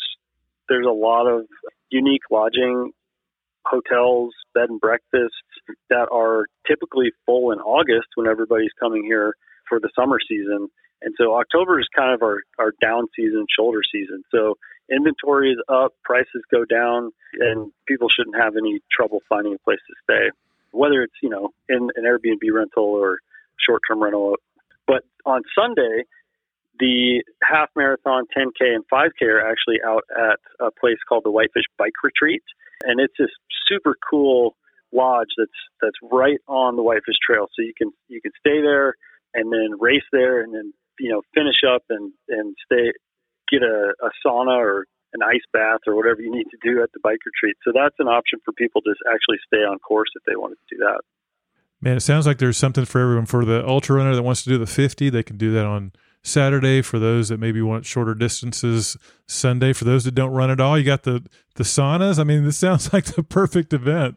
there's 0.69 0.87
a 0.87 0.93
lot 0.93 1.27
of 1.27 1.47
unique 1.91 2.23
lodging 2.31 2.93
hotels, 3.65 4.33
bed 4.55 4.71
and 4.71 4.81
breakfasts 4.81 5.37
that 5.91 6.09
are 6.13 6.47
typically 6.67 7.13
full 7.27 7.53
in 7.53 7.59
August 7.59 8.09
when 8.15 8.27
everybody's 8.27 8.73
coming 8.81 9.05
here 9.05 9.35
for 9.69 9.79
the 9.79 9.91
summer 9.95 10.19
season. 10.29 10.69
And 11.03 11.15
so 11.19 11.35
October 11.35 11.81
is 11.81 11.87
kind 11.95 12.15
of 12.15 12.23
our, 12.23 12.43
our 12.59 12.73
down 12.81 13.07
season, 13.17 13.47
shoulder 13.57 13.81
season. 13.91 14.23
So 14.31 14.57
inventory 14.91 15.53
is 15.53 15.59
up, 15.69 15.95
prices 16.05 16.43
go 16.51 16.65
down, 16.65 17.11
and 17.35 17.73
people 17.87 18.09
shouldn't 18.09 18.37
have 18.37 18.57
any 18.57 18.81
trouble 18.91 19.21
finding 19.29 19.55
a 19.55 19.59
place 19.59 19.81
to 19.89 19.95
stay, 20.05 20.31
whether 20.71 21.03
it's, 21.03 21.15
you 21.23 21.29
know, 21.29 21.51
in 21.69 21.91
an 21.97 22.05
Airbnb 22.05 22.53
rental 22.53 22.85
or 22.85 23.19
short 23.59 23.83
term 23.89 24.03
rental. 24.03 24.37
But 24.87 25.05
on 25.25 25.43
Sunday, 25.55 26.05
the 26.79 27.23
half 27.43 27.69
marathon, 27.77 28.25
10K, 28.37 28.75
and 28.75 28.85
5K 28.93 29.27
are 29.29 29.51
actually 29.51 29.79
out 29.87 30.05
at 30.11 30.39
a 30.61 30.71
place 30.71 30.99
called 31.09 31.25
the 31.25 31.31
Whitefish 31.31 31.67
Bike 31.79 31.93
Retreat, 32.03 32.43
and 32.83 33.01
it's 33.01 33.15
this 33.19 33.31
super 33.69 33.97
cool 34.09 34.57
lodge 34.93 35.29
that's 35.37 35.51
that's 35.81 35.97
right 36.11 36.41
on 36.49 36.77
the 36.77 36.83
Whitefish 36.83 37.17
Trail. 37.27 37.47
So 37.55 37.63
you 37.63 37.73
can 37.77 37.93
you 38.09 38.21
can 38.21 38.33
stay 38.39 38.61
there 38.61 38.95
and 39.35 39.53
then 39.53 39.79
race 39.81 40.07
there, 40.13 40.43
and 40.43 40.55
then 40.55 40.73
you 40.99 41.11
know 41.11 41.23
finish 41.35 41.63
up 41.69 41.83
and 41.91 42.13
and 42.29 42.57
stay 42.65 42.93
get 43.51 43.63
a, 43.63 43.93
a 44.03 44.11
sauna 44.25 44.57
or 44.57 44.87
an 45.13 45.23
ice 45.23 45.45
bath 45.53 45.81
or 45.87 45.95
whatever 45.95 46.23
you 46.23 46.31
need 46.31 46.47
to 46.51 46.57
do 46.63 46.83
at 46.83 46.91
the 46.93 47.01
bike 47.03 47.19
retreat. 47.27 47.57
So 47.65 47.73
that's 47.75 47.97
an 47.99 48.09
option 48.09 48.39
for 48.45 48.53
people 48.53 48.81
to 48.83 48.95
actually 49.13 49.39
stay 49.47 49.59
on 49.59 49.79
course 49.79 50.09
if 50.17 50.23
they 50.25 50.37
wanted 50.37 50.57
to 50.69 50.77
do 50.77 50.79
that. 50.79 51.01
Man, 51.83 51.97
it 51.97 52.01
sounds 52.01 52.27
like 52.27 52.39
there's 52.39 52.57
something 52.57 52.85
for 52.85 53.01
everyone. 53.01 53.27
For 53.27 53.45
the 53.45 53.67
ultra 53.67 53.97
runner 53.97 54.15
that 54.15 54.23
wants 54.23 54.45
to 54.45 54.49
do 54.49 54.57
the 54.57 54.67
50, 54.67 55.11
they 55.11 55.23
can 55.23 55.37
do 55.37 55.53
that 55.53 55.67
on 55.67 55.93
Saturday 56.23 56.83
for 56.83 56.99
those 56.99 57.29
that 57.29 57.39
maybe 57.39 57.61
want 57.61 57.85
shorter 57.85 58.15
distances. 58.15 58.97
Sunday 59.27 59.73
for 59.73 59.85
those 59.85 60.05
that 60.05 60.15
don't 60.15 60.33
run 60.33 60.51
at 60.51 60.61
all. 60.61 60.79
You 60.79 60.85
got 60.85 61.03
the 61.03 61.25
the 61.57 61.65
saunas. 61.65 62.19
I 62.19 62.25
mean, 62.25 62.45
this 62.45 62.59
sounds 62.59 62.93
like 62.93 63.05
the 63.07 63.23
perfect 63.23 63.73
event. 63.73 64.17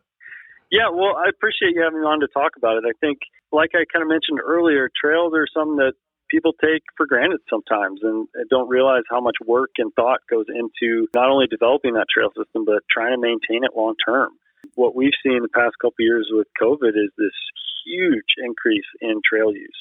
Yeah, 0.72 0.89
well, 0.91 1.15
I 1.15 1.30
appreciate 1.30 1.76
you 1.76 1.84
having 1.84 2.02
me 2.02 2.06
on 2.06 2.20
to 2.20 2.28
talk 2.28 2.54
about 2.58 2.78
it. 2.78 2.84
I 2.88 2.94
think, 3.00 3.20
like 3.52 3.72
I 3.74 3.86
kind 3.91 4.02
of 4.02 4.10
mentioned 4.10 4.39
earlier, 4.44 4.89
trails 4.89 5.34
are 5.34 5.48
something 5.54 5.78
that 5.78 5.94
people 6.30 6.54
take 6.54 6.82
for 6.98 7.06
granted 7.06 7.39
sometimes 7.50 8.02
and 8.02 8.28
don't 8.50 8.68
realize 8.68 9.04
how 9.10 9.22
much 9.22 9.36
work 9.46 9.70
and 9.78 9.94
thought 9.94 10.20
goes 10.30 10.46
into 10.50 11.08
not 11.13 11.30
only 11.30 11.46
developing 11.48 11.94
that 11.94 12.08
trail 12.12 12.30
system 12.36 12.65
but 12.65 12.82
trying 12.89 13.13
to 13.13 13.22
maintain 13.22 13.63
it 13.63 13.78
long 13.78 13.94
term. 14.06 14.34
What 14.74 14.96
we've 14.96 15.15
seen 15.24 15.38
in 15.38 15.44
the 15.44 15.54
past 15.54 15.78
couple 15.80 16.02
years 16.02 16.28
with 16.32 16.48
COVID 16.60 16.98
is 16.98 17.13
this 17.18 17.38
huge 17.86 18.41
increase 18.41 18.89
in 19.02 19.22
trail 19.22 19.54
use 19.54 19.80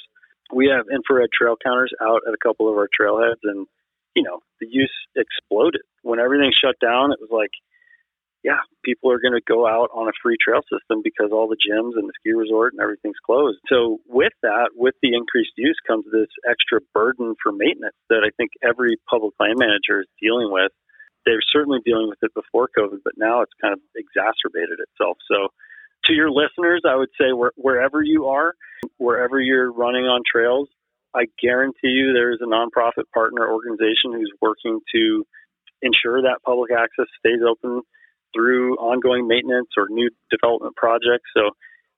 we 0.52 0.68
have 0.68 0.87
infrared 0.92 1.30
trail 1.33 1.57
counters 1.62 1.92
out 2.00 2.22
at 2.26 2.35
a 2.35 2.42
couple 2.42 2.68
of 2.68 2.76
our 2.76 2.88
trailheads, 2.88 3.42
and 3.44 3.66
you 4.14 4.22
know 4.22 4.40
the 4.61 4.66
use 4.70 4.92
exploded 5.16 5.83
when 6.02 6.18
everything 6.18 6.52
shut 6.52 6.76
down. 6.80 7.12
It 7.12 7.20
was 7.20 7.30
like, 7.30 7.50
yeah, 8.44 8.61
people 8.85 9.11
are 9.11 9.18
going 9.18 9.35
to 9.35 9.40
go 9.40 9.66
out 9.66 9.88
on 9.94 10.09
a 10.09 10.16
free 10.22 10.37
trail 10.37 10.61
system 10.68 11.00
because 11.02 11.33
all 11.33 11.48
the 11.48 11.57
gyms 11.57 11.96
and 11.96 12.09
the 12.09 12.12
ski 12.20 12.33
resort 12.33 12.74
and 12.74 12.83
everything's 12.83 13.20
closed. 13.24 13.59
So 13.72 13.98
with 14.07 14.37
that, 14.42 14.76
with 14.76 14.94
the 15.00 15.16
increased 15.16 15.57
use 15.57 15.80
comes 15.88 16.04
this 16.12 16.28
extra 16.44 16.80
burden 16.92 17.35
for 17.42 17.52
maintenance 17.52 17.96
that 18.11 18.20
I 18.20 18.30
think 18.37 18.52
every 18.62 19.00
public 19.09 19.33
land 19.40 19.57
manager 19.59 20.04
is 20.04 20.09
dealing 20.20 20.52
with. 20.52 20.70
They're 21.24 21.40
certainly 21.40 21.80
dealing 21.87 22.09
with 22.12 22.20
it 22.20 22.37
before 22.37 22.68
COVID, 22.76 23.00
but 23.02 23.14
now 23.16 23.40
it's 23.40 23.57
kind 23.62 23.72
of 23.72 23.80
exacerbated 23.96 24.76
itself. 24.76 25.16
So 25.24 25.48
to 26.04 26.12
your 26.12 26.30
listeners, 26.30 26.83
I 26.85 26.96
would 26.96 27.09
say 27.18 27.33
where, 27.33 27.52
wherever 27.57 28.02
you 28.02 28.26
are, 28.26 28.52
wherever 29.05 29.40
you're 29.40 29.71
running 29.71 30.05
on 30.05 30.23
trails, 30.25 30.69
I 31.14 31.27
guarantee 31.40 31.95
you 31.95 32.12
there 32.12 32.33
is 32.33 32.40
a 32.40 32.47
nonprofit 32.47 33.05
partner 33.12 33.47
organization 33.49 34.12
who's 34.12 34.33
working 34.40 34.81
to 34.95 35.25
ensure 35.83 36.23
that 36.23 36.38
public 36.45 36.73
access 36.73 37.07
stays 37.19 37.40
open 37.47 37.83
through 38.35 38.75
ongoing 38.77 39.29
maintenance 39.29 39.69
or 39.77 39.88
new 39.88 40.11
development 40.31 40.75
projects. 40.75 41.31
So 41.37 41.51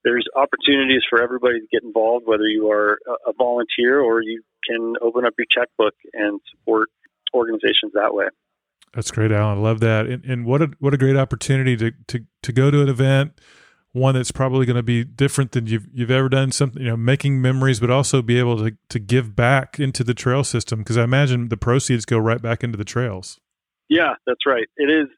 there's 0.05 0.27
opportunities 0.37 1.03
for 1.09 1.23
everybody 1.23 1.61
to 1.61 1.67
get 1.73 1.83
involved, 1.83 2.27
whether 2.27 2.47
you 2.47 2.71
are 2.71 2.99
a 3.27 3.33
volunteer 3.33 4.01
or 4.01 4.23
you 4.23 4.43
can 4.69 4.95
open 5.01 5.25
up 5.25 5.33
your 5.39 5.47
checkbook 5.51 5.95
and 6.13 6.41
support 6.51 6.89
organizations 7.33 7.93
that 7.95 8.13
way. 8.13 8.27
That's 8.93 9.11
great, 9.11 9.33
Alan. 9.33 9.59
I 9.59 9.61
love 9.61 9.81
that. 9.81 10.07
And, 10.07 10.25
and 10.25 10.45
what 10.47 10.63
a 10.63 10.71
what 10.79 10.95
a 10.95 10.97
great 10.97 11.17
opportunity 11.17 11.77
to 11.77 11.93
to 12.09 12.25
to 12.43 12.53
go 12.53 12.71
to 12.71 12.83
an 12.83 12.89
event 12.89 13.33
one 13.97 14.15
that's 14.15 14.31
probably 14.31 14.67
going 14.67 14.77
to 14.77 14.83
be 14.83 15.03
different 15.05 15.53
than 15.53 15.67
you've 15.67 15.87
you've 15.93 16.11
ever 16.11 16.29
done 16.29 16.53
something 16.53 16.83
you 16.83 16.89
know 16.89 16.97
making 16.97 17.41
memories 17.41 17.81
but 17.81 17.91
also 17.91 18.21
be 18.21 18.39
able 18.39 18.59
to 18.59 18.77
to 18.89 18.99
give 18.99 19.35
back 19.35 19.81
into 19.81 20.05
the 20.05 20.13
trail 20.13 20.45
system 20.45 20.81
because 20.81 20.99
i 20.99 21.03
imagine 21.03 21.49
the 21.49 21.57
proceeds 21.57 22.05
go 22.05 22.19
right 22.19 22.43
back 22.43 22.63
into 22.63 22.77
the 22.77 22.85
trails. 22.85 23.41
Yeah 23.89 24.15
that's 24.27 24.45
right. 24.47 24.67
It 24.77 24.91
is 24.91 25.09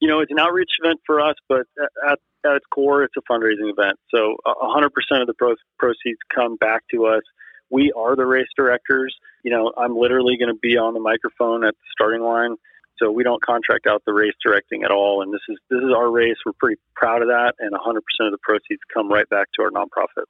you 0.00 0.08
know 0.08 0.20
it's 0.20 0.30
an 0.30 0.38
outreach 0.38 0.70
event 0.82 1.00
for 1.06 1.20
us 1.20 1.34
but 1.48 1.62
at, 2.06 2.18
at 2.44 2.56
its 2.56 2.66
core 2.72 3.02
it's 3.02 3.14
a 3.16 3.32
fundraising 3.32 3.70
event. 3.70 3.98
So 4.14 4.36
100% 4.46 4.86
of 5.20 5.26
the 5.26 5.34
pro- 5.34 5.54
proceeds 5.78 6.18
come 6.34 6.56
back 6.56 6.82
to 6.92 7.06
us. 7.06 7.22
We 7.70 7.92
are 7.96 8.16
the 8.16 8.26
race 8.26 8.48
directors. 8.54 9.16
You 9.44 9.50
know 9.50 9.72
i'm 9.78 9.96
literally 9.96 10.36
going 10.36 10.52
to 10.52 10.60
be 10.60 10.76
on 10.76 10.92
the 10.92 11.00
microphone 11.00 11.64
at 11.64 11.74
the 11.74 11.86
starting 11.90 12.20
line 12.20 12.56
so 13.00 13.10
we 13.10 13.24
don't 13.24 13.42
contract 13.42 13.86
out 13.86 14.02
the 14.04 14.12
race 14.12 14.34
directing 14.44 14.84
at 14.84 14.90
all. 14.90 15.22
And 15.22 15.32
this 15.32 15.40
is 15.48 15.58
this 15.68 15.78
is 15.78 15.90
our 15.96 16.10
race. 16.10 16.36
We're 16.44 16.52
pretty 16.52 16.80
proud 16.94 17.22
of 17.22 17.28
that, 17.28 17.54
and 17.58 17.72
100% 17.72 17.96
of 18.26 18.32
the 18.32 18.38
proceeds 18.42 18.80
come 18.92 19.10
right 19.10 19.28
back 19.28 19.48
to 19.56 19.62
our 19.62 19.70
nonprofit. 19.70 20.24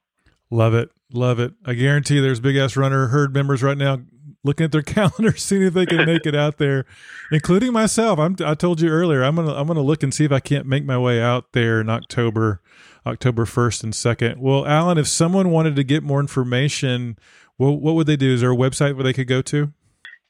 Love 0.49 0.73
it. 0.73 0.89
Love 1.13 1.39
it. 1.39 1.53
I 1.65 1.73
guarantee 1.73 2.19
there's 2.19 2.39
big 2.39 2.57
ass 2.57 2.75
runner 2.75 3.07
herd 3.07 3.33
members 3.33 3.63
right 3.63 3.77
now 3.77 3.99
looking 4.43 4.65
at 4.65 4.71
their 4.71 4.81
calendar, 4.81 5.35
seeing 5.35 5.63
if 5.63 5.73
they 5.73 5.85
can 5.85 6.05
make 6.05 6.25
it 6.25 6.35
out 6.35 6.57
there, 6.57 6.85
including 7.31 7.73
myself. 7.73 8.19
I'm, 8.19 8.35
I 8.43 8.55
told 8.55 8.81
you 8.81 8.89
earlier, 8.89 9.23
I'm 9.23 9.35
gonna 9.35 9.53
I'm 9.53 9.67
gonna 9.67 9.81
look 9.81 10.03
and 10.03 10.13
see 10.13 10.25
if 10.25 10.31
I 10.31 10.39
can't 10.39 10.65
make 10.65 10.85
my 10.85 10.97
way 10.97 11.21
out 11.21 11.53
there 11.53 11.81
in 11.81 11.89
October, 11.89 12.61
October 13.05 13.45
first 13.45 13.83
and 13.83 13.93
second. 13.93 14.41
Well, 14.41 14.65
Alan, 14.65 14.97
if 14.97 15.07
someone 15.07 15.51
wanted 15.51 15.75
to 15.75 15.83
get 15.83 16.03
more 16.03 16.19
information, 16.19 17.17
well, 17.57 17.75
what 17.77 17.95
would 17.95 18.07
they 18.07 18.17
do? 18.17 18.33
Is 18.33 18.41
there 18.41 18.51
a 18.51 18.55
website 18.55 18.95
where 18.95 19.03
they 19.03 19.13
could 19.13 19.27
go 19.27 19.41
to? 19.43 19.71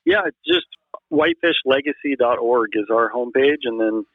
Yeah, 0.06 0.22
just 0.46 0.66
whitefishlegacy.org 1.12 2.70
is 2.74 2.86
our 2.92 3.12
homepage, 3.12 3.64
and 3.66 3.80
then 3.80 4.06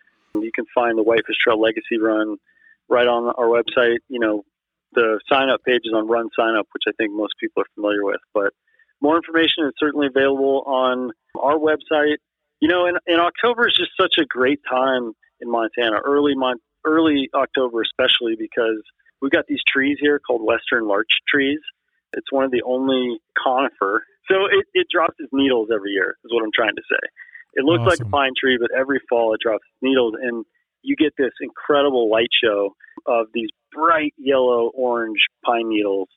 you 0.43 0.51
can 0.55 0.65
find 0.75 0.99
the 0.99 1.03
Whitefish 1.03 1.37
Trail 1.43 1.61
Legacy 1.61 1.99
Run 2.01 2.37
right 2.89 3.07
on 3.07 3.33
our 3.37 3.47
website. 3.47 3.99
You 4.09 4.21
know, 4.21 4.45
the 4.93 5.21
sign 5.31 5.49
up 5.51 5.63
page 5.65 5.83
is 5.85 5.93
on 5.95 6.09
Run 6.09 6.29
Sign 6.39 6.57
Up, 6.57 6.67
which 6.73 6.85
I 6.89 6.93
think 6.97 7.13
most 7.13 7.35
people 7.41 7.63
are 7.63 7.67
familiar 7.75 8.05
with, 8.05 8.21
but 8.33 8.53
more 9.01 9.17
information 9.17 9.67
is 9.67 9.73
certainly 9.79 10.07
available 10.07 10.63
on 10.67 11.11
our 11.39 11.59
website. 11.59 12.17
You 12.61 12.69
know, 12.69 12.87
and, 12.87 12.99
and 13.07 13.21
October 13.21 13.69
is 13.69 13.75
just 13.75 13.91
such 14.01 14.15
a 14.19 14.25
great 14.25 14.61
time 14.69 15.13
in 15.41 15.51
Montana, 15.51 15.99
early 16.05 16.35
Mon- 16.35 16.61
early 16.87 17.29
October 17.35 17.83
especially 17.83 18.37
because 18.39 18.81
we've 19.21 19.33
got 19.33 19.45
these 19.49 19.61
trees 19.67 19.99
here 20.01 20.19
called 20.19 20.43
western 20.43 20.87
larch 20.87 21.11
trees. 21.29 21.59
It's 22.13 22.31
one 22.31 22.45
of 22.45 22.51
the 22.51 22.63
only 22.65 23.19
conifer. 23.37 24.05
So 24.29 24.47
it, 24.47 24.67
it 24.75 24.87
drops 24.91 25.15
its 25.19 25.31
needles 25.33 25.69
every 25.73 25.93
year, 25.93 26.17
is 26.25 26.33
what 26.33 26.43
I'm 26.43 26.55
trying 26.55 26.75
to 26.75 26.87
say. 26.91 27.03
It 27.55 27.65
looks 27.65 27.89
like 27.89 28.01
a 28.01 28.11
pine 28.11 28.33
tree, 28.39 28.59
but 28.61 28.69
every 28.77 29.01
fall 29.09 29.33
it 29.33 29.41
drops 29.41 29.65
its 29.65 29.83
needles, 29.83 30.15
and 30.21 30.45
you 30.83 30.95
get 30.95 31.15
this 31.17 31.33
incredible 31.41 32.11
light 32.11 32.29
show 32.43 32.77
of 33.07 33.27
these 33.33 33.49
bright 33.73 34.13
yellow 34.19 34.71
orange 34.75 35.25
pine 35.45 35.69
needles 35.69 36.09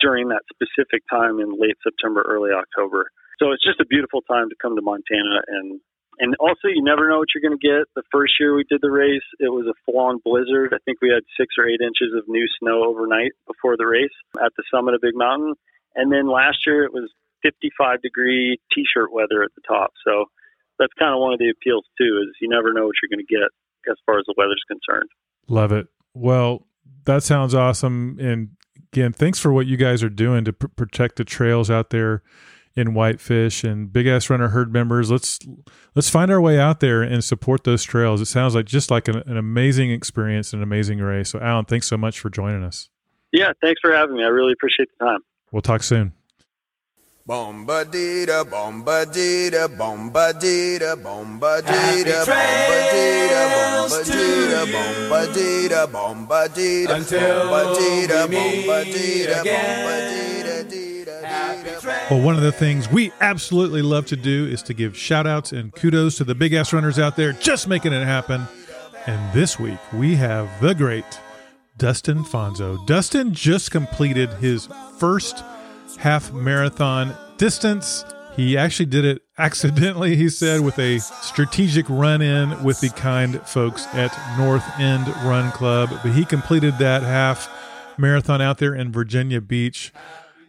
during 0.00 0.28
that 0.28 0.42
specific 0.52 1.02
time 1.10 1.40
in 1.40 1.58
late 1.58 1.76
September, 1.82 2.22
early 2.26 2.50
October. 2.50 3.10
So 3.38 3.52
it's 3.52 3.64
just 3.64 3.80
a 3.80 3.86
beautiful 3.86 4.22
time 4.22 4.50
to 4.50 4.56
come 4.60 4.76
to 4.76 4.82
Montana 4.82 5.42
and 5.46 5.80
and 6.20 6.34
also 6.40 6.66
you 6.66 6.82
never 6.82 7.08
know 7.08 7.18
what 7.18 7.30
you're 7.30 7.46
going 7.46 7.58
to 7.58 7.62
get. 7.62 7.86
The 7.94 8.02
first 8.10 8.34
year 8.40 8.50
we 8.50 8.66
did 8.66 8.82
the 8.82 8.90
race, 8.90 9.22
it 9.38 9.54
was 9.54 9.70
a 9.70 9.78
full-on 9.86 10.18
blizzard. 10.24 10.74
I 10.74 10.82
think 10.82 10.98
we 11.00 11.14
had 11.14 11.22
6 11.38 11.46
or 11.54 11.70
8 11.70 11.78
inches 11.78 12.10
of 12.18 12.26
new 12.26 12.42
snow 12.58 12.82
overnight 12.82 13.38
before 13.46 13.78
the 13.78 13.86
race 13.86 14.14
at 14.42 14.50
the 14.58 14.66
summit 14.66 14.94
of 14.94 15.00
Big 15.00 15.14
Mountain. 15.14 15.54
And 15.94 16.10
then 16.10 16.26
last 16.26 16.66
year 16.66 16.82
it 16.82 16.92
was 16.92 17.06
55 17.42 18.02
degree 18.02 18.58
t-shirt 18.74 19.12
weather 19.12 19.42
at 19.42 19.50
the 19.54 19.62
top. 19.66 19.92
So 20.06 20.26
that's 20.78 20.92
kind 20.98 21.14
of 21.14 21.20
one 21.20 21.32
of 21.32 21.38
the 21.38 21.50
appeals 21.50 21.84
too 21.98 22.22
is 22.22 22.36
you 22.40 22.48
never 22.48 22.72
know 22.72 22.86
what 22.86 22.94
you're 23.02 23.14
going 23.14 23.24
to 23.24 23.34
get 23.34 23.48
as 23.90 23.96
far 24.06 24.18
as 24.18 24.24
the 24.26 24.34
weather's 24.36 24.62
concerned. 24.68 25.08
Love 25.48 25.72
it. 25.72 25.86
Well, 26.14 26.66
that 27.04 27.22
sounds 27.22 27.54
awesome. 27.54 28.18
And 28.20 28.50
again, 28.92 29.12
thanks 29.12 29.38
for 29.38 29.52
what 29.52 29.66
you 29.66 29.76
guys 29.76 30.02
are 30.02 30.08
doing 30.08 30.44
to 30.44 30.52
pr- 30.52 30.68
protect 30.68 31.16
the 31.16 31.24
trails 31.24 31.70
out 31.70 31.90
there 31.90 32.22
in 32.76 32.94
Whitefish 32.94 33.64
and 33.64 33.92
Big 33.92 34.06
Ass 34.06 34.30
Runner 34.30 34.48
herd 34.48 34.72
members. 34.72 35.10
Let's 35.10 35.40
let's 35.94 36.08
find 36.08 36.30
our 36.30 36.40
way 36.40 36.58
out 36.58 36.80
there 36.80 37.02
and 37.02 37.24
support 37.24 37.64
those 37.64 37.82
trails. 37.82 38.20
It 38.20 38.26
sounds 38.26 38.54
like 38.54 38.66
just 38.66 38.90
like 38.90 39.08
an, 39.08 39.16
an 39.26 39.36
amazing 39.36 39.90
experience, 39.90 40.52
and 40.52 40.60
an 40.60 40.68
amazing 40.68 41.00
race. 41.00 41.30
So, 41.30 41.40
Alan, 41.40 41.64
thanks 41.64 41.88
so 41.88 41.96
much 41.96 42.20
for 42.20 42.30
joining 42.30 42.62
us. 42.62 42.88
Yeah, 43.32 43.52
thanks 43.60 43.80
for 43.80 43.92
having 43.92 44.16
me. 44.16 44.22
I 44.22 44.28
really 44.28 44.52
appreciate 44.52 44.88
the 44.98 45.04
time. 45.04 45.20
We'll 45.50 45.62
talk 45.62 45.82
soon. 45.82 46.12
Bombadita, 47.28 48.42
bombadita, 48.42 49.68
bombadita, 49.76 50.96
bombadita, 50.96 52.24
bombadita, 52.24 53.44
bombadita, 53.44 54.64
bombadita, 54.72 55.84
bombadita, 55.92 56.88
bombadita, 57.52 58.24
bombadita, 58.32 59.44
bombadita, 61.04 62.10
Well, 62.10 62.22
one 62.22 62.34
of 62.34 62.40
the 62.40 62.50
things 62.50 62.88
we 62.90 63.12
absolutely 63.20 63.82
love 63.82 64.06
to 64.06 64.16
do 64.16 64.46
is 64.46 64.62
to 64.62 64.72
give 64.72 64.96
shout 64.96 65.26
outs 65.26 65.52
and 65.52 65.70
kudos 65.74 66.16
to 66.16 66.24
the 66.24 66.34
big 66.34 66.54
ass 66.54 66.72
runners 66.72 66.98
out 66.98 67.16
there 67.16 67.34
just 67.34 67.68
making 67.68 67.92
it 67.92 68.06
happen. 68.06 68.48
And 69.06 69.34
this 69.34 69.60
week 69.60 69.80
we 69.92 70.16
have 70.16 70.48
the 70.62 70.74
great 70.74 71.20
Dustin 71.76 72.24
Fonzo. 72.24 72.86
Dustin 72.86 73.34
just 73.34 73.70
completed 73.70 74.32
his 74.32 74.66
first 74.96 75.44
half 75.96 76.32
marathon 76.32 77.14
distance. 77.36 78.04
He 78.36 78.56
actually 78.56 78.86
did 78.86 79.04
it 79.04 79.22
accidentally, 79.36 80.14
he 80.14 80.28
said, 80.28 80.60
with 80.60 80.78
a 80.78 80.98
strategic 80.98 81.86
run 81.88 82.22
in 82.22 82.62
with 82.62 82.80
the 82.80 82.90
kind 82.90 83.40
folks 83.42 83.86
at 83.94 84.16
North 84.38 84.64
End 84.78 85.08
Run 85.24 85.50
Club. 85.52 85.90
But 86.02 86.12
he 86.12 86.24
completed 86.24 86.78
that 86.78 87.02
half 87.02 87.50
marathon 87.98 88.40
out 88.40 88.58
there 88.58 88.74
in 88.74 88.92
Virginia 88.92 89.40
Beach. 89.40 89.92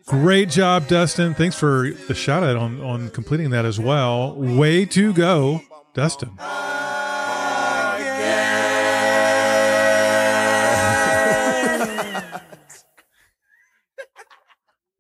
Great 0.06 0.49
job, 0.49 0.88
Dustin. 0.88 1.34
Thanks 1.34 1.56
for 1.56 1.89
the 2.08 2.15
shout 2.15 2.43
out 2.43 2.56
on, 2.56 2.82
on 2.82 3.10
completing 3.10 3.52
that 3.52 3.65
as 3.65 3.80
well. 3.80 4.36
Way 4.36 4.86
to 4.86 5.13
go, 5.13 5.62
Dustin. 5.93 6.38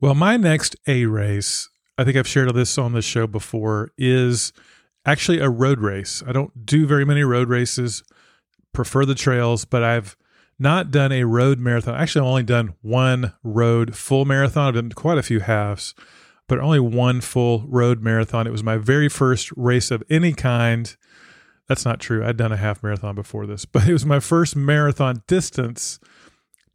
Well, 0.01 0.15
my 0.15 0.37
next 0.37 0.77
A 0.87 1.05
race, 1.07 1.69
I 1.97 2.05
think 2.05 2.15
I've 2.15 2.27
shared 2.27 2.53
this 2.55 2.77
on 2.77 2.93
the 2.93 3.01
show 3.01 3.27
before, 3.27 3.91
is 3.97 4.53
actually 5.05 5.39
a 5.39 5.49
road 5.49 5.79
race. 5.79 6.23
I 6.25 6.31
don't 6.31 6.65
do 6.65 6.87
very 6.87 7.03
many 7.03 7.23
road 7.23 7.49
races, 7.49 8.03
prefer 8.73 9.03
the 9.03 9.15
trails, 9.15 9.65
but 9.65 9.83
I've 9.83 10.15
not 10.57 10.89
done 10.89 11.11
a 11.11 11.25
road 11.25 11.59
marathon. 11.59 11.95
Actually, 11.95 12.21
I've 12.21 12.29
only 12.29 12.43
done 12.43 12.75
one 12.81 13.33
road 13.43 13.97
full 13.97 14.23
marathon. 14.23 14.69
I've 14.69 14.75
done 14.75 14.91
quite 14.91 15.17
a 15.17 15.23
few 15.23 15.41
halves, 15.41 15.93
but 16.47 16.59
only 16.59 16.79
one 16.79 17.19
full 17.19 17.65
road 17.67 18.01
marathon. 18.01 18.47
It 18.47 18.51
was 18.51 18.63
my 18.63 18.77
very 18.77 19.09
first 19.09 19.51
race 19.57 19.91
of 19.91 20.01
any 20.09 20.31
kind. 20.31 20.95
That's 21.67 21.83
not 21.83 21.99
true. 21.99 22.25
I'd 22.25 22.37
done 22.37 22.53
a 22.53 22.57
half 22.57 22.81
marathon 22.81 23.15
before 23.15 23.45
this, 23.45 23.65
but 23.73 23.85
it 23.85 23.91
was 23.91 24.05
my 24.05 24.21
first 24.21 24.55
marathon 24.55 25.23
distance. 25.27 25.99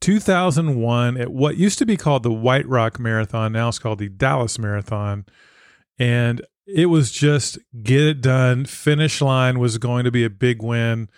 2001 0.04 1.16
at 1.16 1.32
what 1.32 1.56
used 1.56 1.78
to 1.78 1.86
be 1.86 1.96
called 1.96 2.24
the 2.24 2.30
White 2.30 2.68
Rock 2.68 3.00
Marathon. 3.00 3.52
Now 3.52 3.68
it's 3.68 3.78
called 3.78 3.98
the 3.98 4.10
Dallas 4.10 4.58
Marathon. 4.58 5.24
And 5.98 6.44
it 6.66 6.86
was 6.86 7.10
just 7.10 7.58
get 7.82 8.02
it 8.02 8.20
done. 8.20 8.66
Finish 8.66 9.22
line 9.22 9.58
was 9.58 9.78
going 9.78 10.04
to 10.04 10.10
be 10.10 10.22
a 10.22 10.28
big 10.28 10.62
win. 10.62 11.08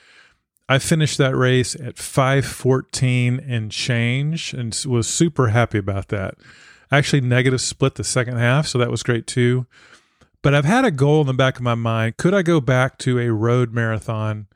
I 0.69 0.79
finished 0.79 1.19
that 1.19 1.35
race 1.35 1.75
at 1.75 1.99
514 1.99 3.41
and 3.41 3.73
change 3.73 4.55
and 4.55 4.81
was 4.87 5.09
super 5.09 5.49
happy 5.49 5.79
about 5.79 6.07
that. 6.09 6.37
Actually, 6.93 7.23
negative 7.23 7.61
split 7.61 7.97
the 7.97 8.05
second 8.05 8.37
half, 8.37 8.69
so 8.69 8.79
that 8.79 8.91
was 8.93 9.03
great 9.03 9.27
too. 9.27 9.67
But 10.43 10.55
I've 10.55 10.65
had 10.65 10.85
a 10.85 10.93
goal 10.93 11.23
in 11.23 11.27
the 11.27 11.35
back 11.35 11.57
of 11.57 11.63
my 11.63 11.75
mind. 11.75 12.19
Could 12.19 12.35
I 12.35 12.43
go 12.43 12.61
back 12.61 12.99
to 12.99 13.19
a 13.19 13.33
road 13.33 13.73
marathon 13.73 14.47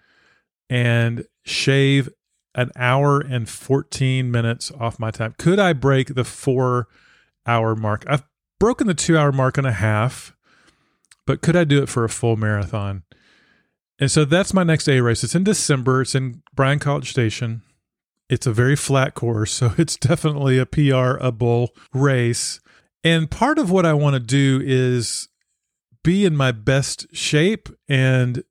and 0.68 1.26
shave 1.44 2.08
an 2.54 2.70
hour 2.76 3.20
and 3.20 3.48
14 3.48 4.30
minutes 4.30 4.70
off 4.78 4.98
my 4.98 5.10
time? 5.10 5.34
Could 5.38 5.58
I 5.58 5.72
break 5.72 6.14
the 6.14 6.24
four 6.24 6.88
hour 7.46 7.74
mark? 7.74 8.04
I've 8.08 8.24
broken 8.58 8.86
the 8.86 8.94
two 8.94 9.16
hour 9.16 9.32
mark 9.32 9.58
and 9.58 9.66
a 9.66 9.72
half, 9.72 10.36
but 11.26 11.42
could 11.42 11.56
I 11.56 11.64
do 11.64 11.82
it 11.82 11.88
for 11.88 12.04
a 12.04 12.08
full 12.08 12.36
marathon? 12.36 13.02
And 13.98 14.10
so 14.10 14.24
that's 14.24 14.54
my 14.54 14.64
next 14.64 14.88
A 14.88 15.00
race. 15.00 15.22
It's 15.22 15.34
in 15.34 15.44
December. 15.44 16.02
It's 16.02 16.14
in 16.14 16.42
Bryan 16.54 16.78
College 16.78 17.10
Station. 17.10 17.62
It's 18.30 18.46
a 18.46 18.52
very 18.52 18.76
flat 18.76 19.14
course, 19.14 19.52
so 19.52 19.72
it's 19.78 19.96
definitely 19.96 20.58
a 20.58 20.66
PR 20.66 21.18
a 21.20 21.30
bull 21.30 21.74
race. 21.92 22.60
And 23.04 23.30
part 23.30 23.58
of 23.58 23.70
what 23.70 23.86
I 23.86 23.92
want 23.92 24.14
to 24.14 24.20
do 24.20 24.60
is 24.64 25.28
be 26.02 26.24
in 26.24 26.36
my 26.36 26.52
best 26.52 27.14
shape 27.14 27.68
and 27.88 28.42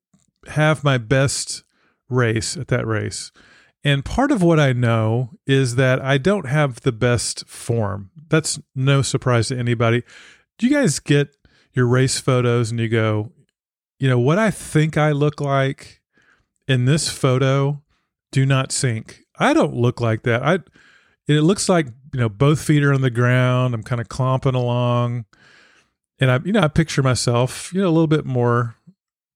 have 0.47 0.83
my 0.83 0.97
best 0.97 1.63
race 2.09 2.57
at 2.57 2.67
that 2.67 2.85
race. 2.85 3.31
And 3.83 4.03
part 4.03 4.31
of 4.31 4.41
what 4.41 4.59
I 4.59 4.73
know 4.73 5.31
is 5.47 5.75
that 5.75 6.01
I 6.01 6.17
don't 6.17 6.47
have 6.47 6.81
the 6.81 6.91
best 6.91 7.47
form. 7.47 8.11
That's 8.29 8.59
no 8.75 9.01
surprise 9.01 9.47
to 9.47 9.57
anybody. 9.57 10.03
Do 10.57 10.67
you 10.67 10.75
guys 10.75 10.99
get 10.99 11.35
your 11.73 11.87
race 11.87 12.19
photos 12.19 12.71
and 12.71 12.79
you 12.79 12.89
go, 12.89 13.31
you 13.99 14.09
know, 14.09 14.19
what 14.19 14.37
I 14.37 14.51
think 14.51 14.97
I 14.97 15.11
look 15.11 15.39
like 15.39 16.01
in 16.67 16.85
this 16.85 17.09
photo 17.09 17.81
do 18.31 18.45
not 18.45 18.71
sync. 18.71 19.23
I 19.37 19.53
don't 19.53 19.73
look 19.73 19.99
like 19.99 20.23
that. 20.23 20.43
I 20.43 20.59
it 21.27 21.41
looks 21.41 21.69
like, 21.69 21.87
you 22.13 22.19
know, 22.19 22.29
both 22.29 22.61
feet 22.61 22.83
are 22.83 22.93
on 22.93 23.01
the 23.01 23.09
ground. 23.09 23.73
I'm 23.73 23.83
kind 23.83 24.01
of 24.01 24.09
clomping 24.09 24.55
along. 24.55 25.25
And 26.19 26.31
I, 26.31 26.39
you 26.43 26.51
know, 26.51 26.61
I 26.61 26.67
picture 26.67 27.03
myself, 27.03 27.71
you 27.73 27.81
know, 27.81 27.87
a 27.87 27.91
little 27.91 28.07
bit 28.07 28.25
more 28.25 28.75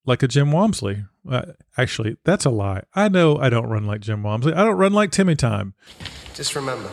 like 0.05 0.23
a 0.23 0.27
Jim 0.27 0.51
Walmsley. 0.51 1.05
Uh, 1.29 1.43
actually, 1.77 2.17
that's 2.25 2.45
a 2.45 2.49
lie. 2.49 2.83
I 2.93 3.07
know 3.07 3.37
I 3.37 3.49
don't 3.49 3.67
run 3.67 3.85
like 3.85 4.01
Jim 4.01 4.23
Walmsley. 4.23 4.53
I 4.53 4.63
don't 4.63 4.77
run 4.77 4.93
like 4.93 5.11
Timmy 5.11 5.35
Time. 5.35 5.73
Just 6.33 6.55
remember, 6.55 6.89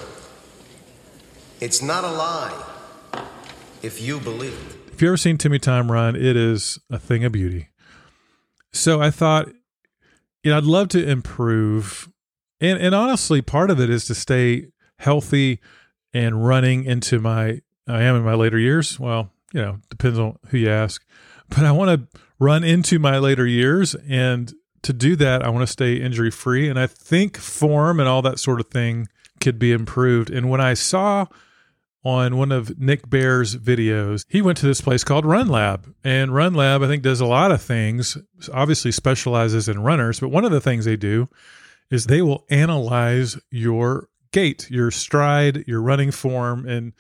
it's 1.61 1.83
not 1.83 2.05
a 2.05 2.11
lie 2.11 2.65
if 3.83 4.01
you 4.01 4.21
believe 4.21 4.53
it. 4.53 4.93
If 4.93 5.03
you 5.03 5.09
ever 5.09 5.17
seen 5.17 5.39
Timmy 5.39 5.59
Time 5.59 5.91
run, 5.91 6.15
it 6.15 6.37
is 6.37 6.79
a 6.91 6.99
thing 6.99 7.25
of 7.25 7.33
beauty. 7.33 7.69
So 8.73 9.01
I 9.01 9.11
thought, 9.11 9.49
you 10.43 10.51
know, 10.51 10.59
I'd 10.59 10.65
love 10.65 10.89
to 10.89 11.05
improve, 11.05 12.09
and 12.61 12.79
and 12.79 12.95
honestly, 12.95 13.43
part 13.43 13.71
of 13.71 13.81
it 13.81 13.91
is 13.91 14.05
to 14.07 14.15
stay 14.15 14.69
healthy, 14.99 15.61
and 16.13 16.47
running 16.47 16.85
into 16.85 17.19
my, 17.19 17.61
I 17.89 18.03
am 18.03 18.17
in 18.17 18.23
my 18.23 18.35
later 18.35 18.59
years. 18.59 19.01
Well, 19.01 19.31
you 19.53 19.61
know, 19.61 19.79
depends 19.89 20.19
on 20.19 20.39
who 20.49 20.59
you 20.59 20.71
ask, 20.71 21.05
but 21.49 21.65
I 21.65 21.73
want 21.73 22.11
to 22.13 22.21
run 22.41 22.65
into 22.65 22.99
my 22.99 23.19
later 23.19 23.47
years. 23.47 23.95
And 24.09 24.53
to 24.83 24.93
do 24.93 25.15
that, 25.17 25.45
I 25.45 25.51
want 25.51 25.67
to 25.67 25.73
stay 25.73 25.97
injury 25.97 26.31
free. 26.31 26.69
And 26.69 26.81
I 26.81 26.89
think 26.89 27.37
form 27.37 28.01
and 28.01 28.09
all 28.09 28.23
that 28.23 28.41
sort 28.41 28.59
of 28.59 28.69
thing 28.69 29.07
could 29.41 29.59
be 29.59 29.73
improved. 29.73 30.31
And 30.31 30.51
when 30.51 30.61
I 30.61 30.75
saw 30.75 31.27
on 32.03 32.39
one 32.39 32.51
of 32.51 32.81
Nick 32.81 33.09
Bare's 33.09 33.57
videos, 33.57 34.25
he 34.29 34.41
went 34.41 34.57
to 34.59 34.67
this 34.67 34.81
place 34.81 35.05
called 35.05 35.27
Run 35.27 35.49
Lab. 35.49 35.95
And 36.03 36.35
Run 36.35 36.55
Lab, 36.55 36.83
I 36.83 36.89
think, 36.89 37.03
does 37.03 37.21
a 37.21 37.27
lot 37.27 37.53
of 37.53 37.61
things, 37.61 38.17
obviously 38.53 38.91
specializes 38.91 39.69
in 39.69 39.83
runners. 39.83 40.19
But 40.19 40.31
one 40.31 40.47
of 40.47 40.51
the 40.51 40.63
things 40.63 40.87
they 40.87 40.97
do 40.97 41.29
is 41.91 42.07
they 42.07 42.23
will 42.23 42.47
analyze 42.49 43.39
your 43.51 44.09
gait, 44.33 44.71
your 44.71 44.91
stride, 44.91 45.65
your 45.67 45.83
running 45.83 46.11
form. 46.11 46.67
And 46.67 46.95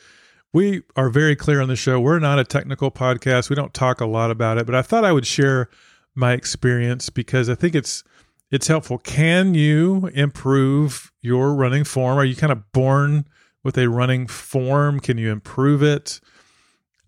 we 0.52 0.82
are 0.96 1.10
very 1.10 1.36
clear 1.36 1.60
on 1.60 1.68
the 1.68 1.76
show. 1.76 2.00
We're 2.00 2.18
not 2.18 2.38
a 2.38 2.44
technical 2.44 2.90
podcast. 2.90 3.50
We 3.50 3.56
don't 3.56 3.74
talk 3.74 4.00
a 4.00 4.06
lot 4.06 4.30
about 4.30 4.58
it, 4.58 4.66
but 4.66 4.74
I 4.74 4.82
thought 4.82 5.04
I 5.04 5.12
would 5.12 5.26
share 5.26 5.68
my 6.14 6.32
experience 6.32 7.08
because 7.08 7.48
I 7.48 7.54
think 7.54 7.74
it's 7.74 8.02
it's 8.50 8.66
helpful. 8.66 8.98
Can 8.98 9.54
you 9.54 10.10
improve 10.12 11.12
your 11.20 11.54
running 11.54 11.84
form? 11.84 12.18
Are 12.18 12.24
you 12.24 12.34
kind 12.34 12.52
of 12.52 12.72
born 12.72 13.26
with 13.62 13.78
a 13.78 13.88
running 13.88 14.26
form? 14.26 14.98
Can 14.98 15.18
you 15.18 15.30
improve 15.30 15.82
it? 15.82 16.20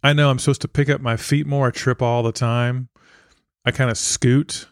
I 0.05 0.12
know 0.12 0.31
I'm 0.31 0.38
supposed 0.38 0.62
to 0.62 0.68
pick 0.68 0.88
up 0.88 1.00
my 1.00 1.16
feet 1.16 1.46
more. 1.46 1.68
I 1.68 1.70
trip 1.70 2.00
all 2.00 2.22
the 2.22 2.33
time. 2.33 2.88
I 3.64 3.72
kind 3.72 3.90
of 3.90 3.98
scoot 3.98 4.68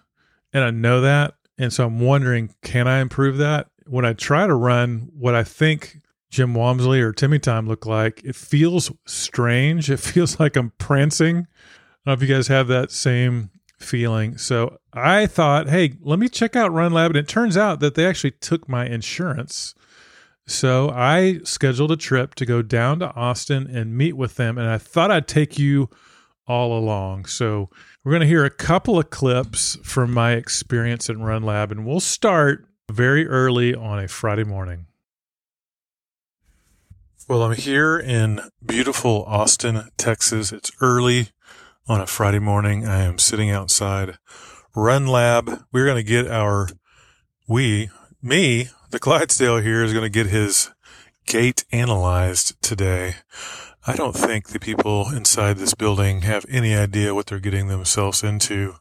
and 0.53 0.63
I 0.63 0.71
know 0.71 1.01
that. 1.01 1.35
And 1.59 1.73
so 1.73 1.87
I'm 1.87 2.01
wondering, 2.01 2.55
can 2.63 2.87
I 2.87 3.01
improve 3.01 3.39
that? 3.39 3.69
When 3.87 4.05
I 4.05 4.13
try 4.13 4.47
to 4.47 4.55
run 4.55 5.09
what 5.13 5.35
I 5.35 5.43
think 5.43 5.99
Jim 6.31 6.55
Walmsley 6.55 7.01
or 7.01 7.13
Timmy 7.13 7.39
Time 7.39 7.67
look 7.67 7.87
like, 7.87 8.23
it 8.25 8.37
feels 8.37 8.93
strange. 9.07 9.91
It 9.91 9.97
feels 10.01 10.39
like 10.39 10.57
I'm 10.57 10.71
prancing. 10.79 11.37
I 11.37 11.41
don't 11.41 12.07
know 12.07 12.13
if 12.13 12.23
you 12.23 12.35
guys 12.35 12.49
have 12.49 12.69
that 12.69 12.91
same 12.91 13.51
feeling. 13.79 14.39
So 14.39 14.79
I 14.93 15.27
thought, 15.27 15.69
hey, 15.69 15.95
let 16.01 16.19
me 16.19 16.29
check 16.29 16.55
out 16.55 16.73
Run 16.73 16.93
Lab. 16.93 17.11
And 17.11 17.17
it 17.17 17.29
turns 17.29 17.57
out 17.57 17.81
that 17.81 17.95
they 17.95 18.07
actually 18.07 18.33
took 18.33 18.69
my 18.69 18.87
insurance. 18.87 19.75
So 20.47 20.91
I 20.91 21.41
scheduled 21.45 21.93
a 21.93 21.97
trip 21.97 22.35
to 22.37 22.47
go 22.47 22.63
down 22.63 23.01
to 23.01 23.15
Austin 23.15 23.67
and 23.67 23.97
meet 23.97 24.15
with 24.15 24.37
them. 24.37 24.59
And 24.59 24.69
I 24.69 24.79
thought 24.79 25.11
I'd 25.11 25.29
take 25.29 25.59
you 25.59 25.89
all 26.47 26.77
along. 26.77 27.27
So 27.27 27.71
we're 28.05 28.13
going 28.13 28.23
to 28.23 28.27
hear 28.27 28.45
a 28.45 28.51
couple 28.51 28.99
of 28.99 29.11
clips 29.11 29.79
from 29.83 30.13
my 30.13 30.33
experience 30.33 31.09
at 31.09 31.19
Run 31.19 31.43
Lab. 31.43 31.71
And 31.71 31.87
we'll 31.87 32.01
start 32.01 32.67
very 32.91 33.27
early 33.27 33.75
on 33.75 33.99
a 33.99 34.09
Friday 34.09 34.45
morning. 34.45 34.87
Well, 37.31 37.45
I'm 37.45 37.55
here 37.55 37.97
in 37.97 38.41
beautiful 38.67 39.23
Austin, 39.25 39.89
Texas. 39.97 40.51
It's 40.51 40.73
early 40.81 41.29
on 41.87 42.01
a 42.01 42.07
Friday 42.09 42.41
morning. 42.41 42.89
I 42.89 43.03
am 43.03 43.21
sitting 43.21 43.53
outside 43.53 44.19
Run 44.75 45.07
Lab. 45.07 45.63
We're 45.71 45.85
going 45.85 45.97
to 45.97 46.03
get 46.03 46.29
our, 46.29 46.67
we, 47.47 47.89
me, 48.21 48.71
the 48.91 48.99
Clydesdale 48.99 49.59
here 49.59 49.85
is 49.85 49.93
going 49.93 50.03
to 50.03 50.11
get 50.11 50.27
his 50.27 50.73
gait 51.25 51.65
analyzed 51.71 52.61
today. 52.61 53.15
I 53.87 53.95
don't 53.95 54.17
think 54.17 54.49
the 54.49 54.59
people 54.59 55.11
inside 55.15 55.59
this 55.59 55.75
building 55.75 56.23
have 56.23 56.45
any 56.49 56.75
idea 56.75 57.15
what 57.15 57.27
they're 57.27 57.39
getting 57.39 57.69
themselves 57.69 58.25
into. 58.25 58.75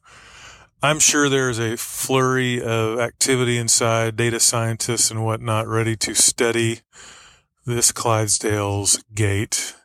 I'm 0.82 0.98
sure 0.98 1.30
there's 1.30 1.60
a 1.60 1.78
flurry 1.78 2.60
of 2.60 2.98
activity 2.98 3.60
inside, 3.60 4.16
data 4.16 4.40
scientists 4.40 5.12
and 5.12 5.24
whatnot 5.24 5.68
ready 5.68 5.96
to 5.98 6.16
study 6.16 6.80
this 7.66 7.92
Clydesdale's 7.92 9.04
gait. 9.14 9.76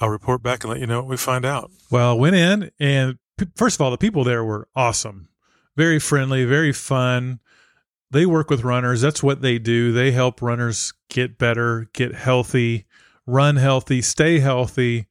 I'll 0.00 0.08
report 0.08 0.42
back 0.42 0.64
and 0.64 0.70
let 0.70 0.80
you 0.80 0.86
know 0.86 1.00
what 1.00 1.08
we 1.08 1.16
find 1.16 1.44
out. 1.44 1.70
Well, 1.90 2.18
went 2.18 2.36
in 2.36 2.70
and 2.80 3.18
p- 3.36 3.46
first 3.56 3.76
of 3.76 3.80
all, 3.82 3.90
the 3.90 3.98
people 3.98 4.24
there 4.24 4.44
were 4.44 4.68
awesome, 4.74 5.28
very 5.76 5.98
friendly, 5.98 6.44
very 6.44 6.72
fun. 6.72 7.40
They 8.10 8.26
work 8.26 8.50
with 8.50 8.64
runners. 8.64 9.00
That's 9.00 9.22
what 9.22 9.40
they 9.40 9.58
do. 9.58 9.92
They 9.92 10.10
help 10.10 10.42
runners 10.42 10.92
get 11.08 11.38
better, 11.38 11.88
get 11.92 12.14
healthy, 12.14 12.86
run 13.26 13.56
healthy, 13.56 14.02
stay 14.02 14.40
healthy, 14.40 15.06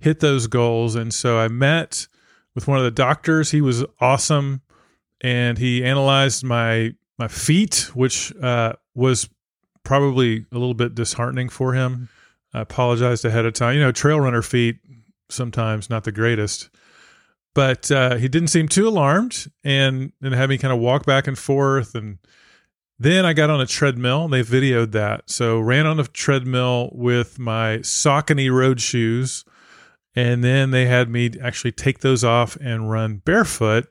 hit 0.00 0.20
those 0.20 0.46
goals. 0.48 0.94
And 0.94 1.14
so 1.14 1.38
I 1.38 1.48
met 1.48 2.06
with 2.54 2.68
one 2.68 2.78
of 2.78 2.84
the 2.84 2.90
doctors. 2.90 3.50
He 3.50 3.60
was 3.60 3.84
awesome, 4.00 4.60
and 5.20 5.58
he 5.58 5.84
analyzed 5.84 6.44
my 6.44 6.94
my 7.18 7.28
feet, 7.28 7.90
which 7.94 8.34
uh, 8.42 8.74
was 8.94 9.28
probably 9.84 10.46
a 10.52 10.54
little 10.54 10.74
bit 10.74 10.94
disheartening 10.94 11.48
for 11.48 11.74
him. 11.74 12.08
I 12.54 12.60
apologized 12.60 13.24
ahead 13.24 13.46
of 13.46 13.54
time. 13.54 13.76
You 13.76 13.80
know, 13.80 13.92
trail 13.92 14.20
runner 14.20 14.42
feet 14.42 14.76
sometimes 15.28 15.88
not 15.88 16.04
the 16.04 16.12
greatest, 16.12 16.68
but 17.54 17.90
uh, 17.90 18.16
he 18.16 18.28
didn't 18.28 18.48
seem 18.48 18.68
too 18.68 18.86
alarmed 18.88 19.50
and 19.64 20.12
and 20.22 20.34
had 20.34 20.48
me 20.48 20.58
kind 20.58 20.72
of 20.72 20.80
walk 20.80 21.06
back 21.06 21.26
and 21.26 21.38
forth. 21.38 21.94
And 21.94 22.18
then 22.98 23.24
I 23.24 23.32
got 23.32 23.50
on 23.50 23.60
a 23.60 23.66
treadmill. 23.66 24.24
And 24.24 24.32
they 24.32 24.42
videoed 24.42 24.92
that, 24.92 25.30
so 25.30 25.58
ran 25.58 25.86
on 25.86 25.98
a 25.98 26.04
treadmill 26.04 26.90
with 26.92 27.38
my 27.38 27.78
Saucony 27.78 28.52
road 28.52 28.80
shoes, 28.80 29.44
and 30.14 30.44
then 30.44 30.70
they 30.70 30.86
had 30.86 31.08
me 31.08 31.30
actually 31.42 31.72
take 31.72 32.00
those 32.00 32.22
off 32.22 32.56
and 32.56 32.90
run 32.90 33.16
barefoot. 33.24 33.88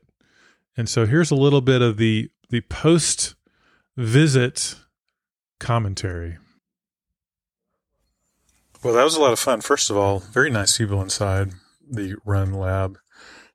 And 0.78 0.88
so 0.88 1.06
here's 1.06 1.32
a 1.32 1.36
little 1.36 1.62
bit 1.62 1.82
of 1.82 1.98
the 1.98 2.30
the 2.50 2.62
post 2.62 3.36
visit 3.98 4.76
commentary. 5.62 6.38
Well, 8.84 8.96
that 8.96 9.04
was 9.04 9.16
a 9.16 9.22
lot 9.22 9.32
of 9.32 9.40
fun. 9.40 9.62
First 9.62 9.90
of 9.90 9.96
all, 9.96 10.20
very 10.20 10.50
nice 10.50 10.78
people 10.78 11.02
inside 11.02 11.52
the 11.90 12.16
Run 12.26 12.54
Lab 12.54 12.98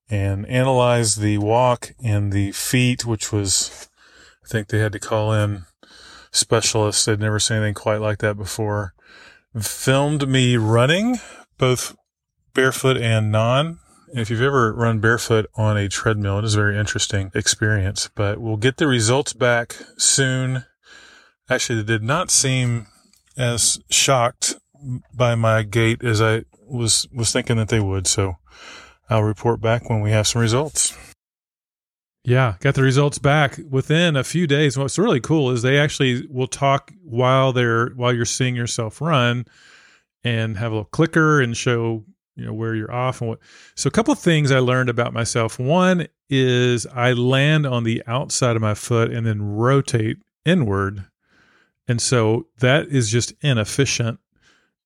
and 0.09 0.47
analyzed 0.47 1.21
the 1.21 1.39
walk 1.39 1.93
and 2.03 2.33
the 2.33 2.53
feet, 2.53 3.05
which 3.05 3.33
was, 3.33 3.89
I 4.45 4.49
think 4.49 4.69
they 4.69 4.79
had 4.79 4.93
to 4.93 5.01
call 5.01 5.33
in 5.33 5.65
specialists. 6.31 7.05
They'd 7.05 7.19
never 7.19 7.41
seen 7.41 7.59
anything 7.59 7.75
quite 7.75 8.01
like 8.01 8.19
that 8.19 8.37
before. 8.37 8.95
Filmed 9.61 10.29
me 10.29 10.57
running, 10.57 11.17
both 11.59 11.97
barefoot 12.55 12.97
and 12.97 13.33
non. 13.33 13.81
If 14.15 14.31
you've 14.31 14.43
ever 14.43 14.73
run 14.73 15.01
barefoot 15.01 15.47
on 15.57 15.77
a 15.77 15.89
treadmill, 15.89 16.39
it 16.39 16.45
is 16.45 16.55
a 16.55 16.59
very 16.59 16.79
interesting 16.79 17.33
experience, 17.35 18.09
but 18.15 18.39
we'll 18.39 18.59
get 18.59 18.77
the 18.77 18.87
results 18.87 19.33
back 19.33 19.75
soon. 19.99 20.65
Actually, 21.49 21.83
they 21.83 21.95
did 21.95 22.03
not 22.03 22.31
seem 22.31 22.87
as 23.37 23.79
shocked 23.91 24.57
by 25.15 25.35
my 25.35 25.63
gait 25.63 26.03
as 26.03 26.21
I 26.21 26.45
was 26.67 27.07
was 27.15 27.33
thinking 27.33 27.57
that 27.57 27.69
they 27.69 27.81
would. 27.81 28.07
So 28.07 28.37
I'll 29.09 29.23
report 29.23 29.61
back 29.61 29.89
when 29.89 30.01
we 30.01 30.11
have 30.11 30.27
some 30.27 30.43
results. 30.43 30.97
Yeah, 32.25 32.55
got 32.59 32.75
the 32.75 32.83
results 32.83 33.19
back 33.19 33.61
within 33.71 34.17
a 34.17 34.25
few 34.25 34.49
days. 34.49 34.77
What's 34.77 34.99
really 34.99 35.21
cool 35.21 35.53
is 35.53 35.63
they 35.63 35.79
actually 35.79 36.27
will 36.29 36.49
talk 36.49 36.91
while 37.05 37.53
they're 37.53 37.91
while 37.91 38.13
you're 38.13 38.25
seeing 38.25 38.57
yourself 38.57 39.01
run 39.01 39.47
and 40.25 40.57
have 40.57 40.73
a 40.73 40.75
little 40.75 40.91
clicker 40.91 41.41
and 41.41 41.57
show 41.57 42.05
you 42.35 42.45
know 42.45 42.53
where 42.53 42.75
you're 42.75 42.93
off 42.93 43.21
and 43.21 43.31
what 43.31 43.39
so 43.75 43.89
a 43.89 43.91
couple 43.91 44.13
of 44.13 44.19
things 44.19 44.53
i 44.53 44.59
learned 44.59 44.91
about 44.91 45.13
myself 45.13 45.59
one 45.59 46.07
is 46.29 46.87
i 46.89 47.13
land 47.13 47.65
on 47.65 47.85
the 47.85 48.03
outside 48.07 48.57
of 48.57 48.63
my 48.63 48.75
foot 48.75 49.11
and 49.11 49.27
then 49.27 49.41
rotate 49.41 50.19
inward 50.45 51.07
and 51.89 52.01
so 52.01 52.47
that 52.59 52.89
is 52.89 53.11
just 53.11 53.33
inefficient 53.43 54.19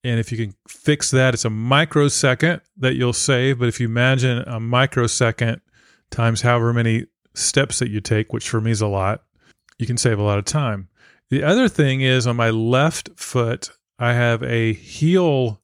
and 0.03 0.19
if 0.19 0.33
you 0.33 0.39
can 0.39 0.55
fix 0.67 1.11
that, 1.11 1.35
it's 1.35 1.45
a 1.45 1.51
microsecond 1.51 2.63
that 2.79 2.95
you'll 2.95 3.13
save. 3.13 3.59
But 3.59 3.69
if 3.69 3.81
you 3.81 3.87
imagine 3.87 4.39
a 4.47 4.59
microsecond 4.59 5.61
times 6.11 6.41
however 6.41 6.73
many 6.73 7.07
steps 7.35 7.79
that 7.81 7.91
you 7.91 8.01
take, 8.01 8.33
which 8.33 8.49
for 8.49 8.61
me 8.61 8.71
is 8.71 8.81
a 8.81 8.87
lot, 8.87 9.23
you 9.79 9.87
can 9.87 9.99
save 9.99 10.19
a 10.19 10.23
lot 10.23 10.39
of 10.39 10.45
time. 10.45 10.89
The 11.29 11.43
other 11.43 11.69
thing 11.69 12.01
is 12.01 12.27
on 12.27 12.37
my 12.37 12.51
left 12.51 13.11
foot, 13.17 13.71
I 13.99 14.15
have 14.15 14.43
a 14.43 14.73
heel 14.73 15.61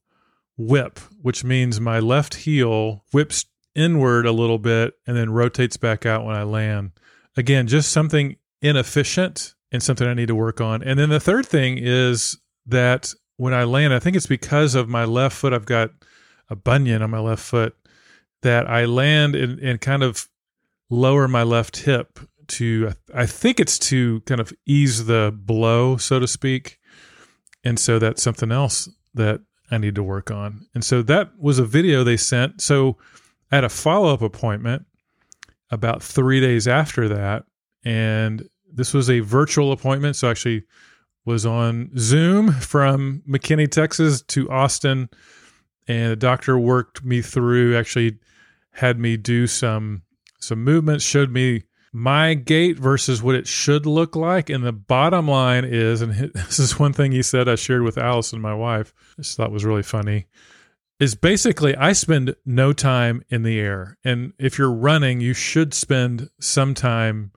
whip, 0.55 0.99
which 1.21 1.43
means 1.43 1.81
my 1.81 1.99
left 1.99 2.35
heel 2.35 3.03
whips 3.11 3.45
inward 3.75 4.25
a 4.25 4.31
little 4.31 4.59
bit 4.59 4.93
and 5.05 5.17
then 5.17 5.31
rotates 5.31 5.77
back 5.77 6.05
out 6.05 6.25
when 6.25 6.35
I 6.35 6.43
land. 6.43 6.91
Again, 7.35 7.67
just 7.67 7.91
something 7.91 8.37
inefficient 8.61 9.55
and 9.71 9.83
something 9.83 10.07
I 10.07 10.13
need 10.13 10.27
to 10.27 10.35
work 10.35 10.61
on. 10.61 10.81
And 10.81 10.97
then 10.99 11.09
the 11.09 11.19
third 11.19 11.45
thing 11.45 11.77
is 11.77 12.37
that 12.65 13.13
when 13.37 13.53
I 13.53 13.63
land, 13.63 13.93
I 13.93 13.99
think 13.99 14.15
it's 14.15 14.27
because 14.27 14.75
of 14.75 14.89
my 14.89 15.05
left 15.05 15.35
foot. 15.35 15.53
I've 15.53 15.65
got 15.65 15.91
a 16.49 16.55
bunion 16.55 17.01
on 17.01 17.09
my 17.09 17.19
left 17.19 17.43
foot 17.43 17.75
that 18.41 18.69
I 18.69 18.85
land 18.85 19.35
and, 19.35 19.59
and 19.59 19.81
kind 19.81 20.03
of 20.03 20.27
lower 20.89 21.27
my 21.27 21.43
left 21.43 21.77
hip 21.77 22.19
to, 22.47 22.93
I 23.13 23.25
think 23.25 23.59
it's 23.59 23.77
to 23.79 24.21
kind 24.21 24.39
of 24.39 24.53
ease 24.65 25.05
the 25.05 25.33
blow, 25.35 25.97
so 25.97 26.19
to 26.19 26.27
speak. 26.27 26.79
And 27.63 27.79
so 27.79 27.99
that's 27.99 28.23
something 28.23 28.51
else 28.51 28.89
that 29.13 29.41
I 29.69 29.77
need 29.77 29.95
to 29.95 30.03
work 30.03 30.31
on. 30.31 30.67
And 30.73 30.83
so 30.83 31.01
that 31.03 31.31
was 31.37 31.59
a 31.59 31.65
video 31.65 32.03
they 32.03 32.15
sent. 32.15 32.61
So 32.61 32.97
I 33.51 33.55
had 33.55 33.63
a 33.65 33.69
follow 33.69 34.13
up 34.13 34.21
appointment 34.21 34.85
about 35.69 36.01
three 36.01 36.39
days 36.39 36.67
after 36.67 37.09
that. 37.09 37.43
And 37.83 38.47
this 38.77 38.93
was 38.93 39.09
a 39.09 39.19
virtual 39.19 39.71
appointment. 39.71 40.15
So 40.15 40.29
actually, 40.29 40.63
was 41.27 41.45
on 41.45 41.91
Zoom 41.97 42.53
from 42.53 43.21
McKinney, 43.29 43.69
Texas 43.69 44.21
to 44.21 44.49
Austin. 44.49 45.09
And 45.85 46.11
the 46.11 46.15
doctor 46.15 46.57
worked 46.57 47.03
me 47.03 47.21
through, 47.21 47.77
actually 47.77 48.17
had 48.71 48.97
me 48.97 49.17
do 49.17 49.45
some 49.45 50.03
some 50.39 50.63
movements, 50.63 51.03
showed 51.03 51.31
me 51.31 51.63
my 51.91 52.33
gait 52.33 52.79
versus 52.79 53.21
what 53.21 53.35
it 53.35 53.47
should 53.47 53.85
look 53.85 54.15
like. 54.15 54.49
And 54.49 54.63
the 54.63 54.71
bottom 54.71 55.27
line 55.27 55.65
is, 55.65 56.01
and 56.01 56.13
this 56.33 56.59
is 56.59 56.79
one 56.79 56.93
thing 56.93 57.11
he 57.11 57.23
said 57.23 57.49
I 57.49 57.55
shared 57.55 57.81
with 57.81 57.97
Allison, 57.97 58.39
my 58.39 58.53
wife, 58.53 58.93
just 59.17 59.35
thought 59.35 59.51
was 59.51 59.65
really 59.65 59.83
funny, 59.83 60.27
is 60.99 61.15
basically 61.15 61.75
I 61.75 61.91
spend 61.91 62.35
no 62.45 62.71
time 62.71 63.23
in 63.29 63.43
the 63.43 63.59
air. 63.59 63.97
And 64.03 64.31
if 64.39 64.57
you're 64.57 64.71
running, 64.71 65.19
you 65.19 65.33
should 65.33 65.73
spend 65.73 66.29
some 66.39 66.73
time 66.73 67.31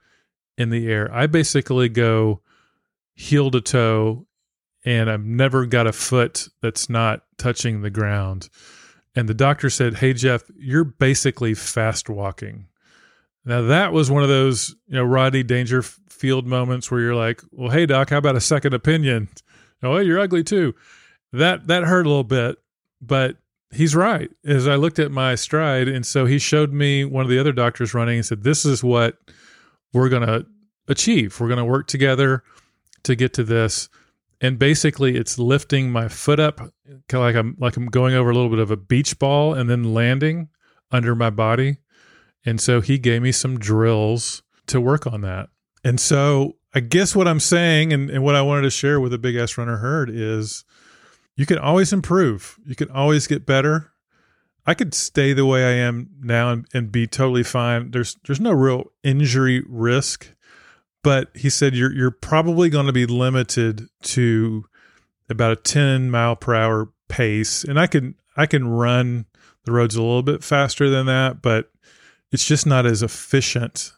in 0.60 0.68
the 0.68 0.88
air. 0.88 1.12
I 1.12 1.26
basically 1.26 1.88
go 1.88 2.42
heel 3.14 3.50
to 3.50 3.62
toe 3.62 4.26
and 4.84 5.10
I've 5.10 5.24
never 5.24 5.64
got 5.64 5.86
a 5.86 5.92
foot 5.92 6.48
that's 6.60 6.90
not 6.90 7.24
touching 7.38 7.80
the 7.80 7.88
ground. 7.88 8.50
And 9.14 9.26
the 9.26 9.34
doctor 9.34 9.70
said, 9.70 9.94
Hey, 9.94 10.12
Jeff, 10.12 10.42
you're 10.54 10.84
basically 10.84 11.54
fast 11.54 12.10
walking. 12.10 12.66
Now, 13.42 13.62
that 13.62 13.94
was 13.94 14.10
one 14.10 14.22
of 14.22 14.28
those, 14.28 14.76
you 14.86 14.96
know, 14.96 15.04
Rodney 15.04 15.42
Dangerfield 15.42 16.46
moments 16.46 16.90
where 16.90 17.00
you're 17.00 17.14
like, 17.14 17.40
Well, 17.50 17.70
hey, 17.70 17.86
doc, 17.86 18.10
how 18.10 18.18
about 18.18 18.36
a 18.36 18.40
second 18.40 18.74
opinion? 18.74 19.28
Oh, 19.82 19.96
hey, 19.96 20.04
you're 20.04 20.20
ugly 20.20 20.44
too. 20.44 20.74
That, 21.32 21.68
that 21.68 21.84
hurt 21.84 22.04
a 22.04 22.08
little 22.10 22.22
bit, 22.22 22.58
but 23.00 23.38
he's 23.70 23.96
right. 23.96 24.30
As 24.44 24.68
I 24.68 24.74
looked 24.74 24.98
at 24.98 25.10
my 25.10 25.36
stride, 25.36 25.88
and 25.88 26.04
so 26.04 26.26
he 26.26 26.38
showed 26.38 26.70
me 26.70 27.02
one 27.06 27.24
of 27.24 27.30
the 27.30 27.38
other 27.38 27.52
doctors 27.52 27.94
running 27.94 28.16
and 28.16 28.26
said, 28.26 28.42
This 28.42 28.66
is 28.66 28.84
what 28.84 29.16
we're 29.92 30.08
going 30.08 30.26
to 30.26 30.46
achieve. 30.88 31.40
We're 31.40 31.48
going 31.48 31.58
to 31.58 31.64
work 31.64 31.86
together 31.86 32.42
to 33.04 33.14
get 33.14 33.32
to 33.34 33.44
this. 33.44 33.88
And 34.40 34.58
basically, 34.58 35.16
it's 35.16 35.38
lifting 35.38 35.90
my 35.90 36.08
foot 36.08 36.40
up, 36.40 36.58
kind 36.58 36.72
of 37.12 37.20
like 37.20 37.36
I'm 37.36 37.56
like 37.58 37.76
I'm 37.76 37.86
going 37.86 38.14
over 38.14 38.30
a 38.30 38.34
little 38.34 38.48
bit 38.48 38.58
of 38.58 38.70
a 38.70 38.76
beach 38.76 39.18
ball 39.18 39.52
and 39.54 39.68
then 39.68 39.92
landing 39.92 40.48
under 40.90 41.14
my 41.14 41.30
body. 41.30 41.78
And 42.44 42.60
so 42.60 42.80
he 42.80 42.98
gave 42.98 43.20
me 43.20 43.32
some 43.32 43.58
drills 43.58 44.42
to 44.68 44.80
work 44.80 45.06
on 45.06 45.20
that. 45.22 45.50
And 45.84 46.00
so 46.00 46.56
I 46.74 46.80
guess 46.80 47.14
what 47.14 47.28
I'm 47.28 47.40
saying 47.40 47.92
and, 47.92 48.10
and 48.10 48.22
what 48.22 48.34
I 48.34 48.42
wanted 48.42 48.62
to 48.62 48.70
share 48.70 48.98
with 48.98 49.12
the 49.12 49.18
big 49.18 49.36
ass 49.36 49.58
runner 49.58 49.76
herd 49.76 50.08
is 50.08 50.64
you 51.36 51.44
can 51.44 51.58
always 51.58 51.92
improve. 51.92 52.58
You 52.64 52.74
can 52.74 52.90
always 52.90 53.26
get 53.26 53.44
better. 53.44 53.92
I 54.70 54.74
could 54.74 54.94
stay 54.94 55.32
the 55.32 55.44
way 55.44 55.64
I 55.64 55.84
am 55.84 56.10
now 56.20 56.52
and, 56.52 56.66
and 56.72 56.92
be 56.92 57.08
totally 57.08 57.42
fine. 57.42 57.90
There's 57.90 58.16
there's 58.24 58.40
no 58.40 58.52
real 58.52 58.92
injury 59.02 59.64
risk 59.66 60.28
but 61.02 61.30
he 61.34 61.50
said 61.50 61.74
you're 61.74 61.92
you're 61.92 62.10
probably 62.10 62.68
going 62.68 62.86
to 62.86 62.92
be 62.92 63.06
limited 63.06 63.88
to 64.02 64.64
about 65.28 65.52
a 65.52 65.56
10 65.56 66.10
mile 66.10 66.36
per 66.36 66.54
hour 66.54 66.90
pace. 67.08 67.64
And 67.64 67.80
i 67.80 67.86
can 67.86 68.14
i 68.36 68.46
can 68.46 68.68
run 68.68 69.26
the 69.64 69.72
roads 69.72 69.96
a 69.96 70.02
little 70.02 70.22
bit 70.22 70.44
faster 70.44 70.88
than 70.88 71.06
that 71.06 71.42
but 71.42 71.72
it's 72.30 72.46
just 72.46 72.66
not 72.66 72.86
as 72.86 73.02
efficient 73.02 73.92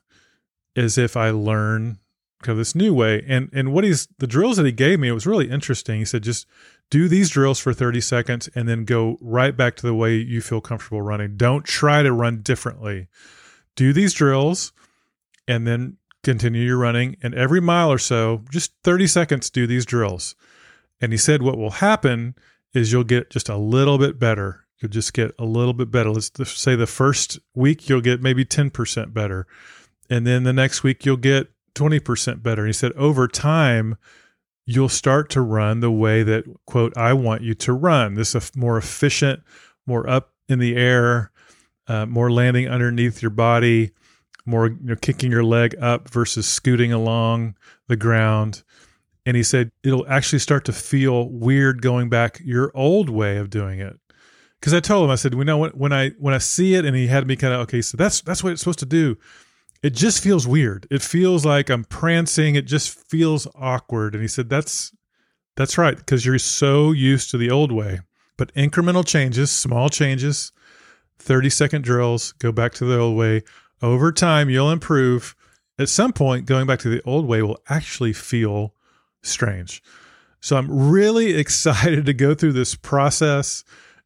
as 0.75 0.97
if 0.97 1.17
i 1.17 1.29
learn 1.31 1.99
kind 2.43 2.53
of 2.53 2.59
this 2.59 2.75
new 2.75 2.93
way. 2.93 3.25
And 3.27 3.49
and 3.53 3.73
what 3.73 3.85
he's 3.85 4.09
the 4.19 4.27
drills 4.27 4.59
that 4.59 4.67
he 4.67 4.73
gave 4.73 5.01
me 5.01 5.09
it 5.09 5.13
was 5.13 5.27
really 5.27 5.49
interesting. 5.49 5.99
He 5.99 6.05
said 6.05 6.23
just 6.23 6.47
do 6.93 7.09
these 7.09 7.31
drills 7.31 7.59
for 7.59 7.73
30 7.73 8.01
seconds 8.03 8.49
and 8.55 8.69
then 8.69 8.85
go 8.85 9.17
right 9.23 9.57
back 9.57 9.75
to 9.77 9.87
the 9.87 9.95
way 9.95 10.15
you 10.15 10.41
feel 10.41 10.61
comfortable 10.61 11.01
running 11.03 11.37
don't 11.37 11.65
try 11.65 12.03
to 12.03 12.13
run 12.13 12.43
differently 12.43 13.09
do 13.75 13.93
these 13.93 14.13
drills 14.13 14.73
and 15.49 15.67
then 15.67 15.97
continue 16.23 16.63
your 16.63 16.79
running, 16.79 17.17
and 17.23 17.35
every 17.35 17.61
mile 17.61 17.91
or 17.91 17.99
so, 17.99 18.43
just 18.51 18.73
30 18.85 19.07
seconds, 19.07 19.51
do 19.51 19.67
these 19.67 19.85
drills. 19.85 20.35
And 21.01 21.13
he 21.13 21.19
said, 21.19 21.43
what 21.43 21.59
will 21.59 21.71
happen 21.71 22.37
is 22.75 22.93
you'll 22.93 23.05
get 23.05 23.31
just 23.31 23.49
a 23.49 23.57
little 23.57 23.99
bit 23.99 24.19
better. 24.19 24.65
You'll 24.79 24.91
just 24.91 25.13
get 25.13 25.35
a 25.39 25.45
little 25.45 25.73
bit 25.73 25.91
better. 25.91 26.11
Let's 26.11 26.31
say 26.45 26.77
the 26.77 26.87
first 26.87 27.39
week, 27.55 27.89
you'll 27.89 28.01
get 28.01 28.23
maybe 28.23 28.45
10% 28.45 29.13
better. 29.13 29.47
And 30.09 30.27
then 30.27 30.45
the 30.45 30.53
next 30.53 30.83
week, 30.83 31.05
you'll 31.05 31.17
get 31.17 31.49
20% 31.75 32.43
better. 32.43 32.63
And 32.63 32.69
he 32.69 32.73
said, 32.73 32.93
over 32.93 33.27
time, 33.27 33.97
you'll 34.67 34.89
start 34.89 35.29
to 35.31 35.41
run 35.41 35.81
the 35.81 35.91
way 35.91 36.23
that, 36.23 36.45
quote, 36.67 36.97
I 36.97 37.13
want 37.13 37.43
you 37.43 37.55
to 37.55 37.73
run. 37.73 38.15
This 38.15 38.35
is 38.35 38.55
more 38.57 38.79
efficient, 38.79 39.43
more 39.87 40.09
up 40.09 40.33
in 40.49 40.59
the 40.59 40.77
air, 40.77 41.31
uh, 41.89 42.07
more 42.07 42.31
landing 42.31 42.69
underneath 42.69 43.23
your 43.23 43.31
body 43.31 43.93
more 44.45 44.69
you 44.69 44.79
know, 44.81 44.97
kicking 44.97 45.31
your 45.31 45.45
leg 45.45 45.77
up 45.81 46.09
versus 46.09 46.47
scooting 46.47 46.93
along 46.93 47.57
the 47.89 47.97
ground. 47.97 48.63
And 49.25 49.37
he 49.37 49.43
said 49.43 49.71
it'll 49.85 50.07
actually 50.09 50.41
start 50.41 50.65
to 50.65 50.73
feel 50.73 51.29
weird 51.29 51.81
going 51.81 52.09
back 52.09 52.41
your 52.45 52.73
old 52.75 53.09
way 53.09 53.37
of 53.37 53.51
doing 53.51 53.79
it. 53.81 53.99
Because 54.59 54.75
I 54.75 54.81
told 54.81 55.05
him, 55.05 55.11
I 55.11 55.17
said, 55.17 55.35
we 55.35 55.45
know 55.45 55.69
when 55.69 55.93
I 55.93 56.11
when 56.19 56.35
I 56.35 56.39
see 56.39 56.75
it, 56.75 56.85
and 56.85 56.95
he 56.95 57.09
had 57.09 57.27
me 57.27 57.35
kind 57.35 57.53
of 57.53 57.61
okay, 57.63 57.83
so 57.83 57.97
that's 57.97 58.21
that's 58.21 58.45
what 58.45 58.53
it's 58.53 58.61
supposed 58.61 58.79
to 58.81 58.87
do. 58.87 59.17
It 59.83 59.95
just 59.95 60.23
feels 60.23 60.47
weird. 60.47 60.87
It 60.91 61.03
feels 61.03 61.45
like 61.45 61.69
I'm 61.69 61.85
prancing. 61.85 62.55
It 62.55 62.67
just 62.67 62.91
feels 62.91 63.49
awkward. 63.55 64.15
And 64.15 64.23
he 64.23 64.29
said, 64.29 64.49
that's 64.49 64.93
that's 65.57 65.77
right 65.77 65.97
because 65.97 66.25
you're 66.25 66.39
so 66.39 66.93
used 66.93 67.31
to 67.31 67.39
the 67.39 67.51
old 67.51 67.73
way. 67.73 68.01
But 68.37 68.55
incremental 68.55 69.07
changes, 69.07 69.51
small 69.51 69.89
changes, 69.89 70.53
30 71.19 71.51
second 71.51 71.85
drills, 71.85 72.33
go 72.33 72.53
back 72.53 72.73
to 72.75 72.85
the 72.85 72.99
old 72.99 73.17
way 73.17 73.43
over 73.83 74.13
time, 74.13 74.49
you'll 74.49 74.71
improve. 74.71 75.35
At 75.79 75.89
some 75.89 76.13
point, 76.13 76.47
going 76.47 76.67
back 76.67 76.79
to 76.81 76.89
the 76.89 77.03
old 77.03 77.27
way 77.27 77.43
will 77.43 77.61
actually 77.69 78.13
feel 78.13 78.75
strange. 79.23 79.83
So 80.41 80.57
I'm 80.57 80.91
really 80.91 81.35
excited 81.39 82.07
to 82.07 82.15
go 82.15 82.35
through 82.35 82.53
this 82.53 82.75
process. 82.75 83.65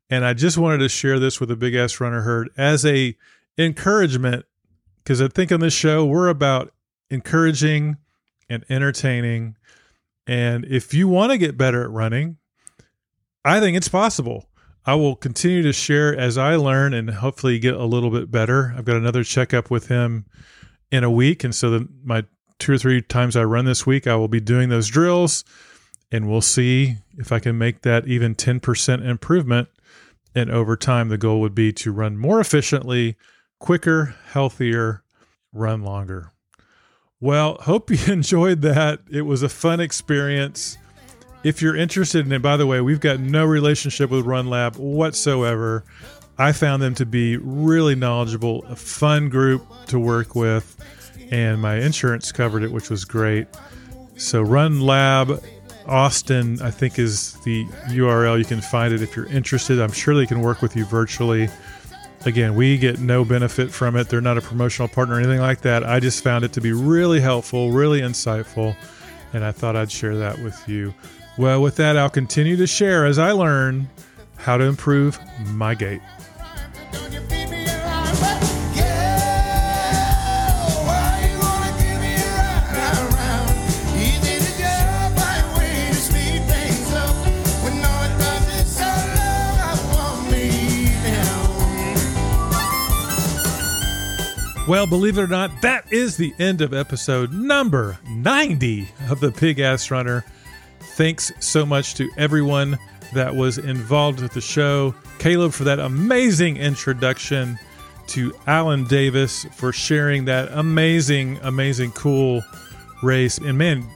And 0.09 0.24
I 0.24 0.35
just 0.35 0.57
wanted 0.57 0.79
to 0.79 0.89
share 0.89 1.18
this 1.18 1.41
with 1.41 1.49
the 1.49 1.57
big 1.57 1.74
ass 1.74 2.01
runner 2.01 2.22
herd 2.22 2.49
as 2.57 2.87
a 2.87 3.16
encouragement 3.59 4.47
because 5.07 5.22
I 5.22 5.28
think 5.28 5.52
on 5.52 5.61
this 5.61 5.72
show 5.72 6.04
we're 6.04 6.26
about 6.26 6.72
encouraging 7.11 7.98
and 8.50 8.64
entertaining. 8.68 9.54
And 10.26 10.64
if 10.64 10.92
you 10.92 11.07
want 11.07 11.30
to 11.30 11.38
get 11.38 11.57
better 11.57 11.84
at 11.84 11.90
running, 11.90 12.38
I 13.44 13.61
think 13.61 13.76
it's 13.76 13.86
possible. 13.86 14.48
I 14.84 14.96
will 14.96 15.14
continue 15.14 15.62
to 15.62 15.72
share 15.72 16.16
as 16.16 16.36
I 16.36 16.57
learn 16.57 16.92
and 16.92 17.09
hopefully 17.09 17.61
get 17.61 17.74
a 17.74 17.84
little 17.84 18.11
bit 18.11 18.32
better. 18.32 18.74
I've 18.76 18.84
got 18.84 18.96
another 18.96 19.22
checkup 19.22 19.70
with 19.70 19.86
him 19.86 20.26
in 20.90 21.04
a 21.04 21.11
week. 21.11 21.44
And 21.44 21.54
so 21.54 21.70
the, 21.70 21.88
my 22.02 22.24
two 22.59 22.72
or 22.72 22.78
three 22.78 23.00
times 23.00 23.36
I 23.36 23.44
run 23.44 23.64
this 23.64 23.86
week, 23.86 24.09
I 24.09 24.16
will 24.16 24.26
be 24.26 24.40
doing 24.40 24.70
those 24.70 24.88
drills 24.88 25.44
and 26.11 26.28
we'll 26.28 26.40
see 26.40 26.96
if 27.16 27.30
I 27.30 27.38
can 27.38 27.57
make 27.57 27.82
that 27.82 28.09
even 28.09 28.34
10% 28.34 29.07
improvement. 29.07 29.68
And 30.34 30.50
over 30.50 30.76
time, 30.76 31.11
the 31.11 31.18
goal 31.18 31.40
would 31.42 31.54
be 31.54 31.72
to 31.74 31.92
run 31.92 32.18
more 32.18 32.40
efficiently, 32.40 33.16
quicker, 33.59 34.14
healthier, 34.30 35.02
run 35.52 35.82
longer. 35.82 36.32
Well, 37.20 37.57
hope 37.62 37.90
you 37.90 37.98
enjoyed 38.12 38.62
that. 38.62 39.00
It 39.11 39.22
was 39.22 39.42
a 39.42 39.48
fun 39.48 39.80
experience. 39.80 40.78
If 41.42 41.62
you're 41.62 41.76
interested 41.76 42.26
in 42.26 42.32
it, 42.32 42.42
by 42.42 42.57
the 42.57 42.66
way, 42.66 42.80
we've 42.80 43.00
got 43.00 43.20
no 43.20 43.44
relationship 43.44 44.11
with 44.11 44.26
Run 44.26 44.48
Lab 44.48 44.76
whatsoever. 44.76 45.84
I 46.38 46.52
found 46.52 46.82
them 46.82 46.94
to 46.96 47.07
be 47.07 47.36
really 47.38 47.94
knowledgeable, 47.94 48.64
a 48.66 48.76
fun 48.76 49.28
group 49.28 49.64
to 49.86 49.98
work 49.98 50.34
with, 50.34 50.76
and 51.30 51.61
my 51.62 51.76
insurance 51.76 52.32
covered 52.32 52.62
it, 52.62 52.72
which 52.72 52.90
was 52.90 53.04
great. 53.04 53.46
So, 54.16 54.42
Run 54.42 54.80
Lab 54.80 55.42
Austin, 55.86 56.61
I 56.61 56.70
think, 56.70 56.98
is 56.98 57.34
the 57.44 57.64
URL. 57.88 58.38
You 58.38 58.44
can 58.44 58.61
find 58.61 58.92
it 58.92 59.02
if 59.02 59.16
you're 59.16 59.26
interested. 59.26 59.80
I'm 59.80 59.92
sure 59.92 60.14
they 60.14 60.26
can 60.26 60.40
work 60.40 60.62
with 60.62 60.76
you 60.76 60.84
virtually. 60.84 61.48
Again, 62.27 62.57
we 62.57 62.77
get 62.77 62.99
no 62.99 63.24
benefit 63.24 63.70
from 63.70 63.95
it. 63.95 64.09
They're 64.09 64.20
not 64.20 64.37
a 64.37 64.41
promotional 64.41 64.89
partner 64.89 65.14
or 65.14 65.18
anything 65.18 65.39
like 65.39 65.61
that. 65.61 65.85
I 65.85 66.01
just 66.01 66.24
found 66.24 66.45
it 66.45 66.53
to 66.55 66.61
be 66.61 66.72
really 66.72 67.20
helpful, 67.20 67.70
really 67.70 68.01
insightful, 68.01 68.74
and 69.33 69.45
I 69.45 69.53
thought 69.53 69.77
I'd 69.77 69.93
share 69.93 70.16
that 70.16 70.41
with 70.41 70.68
you. 70.68 70.93
Well, 71.39 71.62
with 71.62 71.77
that, 71.77 71.97
I'll 71.97 72.11
continue 72.11 72.57
to 72.57 72.66
share 72.66 73.07
as 73.07 73.20
I 73.20 73.31
learn 73.31 73.89
how 74.39 74.57
to 74.57 74.64
improve 74.64 75.20
my 75.53 75.77
gait. 75.77 76.01
Well, 94.69 94.87
believe 94.87 95.17
it 95.17 95.23
or 95.23 95.29
not, 95.29 95.62
that 95.62 95.93
is 95.93 96.17
the 96.17 96.35
end 96.41 96.61
of 96.61 96.75
episode 96.75 97.33
number 97.33 97.99
90 98.09 98.89
of 99.09 99.21
the 99.21 99.31
Big 99.31 99.61
Ass 99.61 99.91
Runner. 99.93 100.25
Thanks 100.97 101.31
so 101.39 101.64
much 101.64 101.95
to 101.95 102.11
everyone 102.17 102.77
that 103.14 103.37
was 103.37 103.59
involved 103.59 104.21
with 104.21 104.33
the 104.33 104.41
show. 104.41 104.95
Caleb 105.21 105.53
for 105.53 105.64
that 105.64 105.79
amazing 105.79 106.57
introduction, 106.57 107.59
to 108.09 108.35
Alan 108.47 108.85
Davis 108.85 109.45
for 109.53 109.73
sharing 109.73 110.25
that 110.27 110.51
amazing, 110.53 111.39
amazing, 111.43 111.93
cool 111.93 112.43
race. 113.03 113.39
And 113.39 113.59
man, 113.59 113.87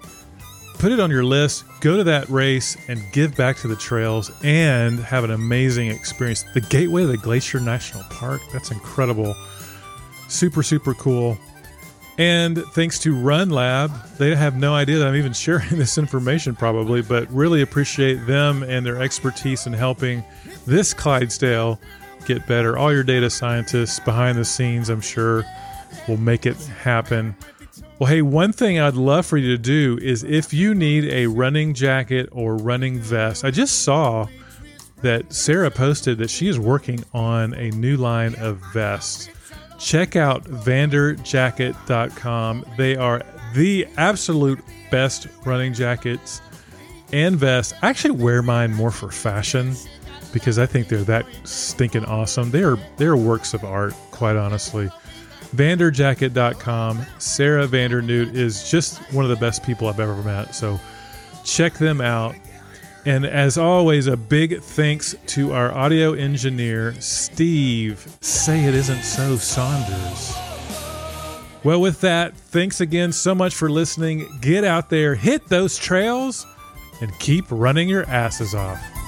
put 0.79 0.93
it 0.93 1.01
on 1.01 1.11
your 1.11 1.25
list, 1.25 1.65
go 1.81 1.97
to 1.97 2.05
that 2.05 2.29
race 2.29 2.77
and 2.89 3.01
give 3.13 3.37
back 3.37 3.57
to 3.59 3.69
the 3.69 3.77
trails 3.77 4.31
and 4.43 4.99
have 5.01 5.25
an 5.25 5.31
amazing 5.31 5.89
experience. 5.89 6.45
The 6.55 6.61
Gateway 6.61 7.03
of 7.03 7.09
the 7.09 7.17
Glacier 7.17 7.61
National 7.61 8.05
Park, 8.05 8.41
that's 8.53 8.71
incredible. 8.71 9.35
Super, 10.31 10.63
super 10.63 10.95
cool. 10.95 11.37
And 12.17 12.59
thanks 12.73 12.99
to 13.01 13.15
Run 13.15 13.51
Lab, 13.51 13.91
they 14.17 14.35
have 14.35 14.57
no 14.57 14.75
idea 14.75 14.99
that 14.99 15.09
I'm 15.09 15.17
even 15.17 15.33
sharing 15.35 15.77
this 15.77 15.99
information 15.99 16.55
probably, 16.55 17.03
but 17.03 17.31
really 17.33 17.63
appreciate 17.63 18.27
them 18.27 18.63
and 18.63 18.87
their 18.87 19.03
expertise 19.03 19.67
in 19.67 19.73
helping 19.73 20.23
this 20.67 20.95
Clydesdale 20.95 21.81
get 22.27 22.47
better. 22.47 22.79
All 22.79 22.93
your 22.93 23.03
data 23.03 23.29
scientists 23.29 23.99
behind 24.01 24.39
the 24.39 24.45
scenes, 24.45 24.89
I'm 24.89 25.01
sure, 25.01 25.45
will 26.07 26.17
make 26.17 26.47
it 26.47 26.57
happen. 26.57 27.35
Well, 27.99 28.09
hey, 28.09 28.23
one 28.23 28.53
thing 28.53 28.79
I'd 28.79 28.95
love 28.95 29.27
for 29.27 29.37
you 29.37 29.57
to 29.57 29.63
do 29.63 29.99
is 30.01 30.23
if 30.23 30.53
you 30.53 30.75
need 30.75 31.07
a 31.07 31.27
running 31.27 31.75
jacket 31.75 32.29
or 32.31 32.57
running 32.57 32.99
vest, 33.01 33.45
I 33.45 33.51
just 33.51 33.83
saw 33.83 34.29
that 35.03 35.33
Sarah 35.33 35.71
posted 35.71 36.19
that 36.19 36.31
she 36.31 36.49
is 36.49 36.59
working 36.59 37.03
on 37.13 37.53
a 37.55 37.71
new 37.71 37.97
line 37.97 38.35
of 38.37 38.59
vests 38.73 39.29
check 39.81 40.15
out 40.15 40.45
vanderjacket.com. 40.45 42.65
They 42.77 42.95
are 42.97 43.23
the 43.55 43.89
absolute 43.97 44.63
best 44.91 45.27
running 45.45 45.73
jackets 45.73 46.43
and 47.13 47.37
vests. 47.37 47.73
I 47.83 47.89
actually 47.89 48.23
wear 48.23 48.43
mine 48.43 48.73
more 48.75 48.93
for 48.93 49.11
fashion 49.11 49.75
because 50.33 50.59
I 50.59 50.67
think 50.67 50.89
they're 50.89 51.05
that 51.05 51.25
stinking 51.45 52.05
awesome. 52.05 52.51
They 52.51 52.63
are 52.63 52.77
they're 52.97 53.17
works 53.17 53.55
of 53.55 53.65
art, 53.65 53.95
quite 54.11 54.37
honestly. 54.37 54.91
Vanderjacket.com. 55.57 57.01
Sarah 57.19 57.67
Vandernewt 57.67 58.37
is 58.37 58.71
just 58.71 58.99
one 59.13 59.25
of 59.25 59.31
the 59.31 59.37
best 59.37 59.65
people 59.65 59.89
I've 59.89 59.99
ever 59.99 60.15
met. 60.23 60.55
So 60.55 60.79
check 61.45 61.73
them 61.75 62.01
out. 62.01 62.37
And 63.07 63.25
as 63.25 63.57
always, 63.57 64.07
a 64.07 64.17
big 64.17 64.61
thanks 64.61 65.15
to 65.29 65.53
our 65.53 65.73
audio 65.73 66.13
engineer, 66.13 66.95
Steve. 67.01 68.07
Say 68.21 68.65
it 68.65 68.75
isn't 68.75 69.03
so, 69.03 69.37
Saunders. 69.37 70.35
Well, 71.65 71.81
with 71.81 72.01
that, 72.03 72.37
thanks 72.37 72.81
again 72.81 73.13
so 73.13 73.35
much 73.35 73.55
for 73.55 73.71
listening. 73.71 74.29
Get 74.41 74.65
out 74.65 74.91
there, 74.91 75.15
hit 75.15 75.49
those 75.49 75.79
trails, 75.79 76.47
and 77.01 77.11
keep 77.19 77.45
running 77.51 77.89
your 77.89 78.05
asses 78.05 78.55
off. 78.55 79.00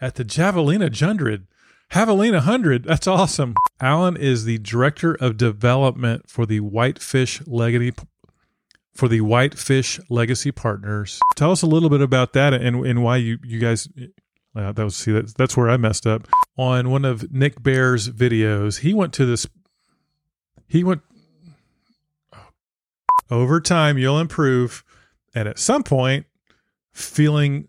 At 0.00 0.14
the 0.14 0.24
Javelina 0.24 0.98
Hundred. 0.98 1.46
Javelina 1.92 2.40
Hundred, 2.40 2.84
that's 2.84 3.06
awesome. 3.06 3.54
Alan 3.80 4.16
is 4.16 4.44
the 4.44 4.58
director 4.58 5.14
of 5.14 5.36
development 5.36 6.30
for 6.30 6.46
the 6.46 6.60
Whitefish 6.60 7.42
Legacy 7.46 7.92
for 8.94 9.08
the 9.08 9.20
Whitefish 9.20 10.00
Legacy 10.08 10.52
Partners. 10.52 11.20
Tell 11.36 11.52
us 11.52 11.62
a 11.62 11.66
little 11.66 11.88
bit 11.90 12.00
about 12.00 12.32
that 12.34 12.54
and 12.54 12.86
and 12.86 13.02
why 13.02 13.16
you 13.16 13.38
you 13.42 13.58
guys. 13.58 13.88
Uh, 14.54 14.72
that 14.72 14.82
was 14.82 14.96
see 14.96 15.12
that's 15.12 15.32
that's 15.34 15.56
where 15.56 15.70
I 15.70 15.76
messed 15.76 16.06
up 16.06 16.26
on 16.56 16.90
one 16.90 17.04
of 17.04 17.32
Nick 17.32 17.62
Bare's 17.62 18.08
videos. 18.08 18.80
He 18.80 18.94
went 18.94 19.12
to 19.14 19.26
this. 19.26 19.46
He 20.66 20.82
went 20.84 21.02
over 23.30 23.60
time. 23.60 23.96
You'll 23.96 24.18
improve, 24.18 24.84
and 25.34 25.48
at 25.48 25.58
some 25.58 25.82
point, 25.82 26.26
feeling 26.92 27.68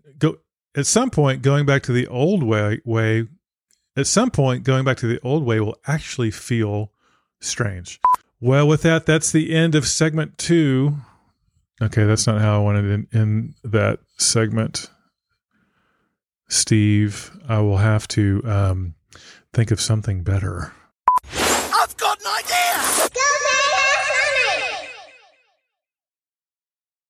at 0.74 0.86
some 0.86 1.10
point 1.10 1.42
going 1.42 1.66
back 1.66 1.82
to 1.84 1.92
the 1.92 2.06
old 2.06 2.42
way 2.42 2.80
way 2.84 3.26
at 3.96 4.06
some 4.06 4.30
point 4.30 4.64
going 4.64 4.84
back 4.84 4.96
to 4.98 5.06
the 5.06 5.20
old 5.22 5.44
way 5.44 5.60
will 5.60 5.78
actually 5.86 6.30
feel 6.30 6.92
strange. 7.40 8.00
Well 8.40 8.66
with 8.66 8.82
that 8.82 9.06
that's 9.06 9.32
the 9.32 9.54
end 9.54 9.74
of 9.74 9.86
segment 9.86 10.38
two. 10.38 10.96
Okay 11.80 12.04
that's 12.04 12.26
not 12.26 12.40
how 12.40 12.56
i 12.56 12.62
wanted 12.62 12.84
in, 12.84 13.06
in 13.12 13.54
that 13.64 14.00
segment. 14.18 14.90
Steve 16.48 17.30
i 17.48 17.58
will 17.60 17.78
have 17.78 18.06
to 18.08 18.42
um, 18.44 18.94
think 19.52 19.70
of 19.70 19.80
something 19.80 20.22
better 20.22 20.72